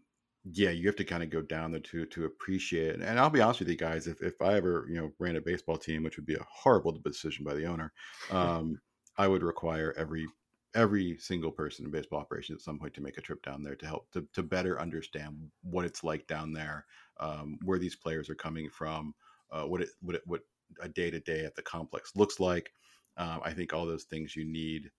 yeah, 0.52 0.70
you 0.70 0.88
have 0.88 0.96
to 0.98 1.04
kind 1.04 1.24
of 1.24 1.30
go 1.30 1.42
down 1.42 1.72
there 1.72 1.82
to 1.82 2.06
to 2.06 2.26
appreciate 2.26 2.90
it. 2.90 3.02
And 3.02 3.20
I'll 3.20 3.30
be 3.30 3.42
honest 3.42 3.60
with 3.60 3.70
you 3.70 3.76
guys, 3.76 4.08
if 4.08 4.22
if 4.22 4.40
I 4.42 4.56
ever 4.56 4.86
you 4.90 4.96
know 4.96 5.12
ran 5.18 5.36
a 5.36 5.42
baseball 5.42 5.78
team, 5.78 6.04
which 6.04 6.18
would 6.18 6.26
be 6.26 6.36
a 6.36 6.46
horrible 6.50 6.92
decision 6.92 7.44
by 7.44 7.56
the 7.56 7.66
owner, 7.66 7.92
um, 8.32 8.80
I 9.18 9.28
would 9.28 9.42
require 9.42 9.96
every 9.98 10.28
every 10.76 11.18
single 11.18 11.52
person 11.52 11.86
in 11.86 11.92
baseball 11.92 12.20
operations 12.20 12.58
at 12.58 12.64
some 12.64 12.80
point 12.80 12.94
to 12.96 13.02
make 13.02 13.18
a 13.18 13.22
trip 13.22 13.44
down 13.44 13.64
there 13.64 13.76
to 13.76 13.86
help 13.86 14.12
to, 14.12 14.26
to 14.34 14.44
better 14.44 14.80
understand 14.80 15.50
what 15.62 15.86
it's 15.86 16.04
like 16.04 16.26
down 16.28 16.54
there, 16.54 16.86
um, 17.20 17.58
where 17.64 17.80
these 17.80 17.96
players 17.96 18.30
are 18.30 18.36
coming 18.36 18.70
from, 18.70 19.14
uh, 19.52 19.64
what 19.64 19.82
it 19.82 19.90
what 20.02 20.16
it 20.16 20.24
what 20.26 20.42
a 20.82 20.90
day 20.90 21.12
to 21.12 21.20
day 21.20 21.46
at 21.46 21.56
the 21.56 21.62
complex 21.62 22.12
looks 22.16 22.40
like. 22.40 22.72
Um, 23.18 23.42
I 23.44 23.54
think 23.54 23.74
all 23.74 23.86
those 23.86 24.06
things 24.06 24.36
you 24.36 24.46
need 24.46 24.90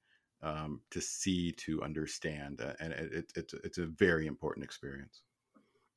um, 0.42 0.80
to 0.90 1.00
see 1.00 1.52
to 1.52 1.82
understand, 1.82 2.60
uh, 2.60 2.74
and 2.80 2.92
it, 2.92 3.12
it, 3.12 3.32
it's 3.36 3.54
it's 3.54 3.78
a 3.78 3.86
very 3.86 4.26
important 4.26 4.64
experience. 4.64 5.22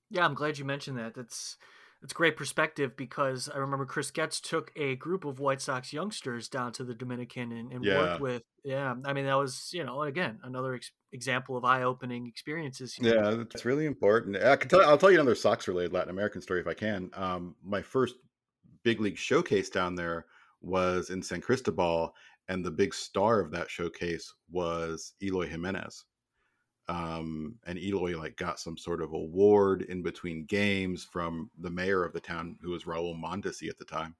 Yeah, 0.09 0.25
I'm 0.25 0.33
glad 0.33 0.57
you 0.57 0.65
mentioned 0.65 0.97
that. 0.97 1.13
That's 1.13 1.57
it's 2.03 2.13
great 2.13 2.37
perspective 2.37 2.95
because 2.95 3.49
I 3.53 3.57
remember 3.57 3.85
Chris 3.85 4.11
Getz 4.11 4.39
took 4.39 4.71
a 4.75 4.95
group 4.95 5.25
of 5.25 5.39
White 5.39 5.61
Sox 5.61 5.91
youngsters 5.91 6.47
down 6.47 6.71
to 6.73 6.83
the 6.83 6.93
Dominican 6.93 7.51
and, 7.51 7.71
and 7.71 7.83
yeah. 7.83 7.97
worked 7.97 8.21
with. 8.21 8.43
Yeah, 8.63 8.95
I 9.05 9.13
mean 9.13 9.25
that 9.25 9.35
was 9.35 9.69
you 9.73 9.83
know 9.83 10.03
again 10.03 10.39
another 10.43 10.75
ex- 10.75 10.91
example 11.11 11.57
of 11.57 11.65
eye-opening 11.65 12.27
experiences. 12.27 12.95
Yeah, 12.99 13.31
that's 13.31 13.65
really 13.65 13.85
important. 13.85 14.37
I 14.37 14.55
can 14.57 14.69
tell. 14.69 14.81
I'll 14.81 14.97
tell 14.97 15.11
you 15.11 15.19
another 15.19 15.35
Sox-related 15.35 15.93
Latin 15.93 16.11
American 16.11 16.41
story 16.41 16.59
if 16.59 16.67
I 16.67 16.73
can. 16.73 17.09
Um, 17.13 17.55
my 17.63 17.81
first 17.81 18.15
big 18.83 19.01
league 19.01 19.17
showcase 19.17 19.69
down 19.69 19.95
there 19.95 20.25
was 20.61 21.09
in 21.09 21.21
San 21.23 21.41
Cristobal, 21.41 22.13
and 22.47 22.63
the 22.63 22.71
big 22.71 22.93
star 22.93 23.39
of 23.39 23.51
that 23.51 23.69
showcase 23.69 24.33
was 24.51 25.13
Eloy 25.21 25.47
Jimenez 25.47 26.05
um, 26.89 27.59
and 27.65 27.77
Eloy 27.79 28.17
like 28.17 28.37
got 28.37 28.59
some 28.59 28.77
sort 28.77 29.01
of 29.01 29.13
award 29.13 29.81
in 29.81 30.03
between 30.03 30.45
games 30.45 31.03
from 31.03 31.51
the 31.57 31.69
mayor 31.69 32.03
of 32.03 32.13
the 32.13 32.21
town, 32.21 32.57
who 32.61 32.71
was 32.71 32.85
Raul 32.85 33.15
Mondesi 33.21 33.69
at 33.69 33.77
the 33.77 33.85
time, 33.85 34.15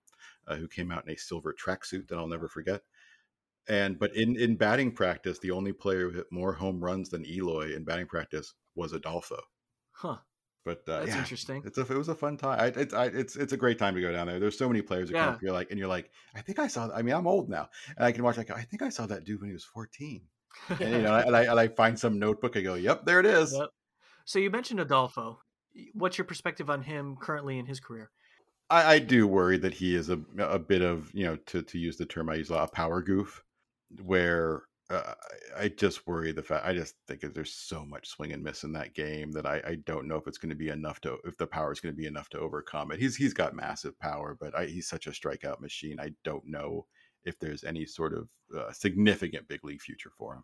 uh, 0.48 0.56
who 0.56 0.68
came 0.68 0.92
out 0.92 1.06
in 1.08 1.14
a 1.14 1.18
silver 1.18 1.54
tracksuit 1.54 2.08
that 2.08 2.18
I'll 2.18 2.28
never 2.28 2.48
forget. 2.48 2.82
And 3.68 4.00
but 4.00 4.16
in 4.16 4.36
in 4.40 4.56
batting 4.58 4.92
practice, 4.94 5.40
the 5.40 5.52
only 5.52 5.74
player 5.74 6.10
who 6.10 6.18
hit 6.18 6.32
more 6.32 6.54
home 6.54 6.84
runs 6.84 7.10
than 7.10 7.26
Eloy 7.26 7.74
in 7.76 7.84
batting 7.84 8.08
practice 8.08 8.54
was 8.76 8.94
Adolfo. 8.94 9.40
Huh. 9.92 10.18
But 10.64 10.80
uh, 10.90 11.00
That's 11.00 11.16
yeah, 11.16 11.20
interesting. 11.20 11.64
it's 11.66 11.78
a, 11.78 11.82
it 11.82 11.90
was 11.98 12.10
a 12.10 12.16
fun 12.16 12.36
time. 12.38 12.60
I, 12.60 12.68
it's 12.68 12.94
I, 12.94 13.06
it's 13.06 13.36
it's 13.38 13.54
a 13.54 13.58
great 13.58 13.80
time 13.80 13.96
to 13.96 14.02
go 14.02 14.12
down 14.12 14.28
there. 14.28 14.40
There's 14.40 14.58
so 14.58 14.68
many 14.68 14.82
players 14.82 15.08
that 15.10 15.16
come 15.18 15.30
Yeah. 15.30 15.36
up. 15.36 15.42
You're 15.42 15.54
like, 15.54 15.70
and 15.72 15.80
you're 15.80 15.88
like, 15.88 16.12
I 16.36 16.42
think 16.42 16.60
I 16.60 16.68
saw. 16.68 16.90
I 16.94 17.02
mean, 17.04 17.16
I'm 17.16 17.28
old 17.28 17.50
now, 17.50 17.70
and 17.96 18.06
I 18.06 18.12
can 18.12 18.24
watch. 18.24 18.36
Like, 18.38 18.52
I 18.52 18.64
think 18.64 18.82
I 18.82 18.90
saw 18.90 19.06
that 19.08 19.24
dude 19.24 19.40
when 19.40 19.50
he 19.50 19.54
was 19.54 19.64
14. 19.64 20.28
And 20.70 20.92
you 20.92 21.02
know, 21.02 21.16
and 21.16 21.36
I, 21.36 21.44
and 21.44 21.60
I 21.60 21.68
find 21.68 21.98
some 21.98 22.20
notebook. 22.20 22.58
I 22.58 22.62
go, 22.62 22.74
Yep, 22.74 23.06
there 23.06 23.20
it 23.20 23.26
is. 23.26 23.54
Yep. 23.54 23.70
So 24.26 24.40
you 24.40 24.50
mentioned 24.50 24.80
Adolfo. 24.80 25.40
What's 25.94 26.18
your 26.18 26.26
perspective 26.26 26.70
on 26.70 26.82
him 26.82 27.16
currently 27.22 27.60
in 27.60 27.66
his 27.66 27.80
career? 27.80 28.12
I, 28.70 28.94
I 28.96 29.00
do 29.00 29.28
worry 29.28 29.58
that 29.60 29.74
he 29.74 29.96
is 29.96 30.10
a 30.10 30.20
a 30.38 30.60
bit 30.60 30.82
of 30.82 31.10
you 31.14 31.26
know 31.26 31.38
to 31.48 31.62
to 31.62 31.80
use 31.80 31.98
the 31.98 32.06
term 32.06 32.30
I 32.30 32.36
use 32.36 32.50
a 32.50 32.56
lot, 32.56 32.70
a 32.70 32.72
power 32.72 33.02
goof, 33.02 33.44
where 34.04 34.64
uh, 34.90 35.14
I 35.58 35.70
just 35.70 36.08
worry 36.08 36.32
the 36.32 36.44
fact 36.44 36.66
I 36.66 36.74
just 36.74 36.96
think 37.08 37.22
there's 37.22 37.54
so 37.54 37.86
much 37.86 38.08
swing 38.08 38.34
and 38.34 38.44
miss 38.44 38.64
in 38.64 38.72
that 38.74 38.94
game 38.94 39.32
that 39.34 39.46
I, 39.46 39.62
I 39.66 39.76
don't 39.86 40.08
know 40.08 40.16
if 40.16 40.28
it's 40.28 40.38
going 40.38 40.50
to 40.50 40.56
be 40.56 40.70
enough 40.70 41.02
to 41.02 41.18
if 41.26 41.38
the 41.38 41.48
power 41.48 41.72
is 41.72 41.80
going 41.80 41.94
to 41.94 41.98
be 41.98 42.08
enough 42.08 42.30
to 42.30 42.40
overcome 42.40 42.92
it. 42.92 43.00
He's 43.00 43.16
he's 43.16 43.34
got 43.34 43.56
massive 43.56 43.98
power, 44.00 44.38
but 44.40 44.58
I, 44.58 44.66
he's 44.66 44.88
such 44.88 45.08
a 45.08 45.12
strikeout 45.12 45.60
machine. 45.60 46.00
I 46.00 46.12
don't 46.24 46.46
know 46.46 46.86
if 47.28 47.38
there's 47.40 47.64
any 47.64 47.86
sort 47.86 48.14
of 48.14 48.30
uh, 48.58 48.72
significant 48.72 49.48
big 49.48 49.64
league 49.64 49.82
future 49.82 50.12
for 50.18 50.36
him. 50.36 50.44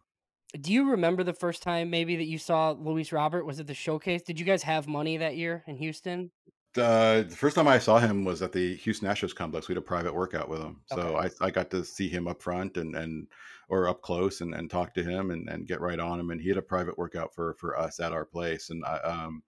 Do 0.60 0.72
you 0.72 0.92
remember 0.92 1.24
the 1.24 1.34
first 1.34 1.64
time 1.64 1.90
maybe 1.90 2.16
that 2.18 2.28
you 2.28 2.38
saw 2.38 2.72
Luis 2.72 3.12
Robert? 3.12 3.46
Was 3.46 3.60
it 3.60 3.66
the 3.66 3.74
showcase? 3.74 4.22
Did 4.22 4.40
you 4.40 4.46
guys 4.46 4.62
have 4.64 4.88
money 4.88 5.18
that 5.18 5.36
year 5.36 5.64
in 5.66 5.78
Houston? 5.78 6.32
Uh, 6.78 7.22
the 7.22 7.36
first 7.36 7.56
time 7.56 7.68
I 7.68 7.80
saw 7.80 8.00
him 8.00 8.26
was 8.26 8.42
at 8.42 8.52
the 8.52 8.76
Houston 8.78 9.08
Astros 9.08 9.36
complex. 9.36 9.68
We 9.68 9.74
had 9.74 9.80
a 9.80 9.86
private 9.86 10.14
workout 10.14 10.50
with 10.50 10.60
him, 10.60 10.82
so 10.88 11.18
I, 11.18 11.30
I 11.40 11.52
got 11.52 11.70
to 11.72 11.86
see 11.86 12.10
him 12.10 12.28
up 12.28 12.42
front 12.42 12.78
and 12.78 12.96
and 12.96 13.28
or 13.70 13.88
up 13.88 14.02
close 14.02 14.42
and, 14.42 14.56
and 14.56 14.70
talk 14.70 14.94
to 14.96 15.04
him 15.04 15.32
and, 15.32 15.48
and 15.50 15.68
get 15.68 15.82
right 15.82 16.00
on 16.00 16.20
him. 16.20 16.32
And 16.32 16.42
he 16.42 16.50
had 16.50 16.58
a 16.58 16.64
private 16.64 16.98
workout 16.98 17.34
for 17.34 17.54
for 17.60 17.78
us 17.78 18.00
at 18.00 18.12
our 18.12 18.26
place. 18.26 18.72
And 18.72 18.84
I 18.86 18.98
um 18.98 19.44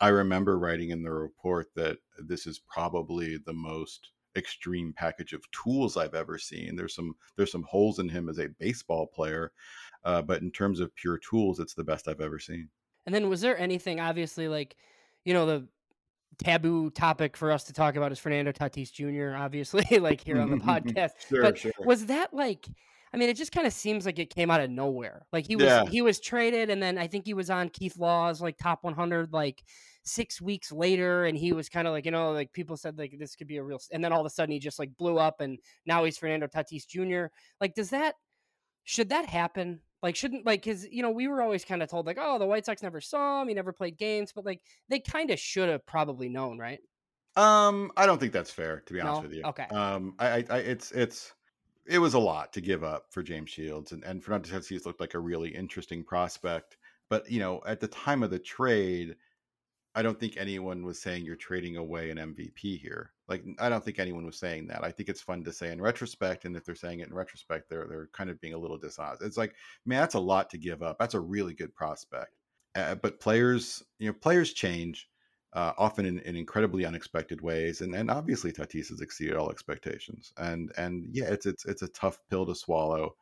I 0.00 0.08
remember 0.08 0.58
writing 0.58 0.90
in 0.90 1.02
the 1.02 1.10
report 1.10 1.68
that 1.74 1.98
this 2.18 2.46
is 2.46 2.58
probably 2.58 3.38
the 3.38 3.54
most 3.54 4.10
extreme 4.36 4.92
package 4.96 5.32
of 5.32 5.48
tools 5.50 5.96
I've 5.96 6.14
ever 6.14 6.38
seen. 6.38 6.76
There's 6.76 6.94
some 6.94 7.14
there's 7.36 7.52
some 7.52 7.64
holes 7.64 7.98
in 7.98 8.08
him 8.08 8.28
as 8.28 8.38
a 8.38 8.48
baseball 8.58 9.06
player, 9.06 9.52
uh, 10.04 10.22
but 10.22 10.42
in 10.42 10.50
terms 10.50 10.80
of 10.80 10.94
pure 10.94 11.18
tools, 11.18 11.60
it's 11.60 11.74
the 11.74 11.84
best 11.84 12.08
I've 12.08 12.20
ever 12.20 12.38
seen. 12.38 12.68
And 13.06 13.14
then 13.14 13.28
was 13.28 13.40
there 13.40 13.58
anything 13.58 14.00
obviously 14.00 14.48
like, 14.48 14.76
you 15.24 15.32
know, 15.32 15.46
the 15.46 15.66
taboo 16.38 16.90
topic 16.90 17.36
for 17.36 17.50
us 17.50 17.64
to 17.64 17.72
talk 17.72 17.96
about 17.96 18.12
is 18.12 18.18
Fernando 18.18 18.52
Tatis 18.52 18.92
Jr. 18.92 19.36
obviously 19.36 19.84
like 19.98 20.20
here 20.20 20.40
on 20.40 20.50
the 20.50 20.56
podcast. 20.64 21.10
Sure, 21.28 21.42
but 21.42 21.58
sure. 21.58 21.72
was 21.80 22.06
that 22.06 22.32
like 22.32 22.66
I 23.12 23.16
mean, 23.16 23.28
it 23.28 23.36
just 23.36 23.52
kind 23.52 23.66
of 23.66 23.72
seems 23.72 24.04
like 24.06 24.18
it 24.18 24.30
came 24.30 24.50
out 24.50 24.60
of 24.60 24.70
nowhere. 24.70 25.26
Like 25.32 25.46
he 25.46 25.56
was 25.56 25.64
Yeah. 25.66 25.84
he 25.86 26.02
was 26.02 26.20
traded 26.20 26.70
and 26.70 26.82
then 26.82 26.98
I 26.98 27.06
think 27.06 27.24
he 27.26 27.34
was 27.34 27.50
on 27.50 27.68
Keith 27.70 27.96
Law's 27.96 28.40
like 28.40 28.56
top 28.58 28.84
100 28.84 29.32
like 29.32 29.64
6 30.04 30.40
weeks 30.40 30.72
later 30.72 31.24
and 31.24 31.36
he 31.36 31.52
was 31.52 31.68
kind 31.68 31.86
of 31.88 31.92
like, 31.92 32.04
you 32.04 32.10
know, 32.10 32.32
like 32.32 32.52
people 32.52 32.76
said 32.76 32.98
like 32.98 33.14
this 33.18 33.34
could 33.36 33.46
be 33.46 33.56
a 33.58 33.62
real 33.64 33.80
and 33.92 34.02
then 34.04 34.12
all 34.12 34.20
of 34.20 34.26
a 34.26 34.30
sudden 34.30 34.52
he 34.52 34.58
just 34.58 34.78
like 34.78 34.96
blew 34.96 35.18
up 35.18 35.40
and 35.40 35.58
now 35.86 36.04
he's 36.04 36.18
Fernando 36.18 36.46
Tatis 36.46 36.86
Jr. 36.86 37.26
Like 37.60 37.74
does 37.74 37.90
that 37.90 38.16
should 38.84 39.10
that 39.10 39.26
happen? 39.26 39.80
Like 40.02 40.16
shouldn't 40.16 40.46
like 40.46 40.62
cuz 40.64 40.86
you 40.90 41.02
know, 41.02 41.10
we 41.10 41.28
were 41.28 41.42
always 41.42 41.64
kind 41.64 41.82
of 41.82 41.88
told 41.90 42.06
like, 42.06 42.18
oh, 42.20 42.38
the 42.38 42.46
White 42.46 42.66
Sox 42.66 42.82
never 42.82 43.00
saw 43.00 43.42
him, 43.42 43.48
he 43.48 43.54
never 43.54 43.72
played 43.72 43.96
games, 43.98 44.32
but 44.34 44.44
like 44.44 44.62
they 44.88 45.00
kind 45.00 45.30
of 45.30 45.38
should 45.40 45.68
have 45.68 45.84
probably 45.86 46.28
known, 46.28 46.58
right? 46.58 46.80
Um, 47.36 47.92
I 47.96 48.06
don't 48.06 48.18
think 48.18 48.32
that's 48.32 48.50
fair, 48.50 48.80
to 48.80 48.92
be 48.92 49.00
honest 49.00 49.22
No? 49.22 49.22
with 49.22 49.32
you. 49.32 49.44
Okay. 49.44 49.66
Um, 49.70 50.14
I, 50.18 50.28
I, 50.38 50.44
I, 50.50 50.58
it's, 50.58 50.90
it's, 50.92 51.34
it 51.88 51.98
was 51.98 52.14
a 52.14 52.18
lot 52.18 52.52
to 52.52 52.60
give 52.60 52.84
up 52.84 53.06
for 53.10 53.22
James 53.22 53.50
Shields, 53.50 53.92
and 53.92 54.04
and 54.04 54.22
Fernando 54.22 54.48
Tatis 54.48 54.86
looked 54.86 55.00
like 55.00 55.14
a 55.14 55.18
really 55.18 55.48
interesting 55.54 56.04
prospect. 56.04 56.76
But 57.08 57.30
you 57.30 57.40
know, 57.40 57.62
at 57.66 57.80
the 57.80 57.88
time 57.88 58.22
of 58.22 58.30
the 58.30 58.38
trade, 58.38 59.16
I 59.94 60.02
don't 60.02 60.20
think 60.20 60.36
anyone 60.36 60.84
was 60.84 61.00
saying 61.00 61.24
you're 61.24 61.36
trading 61.36 61.76
away 61.76 62.10
an 62.10 62.18
MVP 62.18 62.78
here. 62.78 63.12
Like, 63.26 63.44
I 63.58 63.68
don't 63.68 63.84
think 63.84 63.98
anyone 63.98 64.26
was 64.26 64.38
saying 64.38 64.68
that. 64.68 64.84
I 64.84 64.92
think 64.92 65.08
it's 65.08 65.22
fun 65.22 65.42
to 65.44 65.52
say 65.52 65.72
in 65.72 65.80
retrospect, 65.80 66.44
and 66.44 66.56
if 66.56 66.64
they're 66.64 66.74
saying 66.74 67.00
it 67.00 67.08
in 67.08 67.14
retrospect, 67.14 67.68
they're 67.68 67.86
they're 67.88 68.08
kind 68.12 68.30
of 68.30 68.40
being 68.40 68.54
a 68.54 68.58
little 68.58 68.78
dishonest. 68.78 69.22
It's 69.22 69.36
like, 69.38 69.54
man, 69.86 70.00
that's 70.00 70.14
a 70.14 70.20
lot 70.20 70.50
to 70.50 70.58
give 70.58 70.82
up. 70.82 70.98
That's 70.98 71.14
a 71.14 71.20
really 71.20 71.54
good 71.54 71.74
prospect. 71.74 72.32
Uh, 72.74 72.94
but 72.94 73.18
players, 73.18 73.82
you 73.98 74.08
know, 74.08 74.12
players 74.12 74.52
change 74.52 75.08
uh, 75.58 75.72
often 75.76 76.06
in, 76.06 76.20
in 76.20 76.36
incredibly 76.36 76.84
unexpected 76.84 77.40
ways, 77.40 77.80
and 77.80 77.92
and 77.92 78.12
obviously 78.12 78.52
Tatis 78.52 78.90
has 78.90 79.00
exceeded 79.00 79.34
all 79.34 79.50
expectations. 79.50 80.32
And 80.36 80.70
and 80.76 81.08
yeah, 81.10 81.24
it's 81.24 81.46
it's 81.46 81.64
it's 81.64 81.82
a 81.82 81.88
tough 81.88 82.20
pill 82.30 82.46
to 82.46 82.54
swallow. 82.54 83.16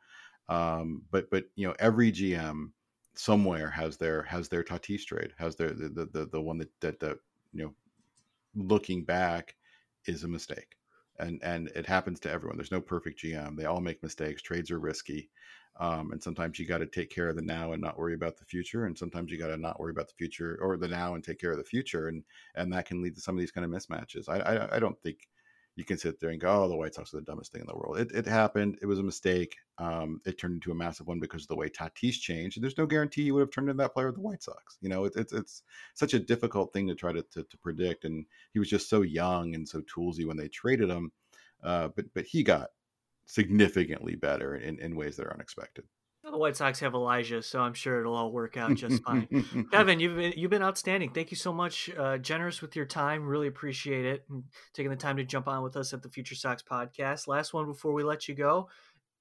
Um, 0.47 1.01
but 1.09 1.31
but 1.31 1.45
you 1.55 1.67
know, 1.67 1.73
every 1.79 2.11
GM 2.11 2.69
somewhere 3.15 3.71
has 3.71 3.97
their 3.97 4.21
has 4.21 4.49
their 4.49 4.63
Tatis 4.63 5.03
trade, 5.03 5.33
has 5.39 5.55
their 5.55 5.69
the 5.69 5.89
the 5.89 6.05
the, 6.05 6.25
the 6.27 6.41
one 6.41 6.59
that, 6.59 6.69
that 6.81 6.99
that 6.99 7.17
you 7.53 7.63
know, 7.63 7.73
looking 8.55 9.03
back, 9.03 9.55
is 10.05 10.23
a 10.23 10.27
mistake. 10.27 10.76
And 11.19 11.41
and 11.43 11.67
it 11.75 11.85
happens 11.85 12.19
to 12.21 12.31
everyone. 12.31 12.57
There's 12.57 12.71
no 12.71 12.81
perfect 12.81 13.19
GM. 13.19 13.55
They 13.55 13.65
all 13.65 13.81
make 13.81 14.03
mistakes. 14.03 14.41
Trades 14.41 14.71
are 14.71 14.79
risky. 14.79 15.29
Um, 15.79 16.11
and 16.11 16.21
sometimes 16.21 16.57
you 16.57 16.65
got 16.65 16.79
to 16.79 16.87
take 16.87 17.09
care 17.11 17.29
of 17.29 17.35
the 17.35 17.41
now 17.43 17.71
and 17.73 17.81
not 17.81 17.99
worry 17.99 18.15
about 18.15 18.37
the 18.37 18.45
future. 18.45 18.85
And 18.85 18.97
sometimes 18.97 19.31
you 19.31 19.37
got 19.37 19.47
to 19.47 19.57
not 19.57 19.79
worry 19.79 19.91
about 19.91 20.07
the 20.07 20.15
future 20.15 20.57
or 20.61 20.75
the 20.77 20.87
now 20.87 21.13
and 21.13 21.23
take 21.23 21.39
care 21.39 21.51
of 21.51 21.57
the 21.57 21.63
future. 21.63 22.07
And 22.07 22.23
and 22.55 22.71
that 22.73 22.85
can 22.87 23.01
lead 23.01 23.15
to 23.15 23.21
some 23.21 23.35
of 23.35 23.39
these 23.39 23.51
kind 23.51 23.65
of 23.65 23.71
mismatches. 23.71 24.29
I 24.29 24.39
I, 24.39 24.75
I 24.77 24.79
don't 24.79 24.99
think 25.01 25.27
you 25.77 25.85
can 25.85 25.97
sit 25.99 26.19
there 26.19 26.31
and 26.31 26.41
go, 26.41 26.63
oh, 26.63 26.67
the 26.67 26.75
White 26.75 26.95
Sox 26.95 27.13
are 27.13 27.17
the 27.17 27.23
dumbest 27.23 27.51
thing 27.51 27.61
in 27.61 27.67
the 27.67 27.75
world. 27.75 27.99
It, 27.99 28.11
it 28.11 28.25
happened. 28.25 28.79
It 28.81 28.87
was 28.87 28.97
a 28.97 29.03
mistake. 29.03 29.55
Um, 29.77 30.19
it 30.25 30.39
turned 30.39 30.55
into 30.55 30.71
a 30.71 30.75
massive 30.75 31.05
one 31.05 31.19
because 31.19 31.43
of 31.43 31.49
the 31.49 31.55
way 31.55 31.69
Tatis 31.69 32.19
changed. 32.19 32.57
And 32.57 32.63
there's 32.63 32.79
no 32.79 32.87
guarantee 32.87 33.25
he 33.25 33.31
would 33.31 33.41
have 33.41 33.51
turned 33.51 33.69
into 33.69 33.83
that 33.83 33.93
player 33.93 34.07
with 34.07 34.15
the 34.15 34.21
White 34.21 34.41
Sox. 34.41 34.79
You 34.81 34.89
know, 34.89 35.05
it, 35.05 35.13
it's 35.15 35.33
it's 35.33 35.61
such 35.93 36.15
a 36.15 36.19
difficult 36.19 36.73
thing 36.73 36.87
to 36.87 36.95
try 36.95 37.11
to, 37.11 37.21
to, 37.21 37.43
to 37.43 37.57
predict. 37.59 38.05
And 38.05 38.25
he 38.53 38.59
was 38.59 38.69
just 38.69 38.89
so 38.89 39.03
young 39.03 39.53
and 39.53 39.69
so 39.69 39.81
toolsy 39.81 40.25
when 40.25 40.35
they 40.35 40.47
traded 40.47 40.89
him. 40.89 41.11
Uh, 41.63 41.89
but 41.95 42.05
but 42.15 42.25
he 42.25 42.41
got 42.41 42.69
significantly 43.27 44.15
better 44.15 44.55
in, 44.55 44.79
in 44.79 44.95
ways 44.95 45.15
that 45.17 45.27
are 45.27 45.33
unexpected. 45.33 45.85
White 46.37 46.55
Sox 46.55 46.79
have 46.79 46.93
Elijah, 46.93 47.41
so 47.41 47.59
I'm 47.59 47.73
sure 47.73 47.99
it'll 47.99 48.15
all 48.15 48.31
work 48.31 48.57
out 48.57 48.75
just 48.75 49.03
fine. 49.03 49.67
Kevin, 49.71 49.99
you've 49.99 50.15
been 50.15 50.33
you've 50.35 50.51
been 50.51 50.63
outstanding. 50.63 51.11
Thank 51.11 51.31
you 51.31 51.37
so 51.37 51.53
much. 51.53 51.89
Uh, 51.97 52.17
generous 52.17 52.61
with 52.61 52.75
your 52.75 52.85
time. 52.85 53.25
Really 53.25 53.47
appreciate 53.47 54.05
it. 54.05 54.25
And 54.29 54.43
taking 54.73 54.89
the 54.89 54.95
time 54.95 55.17
to 55.17 55.23
jump 55.23 55.47
on 55.47 55.63
with 55.63 55.75
us 55.75 55.93
at 55.93 56.01
the 56.01 56.09
Future 56.09 56.35
Sox 56.35 56.63
podcast. 56.63 57.27
Last 57.27 57.53
one 57.53 57.65
before 57.65 57.93
we 57.93 58.03
let 58.03 58.27
you 58.27 58.35
go. 58.35 58.69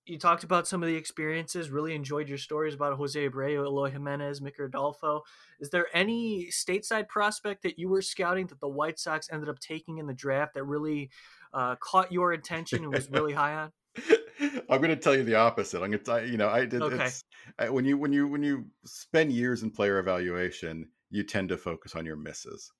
You 0.06 0.18
talked 0.18 0.44
about 0.44 0.68
some 0.68 0.82
of 0.84 0.88
the 0.88 0.94
experiences. 0.94 1.68
Really 1.68 1.94
enjoyed 1.94 2.28
your 2.28 2.38
stories 2.38 2.74
about 2.74 2.96
Jose 2.96 3.28
Abreu, 3.28 3.64
Eloy 3.64 3.90
Jimenez, 3.90 4.40
Micker 4.40 4.66
Adolfo. 4.66 5.22
Is 5.58 5.70
there 5.70 5.88
any 5.92 6.46
stateside 6.46 7.08
prospect 7.08 7.64
that 7.64 7.78
you 7.78 7.88
were 7.88 8.02
scouting 8.02 8.46
that 8.46 8.60
the 8.60 8.68
White 8.68 9.00
Sox 9.00 9.28
ended 9.32 9.48
up 9.48 9.58
taking 9.58 9.98
in 9.98 10.06
the 10.06 10.14
draft 10.14 10.54
that 10.54 10.62
really 10.62 11.10
uh, 11.52 11.74
caught 11.80 12.12
your 12.12 12.32
attention 12.32 12.84
and 12.84 12.92
was 12.92 13.10
really 13.10 13.32
high 13.32 13.54
on? 13.54 13.72
I'm 14.68 14.80
going 14.80 14.88
to 14.90 14.96
tell 14.96 15.14
you 15.16 15.24
the 15.24 15.34
opposite. 15.36 15.78
I'm 15.82 15.90
going 15.90 15.98
to 15.98 16.04
tell 16.04 16.26
you 16.26 16.36
know 16.36 16.48
I 16.48 16.66
did 16.66 16.86
Okay. 16.86 16.86
it's 16.86 17.24
I, 17.58 17.70
when 17.70 17.84
you 17.84 17.96
when 17.98 18.12
you 18.12 18.28
when 18.28 18.42
you 18.42 18.70
spend 18.84 19.32
years 19.32 19.62
in 19.62 19.70
player 19.70 19.98
evaluation, 19.98 20.90
you 21.10 21.22
tend 21.24 21.48
to 21.50 21.56
focus 21.56 21.94
on 21.94 22.06
your 22.06 22.16
misses. 22.16 22.72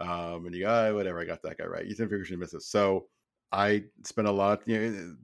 Um, 0.00 0.46
and 0.46 0.54
you 0.54 0.62
go, 0.64 0.70
"Ah, 0.70 0.94
whatever, 0.94 1.20
I 1.20 1.24
got 1.26 1.42
that 1.42 1.58
guy 1.58 1.66
right. 1.66 1.86
You 1.86 1.94
tend 1.94 2.10
to 2.10 2.16
focus 2.16 2.28
on 2.30 2.34
your 2.34 2.40
misses. 2.40 2.68
So 2.68 3.08
I 3.52 3.86
spent 4.04 4.28
a 4.28 4.32
lot, 4.32 4.66
you 4.68 4.78
know, 4.80 5.16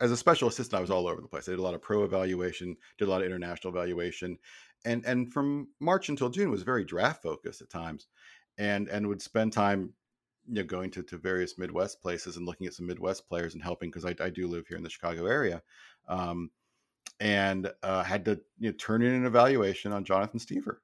as 0.00 0.10
a 0.10 0.16
special 0.16 0.48
assistant, 0.48 0.78
I 0.78 0.80
was 0.80 0.90
all 0.90 1.06
over 1.06 1.20
the 1.20 1.28
place. 1.28 1.48
I 1.48 1.52
did 1.52 1.58
a 1.58 1.62
lot 1.62 1.74
of 1.74 1.82
pro 1.82 2.04
evaluation, 2.04 2.76
did 2.98 3.08
a 3.08 3.10
lot 3.10 3.20
of 3.22 3.26
international 3.26 3.72
evaluation, 3.74 4.38
and 4.84 5.04
and 5.06 5.32
from 5.32 5.70
March 5.80 6.08
until 6.08 6.30
June 6.30 6.50
was 6.50 6.62
very 6.62 6.84
draft 6.84 7.22
focused 7.22 7.60
at 7.62 7.70
times, 7.70 8.08
and 8.58 8.88
and 8.88 9.08
would 9.08 9.22
spend 9.22 9.52
time 9.52 9.94
you 10.48 10.54
know 10.54 10.62
going 10.64 10.90
to, 10.90 11.02
to 11.02 11.16
various 11.16 11.58
midwest 11.58 12.00
places 12.00 12.36
and 12.36 12.46
looking 12.46 12.66
at 12.66 12.74
some 12.74 12.86
midwest 12.86 13.28
players 13.28 13.54
and 13.54 13.62
helping 13.62 13.90
because 13.90 14.04
I, 14.04 14.14
I 14.20 14.30
do 14.30 14.46
live 14.48 14.66
here 14.66 14.76
in 14.76 14.82
the 14.82 14.90
chicago 14.90 15.26
area 15.26 15.62
um, 16.08 16.50
and 17.18 17.70
uh, 17.82 18.02
had 18.02 18.24
to 18.26 18.40
you 18.58 18.70
know, 18.70 18.76
turn 18.76 19.02
in 19.02 19.14
an 19.14 19.26
evaluation 19.26 19.92
on 19.92 20.04
jonathan 20.04 20.40
stiever 20.40 20.76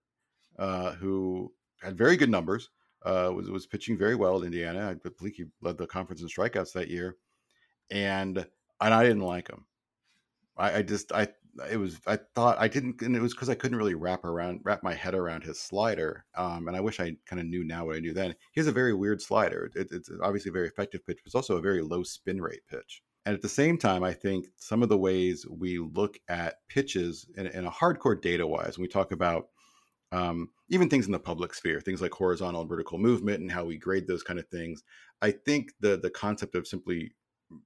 uh, 0.58 0.92
who 0.92 1.52
had 1.80 1.96
very 1.96 2.16
good 2.16 2.30
numbers 2.30 2.70
uh, 3.04 3.30
was, 3.32 3.48
was 3.48 3.66
pitching 3.66 3.96
very 3.96 4.16
well 4.16 4.38
at 4.38 4.44
indiana. 4.44 4.90
I 4.90 5.08
believe 5.18 5.36
he 5.36 5.44
led 5.60 5.78
the 5.78 5.86
conference 5.86 6.22
in 6.22 6.28
strikeouts 6.28 6.72
that 6.72 6.88
year 6.88 7.16
and 7.90 8.38
and 8.80 8.94
i 8.94 9.02
didn't 9.02 9.20
like 9.20 9.48
him. 9.48 9.64
I, 10.56 10.78
I 10.78 10.82
just 10.82 11.12
I 11.12 11.28
it 11.70 11.76
was 11.76 12.00
I 12.06 12.18
thought 12.34 12.58
I 12.58 12.68
didn't 12.68 13.02
and 13.02 13.16
it 13.16 13.22
was 13.22 13.34
because 13.34 13.48
I 13.48 13.54
couldn't 13.54 13.78
really 13.78 13.94
wrap 13.94 14.24
around 14.24 14.60
wrap 14.64 14.82
my 14.82 14.94
head 14.94 15.14
around 15.14 15.44
his 15.44 15.60
slider. 15.60 16.24
Um, 16.36 16.68
and 16.68 16.76
I 16.76 16.80
wish 16.80 17.00
I 17.00 17.16
kind 17.26 17.40
of 17.40 17.46
knew 17.46 17.64
now 17.64 17.86
what 17.86 17.96
I 17.96 18.00
knew 18.00 18.12
then. 18.12 18.34
He 18.52 18.60
has 18.60 18.68
a 18.68 18.72
very 18.72 18.94
weird 18.94 19.22
slider. 19.22 19.70
It, 19.74 19.88
it's 19.90 20.10
obviously 20.22 20.50
a 20.50 20.52
very 20.52 20.68
effective 20.68 21.04
pitch, 21.06 21.18
but 21.22 21.26
it's 21.26 21.34
also 21.34 21.56
a 21.56 21.62
very 21.62 21.82
low 21.82 22.02
spin 22.02 22.40
rate 22.40 22.62
pitch. 22.70 23.02
And 23.24 23.34
at 23.34 23.42
the 23.42 23.48
same 23.48 23.76
time, 23.76 24.04
I 24.04 24.12
think 24.12 24.46
some 24.56 24.82
of 24.82 24.88
the 24.88 24.98
ways 24.98 25.44
we 25.50 25.78
look 25.78 26.16
at 26.28 26.56
pitches 26.68 27.26
in, 27.36 27.46
in 27.48 27.66
a 27.66 27.70
hardcore 27.70 28.20
data 28.20 28.46
wise, 28.46 28.78
when 28.78 28.82
we 28.82 28.88
talk 28.88 29.10
about 29.10 29.48
um, 30.12 30.50
even 30.68 30.88
things 30.88 31.06
in 31.06 31.12
the 31.12 31.18
public 31.18 31.52
sphere, 31.52 31.80
things 31.80 32.00
like 32.00 32.12
horizontal 32.12 32.60
and 32.60 32.70
vertical 32.70 32.98
movement 32.98 33.40
and 33.40 33.50
how 33.50 33.64
we 33.64 33.78
grade 33.78 34.06
those 34.06 34.22
kind 34.22 34.38
of 34.38 34.46
things. 34.48 34.84
I 35.22 35.32
think 35.32 35.72
the 35.80 35.96
the 35.96 36.10
concept 36.10 36.54
of 36.54 36.68
simply 36.68 37.12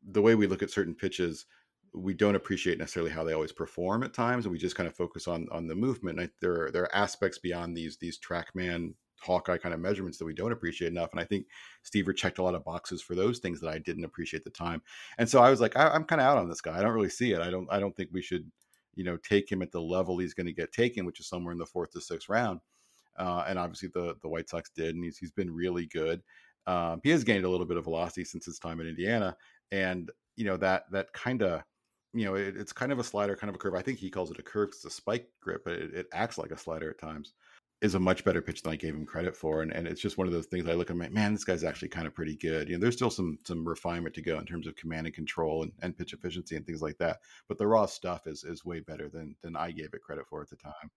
the 0.02 0.22
way 0.22 0.34
we 0.34 0.46
look 0.46 0.62
at 0.62 0.70
certain 0.70 0.94
pitches 0.94 1.46
we 1.92 2.14
don't 2.14 2.36
appreciate 2.36 2.78
necessarily 2.78 3.10
how 3.10 3.24
they 3.24 3.32
always 3.32 3.52
perform 3.52 4.02
at 4.02 4.14
times, 4.14 4.44
and 4.44 4.52
we 4.52 4.58
just 4.58 4.76
kind 4.76 4.88
of 4.88 4.94
focus 4.94 5.26
on 5.26 5.46
on 5.50 5.66
the 5.66 5.74
movement. 5.74 6.18
And 6.18 6.28
I, 6.28 6.32
there 6.40 6.66
are 6.66 6.70
there 6.70 6.82
are 6.84 6.94
aspects 6.94 7.38
beyond 7.38 7.76
these 7.76 7.96
these 7.96 8.18
TrackMan 8.18 8.94
Hawkeye 9.20 9.58
kind 9.58 9.74
of 9.74 9.80
measurements 9.80 10.18
that 10.18 10.24
we 10.24 10.34
don't 10.34 10.52
appreciate 10.52 10.90
enough. 10.90 11.10
And 11.12 11.20
I 11.20 11.24
think 11.24 11.46
Stiever 11.84 12.16
checked 12.16 12.38
a 12.38 12.42
lot 12.42 12.54
of 12.54 12.64
boxes 12.64 13.02
for 13.02 13.14
those 13.14 13.38
things 13.38 13.60
that 13.60 13.68
I 13.68 13.78
didn't 13.78 14.04
appreciate 14.04 14.40
at 14.40 14.44
the 14.44 14.50
time. 14.50 14.82
And 15.18 15.28
so 15.28 15.42
I 15.42 15.50
was 15.50 15.60
like, 15.60 15.76
I, 15.76 15.94
am 15.94 16.04
kind 16.04 16.20
of 16.20 16.26
out 16.26 16.38
on 16.38 16.48
this 16.48 16.60
guy. 16.60 16.78
I 16.78 16.82
don't 16.82 16.94
really 16.94 17.10
see 17.10 17.32
it. 17.32 17.40
I 17.40 17.50
don't 17.50 17.68
I 17.70 17.78
don't 17.78 17.94
think 17.96 18.10
we 18.12 18.22
should, 18.22 18.50
you 18.94 19.04
know, 19.04 19.16
take 19.18 19.50
him 19.50 19.62
at 19.62 19.72
the 19.72 19.80
level 19.80 20.18
he's 20.18 20.34
going 20.34 20.46
to 20.46 20.52
get 20.52 20.72
taken, 20.72 21.04
which 21.04 21.20
is 21.20 21.28
somewhere 21.28 21.52
in 21.52 21.58
the 21.58 21.66
fourth 21.66 21.90
to 21.92 22.00
sixth 22.00 22.28
round. 22.28 22.60
Uh, 23.18 23.44
and 23.48 23.58
obviously 23.58 23.90
the 23.92 24.16
the 24.22 24.28
White 24.28 24.48
Sox 24.48 24.70
did, 24.70 24.94
and 24.94 25.04
he's 25.04 25.18
he's 25.18 25.32
been 25.32 25.52
really 25.52 25.86
good. 25.86 26.22
Um, 26.66 27.00
he 27.02 27.10
has 27.10 27.24
gained 27.24 27.44
a 27.44 27.50
little 27.50 27.66
bit 27.66 27.76
of 27.76 27.84
velocity 27.84 28.24
since 28.24 28.46
his 28.46 28.58
time 28.58 28.80
in 28.80 28.86
Indiana, 28.86 29.36
and 29.72 30.10
you 30.36 30.44
know 30.44 30.56
that 30.58 30.84
that 30.92 31.12
kind 31.12 31.42
of 31.42 31.62
you 32.12 32.24
know 32.24 32.34
it, 32.34 32.56
it's 32.56 32.72
kind 32.72 32.92
of 32.92 32.98
a 32.98 33.04
slider, 33.04 33.36
kind 33.36 33.48
of 33.48 33.54
a 33.54 33.58
curve. 33.58 33.74
I 33.74 33.82
think 33.82 33.98
he 33.98 34.10
calls 34.10 34.30
it 34.30 34.38
a 34.38 34.42
curve. 34.42 34.70
It's 34.72 34.84
a 34.84 34.90
spike 34.90 35.28
grip, 35.40 35.62
but 35.64 35.74
it, 35.74 35.94
it, 35.94 36.06
acts 36.12 36.38
like 36.38 36.50
a 36.50 36.58
slider 36.58 36.90
at 36.90 36.98
times. 36.98 37.32
Is 37.82 37.94
a 37.94 37.98
much 37.98 38.24
better 38.24 38.42
pitch 38.42 38.62
than 38.62 38.72
I 38.72 38.76
gave 38.76 38.94
him 38.94 39.06
credit 39.06 39.34
for, 39.34 39.62
and, 39.62 39.72
and 39.72 39.88
it's 39.88 40.02
just 40.02 40.18
one 40.18 40.26
of 40.26 40.34
those 40.34 40.44
things. 40.44 40.68
I 40.68 40.74
look 40.74 40.90
at 40.90 40.96
my 40.96 41.08
man, 41.08 41.32
this 41.32 41.44
guy's 41.44 41.64
actually 41.64 41.88
kind 41.88 42.06
of 42.06 42.14
pretty 42.14 42.36
good. 42.36 42.68
You 42.68 42.76
know, 42.76 42.80
there's 42.82 42.94
still 42.94 43.08
some 43.08 43.38
some 43.46 43.66
refinement 43.66 44.14
to 44.16 44.22
go 44.22 44.38
in 44.38 44.44
terms 44.44 44.66
of 44.66 44.76
command 44.76 45.06
and 45.06 45.16
control 45.16 45.62
and, 45.62 45.72
and 45.80 45.96
pitch 45.96 46.12
efficiency 46.12 46.56
and 46.56 46.66
things 46.66 46.82
like 46.82 46.98
that. 46.98 47.20
But 47.48 47.56
the 47.56 47.66
raw 47.66 47.86
stuff 47.86 48.26
is 48.26 48.44
is 48.44 48.66
way 48.66 48.80
better 48.80 49.08
than 49.08 49.34
than 49.40 49.56
I 49.56 49.70
gave 49.70 49.94
it 49.94 50.02
credit 50.02 50.26
for 50.28 50.42
at 50.42 50.50
the 50.50 50.56
time. 50.56 50.90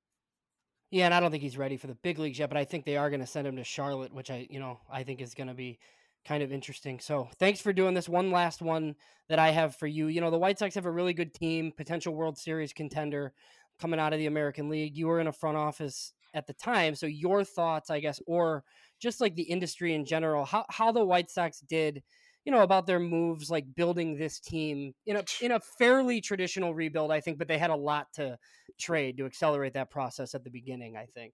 Yeah, 0.92 1.06
and 1.06 1.14
I 1.14 1.22
don't 1.22 1.32
think 1.32 1.42
he's 1.42 1.58
ready 1.58 1.78
for 1.78 1.88
the 1.88 1.96
big 1.96 2.20
leagues 2.20 2.38
yet, 2.38 2.50
but 2.50 2.58
I 2.58 2.66
think 2.66 2.86
they 2.86 2.98
are 2.98 3.10
going 3.10 3.22
to 3.22 3.26
send 3.26 3.48
him 3.48 3.56
to 3.56 3.64
Charlotte, 3.64 4.14
which 4.14 4.30
I, 4.30 4.46
you 4.50 4.60
know, 4.60 4.80
I 4.92 5.02
think 5.02 5.22
is 5.22 5.34
going 5.34 5.48
to 5.48 5.56
be 5.56 5.80
kind 6.26 6.44
of 6.44 6.52
interesting. 6.52 7.00
So, 7.00 7.30
thanks 7.38 7.60
for 7.60 7.74
doing 7.74 7.94
this. 7.94 8.10
One 8.10 8.32
last 8.32 8.62
one 8.62 8.96
that 9.30 9.40
I 9.40 9.52
have 9.52 9.76
for 9.76 9.88
you. 9.88 10.08
You 10.08 10.22
know, 10.22 10.32
the 10.32 10.38
White 10.38 10.60
Sox 10.60 10.76
have 10.76 10.86
a 10.86 10.92
really 10.92 11.14
good 11.14 11.34
team, 11.34 11.72
potential 11.76 12.14
World 12.14 12.38
Series 12.38 12.74
contender 12.74 13.34
coming 13.80 14.00
out 14.00 14.14
of 14.14 14.20
the 14.20 14.28
American 14.28 14.70
League. 14.70 14.98
You 14.98 15.08
were 15.08 15.20
in 15.20 15.28
a 15.28 15.34
front 15.34 15.58
office 15.58 16.14
at 16.34 16.48
the 16.48 16.54
time, 16.54 16.96
so 16.96 17.06
your 17.06 17.44
thoughts, 17.44 17.90
I 17.90 18.00
guess, 18.00 18.22
or 18.26 18.64
just 19.00 19.22
like 19.22 19.36
the 19.36 19.44
industry 19.44 19.94
in 19.94 20.06
general, 20.06 20.46
how 20.46 20.66
how 20.70 20.92
the 20.92 21.06
White 21.06 21.30
Sox 21.30 21.60
did 21.60 22.04
you 22.46 22.52
know 22.52 22.62
about 22.62 22.86
their 22.86 23.00
moves 23.00 23.50
like 23.50 23.66
building 23.76 24.18
this 24.18 24.40
team 24.40 24.94
in 25.06 25.18
a 25.18 25.24
in 25.42 25.52
a 25.52 25.60
fairly 25.60 26.22
traditional 26.22 26.74
rebuild 26.74 27.12
i 27.12 27.20
think 27.20 27.38
but 27.38 27.48
they 27.48 27.58
had 27.58 27.70
a 27.70 27.76
lot 27.76 28.12
to 28.14 28.38
trade 28.78 29.18
to 29.18 29.26
accelerate 29.26 29.74
that 29.74 29.90
process 29.90 30.36
at 30.36 30.44
the 30.44 30.50
beginning 30.50 30.98
i 30.98 31.06
think 31.06 31.34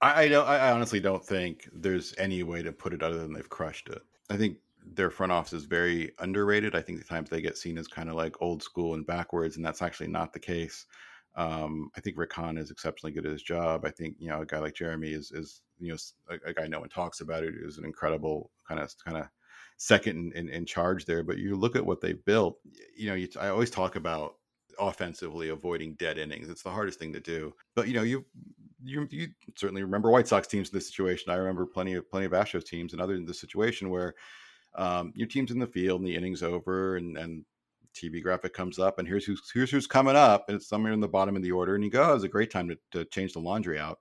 i, 0.00 0.24
I 0.24 0.28
don't 0.28 0.46
i 0.46 0.70
honestly 0.70 1.00
don't 1.00 1.24
think 1.24 1.68
there's 1.72 2.14
any 2.18 2.42
way 2.42 2.62
to 2.62 2.72
put 2.72 2.92
it 2.92 3.02
other 3.02 3.18
than 3.18 3.32
they've 3.32 3.48
crushed 3.48 3.88
it 3.88 4.02
i 4.30 4.36
think 4.36 4.58
their 4.94 5.10
front 5.10 5.32
office 5.32 5.52
is 5.52 5.64
very 5.64 6.12
underrated 6.18 6.74
i 6.74 6.80
think 6.80 6.98
the 6.98 7.04
times 7.04 7.30
they 7.30 7.40
get 7.40 7.56
seen 7.56 7.78
as 7.78 7.86
kind 7.86 8.08
of 8.08 8.14
like 8.14 8.40
old 8.40 8.62
school 8.62 8.94
and 8.94 9.06
backwards 9.06 9.56
and 9.56 9.64
that's 9.64 9.82
actually 9.82 10.08
not 10.08 10.32
the 10.32 10.40
case 10.40 10.86
um, 11.34 11.90
I 11.96 12.00
think 12.00 12.18
Rick 12.18 12.32
Hahn 12.34 12.58
is 12.58 12.70
exceptionally 12.70 13.12
good 13.12 13.24
at 13.24 13.32
his 13.32 13.42
job. 13.42 13.84
I 13.84 13.90
think 13.90 14.16
you 14.18 14.28
know 14.28 14.42
a 14.42 14.46
guy 14.46 14.58
like 14.58 14.74
Jeremy 14.74 15.12
is 15.12 15.32
is 15.32 15.62
you 15.78 15.90
know 15.90 15.96
a, 16.28 16.50
a 16.50 16.52
guy 16.52 16.66
no 16.66 16.80
one 16.80 16.90
talks 16.90 17.20
about 17.20 17.42
it 17.42 17.54
is 17.54 17.78
an 17.78 17.84
incredible 17.84 18.50
kind 18.68 18.80
of 18.80 18.92
kind 19.04 19.16
of 19.16 19.28
second 19.78 20.32
in, 20.34 20.48
in, 20.48 20.66
charge 20.66 21.06
there. 21.06 21.22
But 21.22 21.38
you 21.38 21.56
look 21.56 21.74
at 21.74 21.84
what 21.84 22.00
they've 22.00 22.22
built. 22.24 22.58
You 22.96 23.08
know, 23.08 23.14
you, 23.14 23.28
I 23.40 23.48
always 23.48 23.70
talk 23.70 23.96
about 23.96 24.36
offensively 24.78 25.48
avoiding 25.48 25.94
dead 25.94 26.18
innings. 26.18 26.48
It's 26.48 26.62
the 26.62 26.70
hardest 26.70 26.98
thing 26.98 27.12
to 27.14 27.20
do. 27.20 27.54
But 27.74 27.88
you 27.88 27.94
know, 27.94 28.02
you 28.02 28.26
you, 28.84 29.06
you 29.10 29.28
certainly 29.56 29.82
remember 29.82 30.10
White 30.10 30.28
Sox 30.28 30.46
teams 30.46 30.70
in 30.70 30.74
this 30.74 30.88
situation. 30.88 31.30
I 31.32 31.36
remember 31.36 31.66
plenty 31.66 31.94
of 31.94 32.10
plenty 32.10 32.26
of 32.26 32.32
Astros 32.32 32.64
teams 32.64 32.92
and 32.92 33.02
other 33.02 33.14
in 33.14 33.24
this 33.24 33.40
situation 33.40 33.90
where 33.90 34.14
um, 34.74 35.12
your 35.14 35.28
team's 35.28 35.50
in 35.50 35.58
the 35.58 35.66
field 35.66 36.00
and 36.00 36.08
the 36.08 36.16
inning's 36.16 36.42
over 36.42 36.96
and 36.96 37.16
and 37.16 37.44
TV 37.94 38.22
graphic 38.22 38.54
comes 38.54 38.78
up 38.78 38.98
and 38.98 39.06
here's 39.06 39.26
who's 39.26 39.50
here's 39.52 39.70
who's 39.70 39.86
coming 39.86 40.16
up 40.16 40.46
and 40.48 40.56
it's 40.56 40.66
somewhere 40.66 40.92
in 40.92 41.00
the 41.00 41.08
bottom 41.08 41.36
of 41.36 41.42
the 41.42 41.52
order 41.52 41.74
and 41.74 41.84
you 41.84 41.90
go, 41.90 42.02
oh, 42.02 42.14
it's 42.14 42.24
a 42.24 42.28
great 42.28 42.50
time 42.50 42.68
to, 42.68 42.78
to 42.90 43.04
change 43.06 43.34
the 43.34 43.38
laundry 43.38 43.78
out 43.78 43.98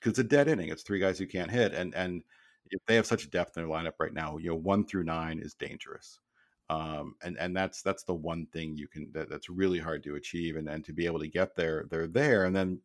because 0.00 0.10
it's 0.10 0.18
a 0.18 0.24
dead 0.24 0.48
inning. 0.48 0.70
It's 0.70 0.82
three 0.82 0.98
guys 0.98 1.18
who 1.18 1.26
can't 1.26 1.50
hit 1.50 1.74
and 1.74 1.94
and 1.94 2.22
if 2.70 2.80
they 2.86 2.94
have 2.96 3.06
such 3.06 3.30
depth 3.30 3.56
in 3.56 3.62
their 3.62 3.72
lineup 3.72 3.94
right 3.98 4.14
now, 4.14 4.38
you 4.38 4.48
know, 4.48 4.56
one 4.56 4.86
through 4.86 5.04
nine 5.04 5.38
is 5.38 5.54
dangerous. 5.54 6.20
Um, 6.70 7.14
and 7.22 7.36
and 7.38 7.54
that's 7.54 7.82
that's 7.82 8.04
the 8.04 8.14
one 8.14 8.46
thing 8.46 8.74
you 8.76 8.88
can 8.88 9.10
that, 9.12 9.28
that's 9.28 9.50
really 9.50 9.78
hard 9.78 10.02
to 10.04 10.16
achieve, 10.16 10.56
and 10.56 10.68
and 10.68 10.82
to 10.86 10.94
be 10.94 11.04
able 11.04 11.20
to 11.20 11.28
get 11.28 11.54
there, 11.54 11.84
they're 11.90 12.06
there, 12.06 12.46
and 12.46 12.56
then 12.56 12.80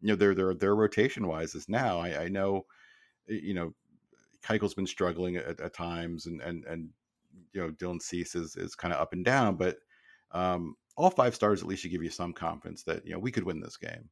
you 0.00 0.08
know 0.08 0.16
their 0.16 0.34
their 0.34 0.54
their 0.54 0.74
rotation 0.74 1.26
wise 1.26 1.54
is 1.54 1.68
now. 1.68 1.98
I, 2.00 2.24
I 2.24 2.28
know, 2.28 2.66
you 3.26 3.54
know, 3.54 3.74
Keuchel's 4.42 4.74
been 4.74 4.86
struggling 4.86 5.36
at, 5.36 5.60
at, 5.60 5.74
times, 5.74 6.26
and 6.26 6.40
and 6.40 6.64
and 6.64 6.88
you 7.52 7.60
know 7.60 7.70
Dylan 7.70 8.02
Cease 8.02 8.34
is 8.34 8.56
is 8.56 8.74
kind 8.74 8.92
of 8.92 9.00
up 9.00 9.12
and 9.12 9.24
down, 9.24 9.56
but 9.56 9.78
um, 10.32 10.76
all 10.96 11.10
five 11.10 11.34
stars 11.34 11.62
at 11.62 11.68
least 11.68 11.82
should 11.82 11.90
give 11.90 12.02
you 12.02 12.10
some 12.10 12.32
confidence 12.32 12.82
that 12.84 13.04
you 13.06 13.12
know 13.12 13.18
we 13.18 13.32
could 13.32 13.44
win 13.44 13.60
this 13.60 13.76
game 13.76 14.08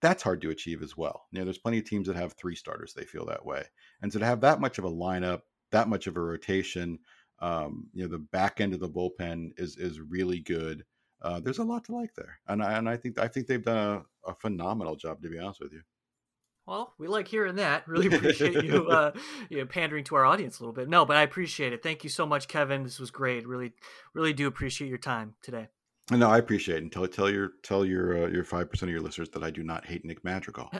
that's 0.00 0.22
hard 0.22 0.40
to 0.42 0.50
achieve 0.50 0.82
as 0.82 0.96
well. 0.96 1.26
You 1.32 1.38
know, 1.38 1.44
there's 1.44 1.58
plenty 1.58 1.78
of 1.78 1.84
teams 1.84 2.06
that 2.06 2.16
have 2.16 2.34
three 2.34 2.54
starters, 2.54 2.92
they 2.92 3.04
feel 3.04 3.26
that 3.26 3.44
way. 3.44 3.64
And 4.02 4.12
so 4.12 4.18
to 4.18 4.26
have 4.26 4.40
that 4.42 4.60
much 4.60 4.78
of 4.78 4.84
a 4.84 4.90
lineup, 4.90 5.42
that 5.72 5.88
much 5.88 6.06
of 6.06 6.16
a 6.16 6.20
rotation, 6.20 6.98
um, 7.40 7.88
you 7.92 8.02
know, 8.02 8.10
the 8.10 8.18
back 8.18 8.60
end 8.60 8.74
of 8.74 8.80
the 8.80 8.88
bullpen 8.88 9.50
is 9.56 9.76
is 9.76 10.00
really 10.00 10.40
good. 10.40 10.84
Uh, 11.22 11.40
there's 11.40 11.58
a 11.58 11.64
lot 11.64 11.84
to 11.84 11.94
like 11.94 12.14
there, 12.14 12.38
and 12.46 12.62
I, 12.62 12.74
and 12.74 12.88
I 12.88 12.96
think 12.96 13.18
I 13.18 13.28
think 13.28 13.46
they've 13.46 13.62
done 13.62 13.76
a, 13.76 14.02
a 14.26 14.34
phenomenal 14.34 14.96
job. 14.96 15.22
To 15.22 15.28
be 15.28 15.38
honest 15.38 15.60
with 15.60 15.72
you. 15.72 15.82
Well, 16.66 16.94
we 16.98 17.06
like 17.06 17.28
hearing 17.28 17.56
that. 17.56 17.84
Really 17.96 18.14
appreciate 18.14 18.64
you, 18.64 18.88
uh, 18.88 19.12
you 19.48 19.58
know, 19.58 19.66
pandering 19.66 20.04
to 20.04 20.16
our 20.16 20.24
audience 20.24 20.58
a 20.58 20.62
little 20.62 20.74
bit. 20.74 20.88
No, 20.88 21.04
but 21.04 21.16
I 21.16 21.22
appreciate 21.22 21.72
it. 21.72 21.82
Thank 21.82 22.02
you 22.02 22.10
so 22.10 22.26
much, 22.26 22.48
Kevin. 22.48 22.82
This 22.82 22.98
was 22.98 23.10
great. 23.10 23.46
Really, 23.46 23.72
really 24.14 24.32
do 24.32 24.48
appreciate 24.48 24.88
your 24.88 24.98
time 24.98 25.34
today. 25.42 25.68
No, 26.10 26.30
I 26.30 26.38
appreciate 26.38 26.76
it. 26.76 26.82
And 26.82 26.92
tell 26.92 27.06
tell 27.08 27.28
your 27.28 27.52
tell 27.64 27.84
your 27.84 28.24
uh, 28.24 28.28
your 28.28 28.44
five 28.44 28.70
percent 28.70 28.90
of 28.90 28.92
your 28.92 29.02
listeners 29.02 29.28
that 29.30 29.42
I 29.42 29.50
do 29.50 29.64
not 29.64 29.86
hate 29.86 30.04
Nick 30.04 30.22
Madrigal. 30.22 30.70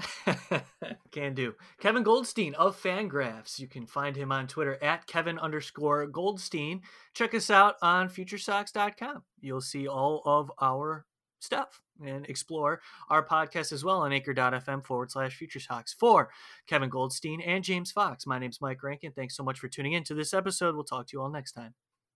can 1.10 1.34
do. 1.34 1.54
Kevin 1.80 2.04
Goldstein 2.04 2.54
of 2.54 2.80
Fangraphs. 2.80 3.58
You 3.58 3.66
can 3.66 3.86
find 3.86 4.14
him 4.14 4.30
on 4.30 4.46
Twitter 4.46 4.78
at 4.82 5.08
Kevin 5.08 5.38
underscore 5.38 6.06
Goldstein. 6.06 6.82
Check 7.12 7.34
us 7.34 7.50
out 7.50 7.74
on 7.82 8.08
FutureSox.com. 8.08 9.24
You'll 9.40 9.60
see 9.60 9.88
all 9.88 10.22
of 10.24 10.52
our 10.60 11.06
stuff 11.46 11.80
and 12.04 12.26
explore 12.26 12.80
our 13.08 13.24
podcast 13.24 13.72
as 13.72 13.84
well 13.84 14.00
on 14.00 14.12
anchor.fm 14.12 14.84
forward 14.84 15.10
slash 15.10 15.36
future 15.36 15.60
sox 15.60 15.94
for 15.94 16.28
Kevin 16.66 16.90
Goldstein 16.90 17.40
and 17.40 17.64
James 17.64 17.90
Fox. 17.90 18.26
My 18.26 18.38
name's 18.38 18.60
Mike 18.60 18.82
Rankin. 18.82 19.12
Thanks 19.12 19.36
so 19.36 19.42
much 19.42 19.58
for 19.58 19.68
tuning 19.68 19.94
in 19.94 20.04
to 20.04 20.14
this 20.14 20.34
episode. 20.34 20.74
We'll 20.74 20.84
talk 20.84 21.06
to 21.06 21.16
you 21.16 21.22
all 21.22 21.30
next 21.30 21.52
time. 21.52 21.85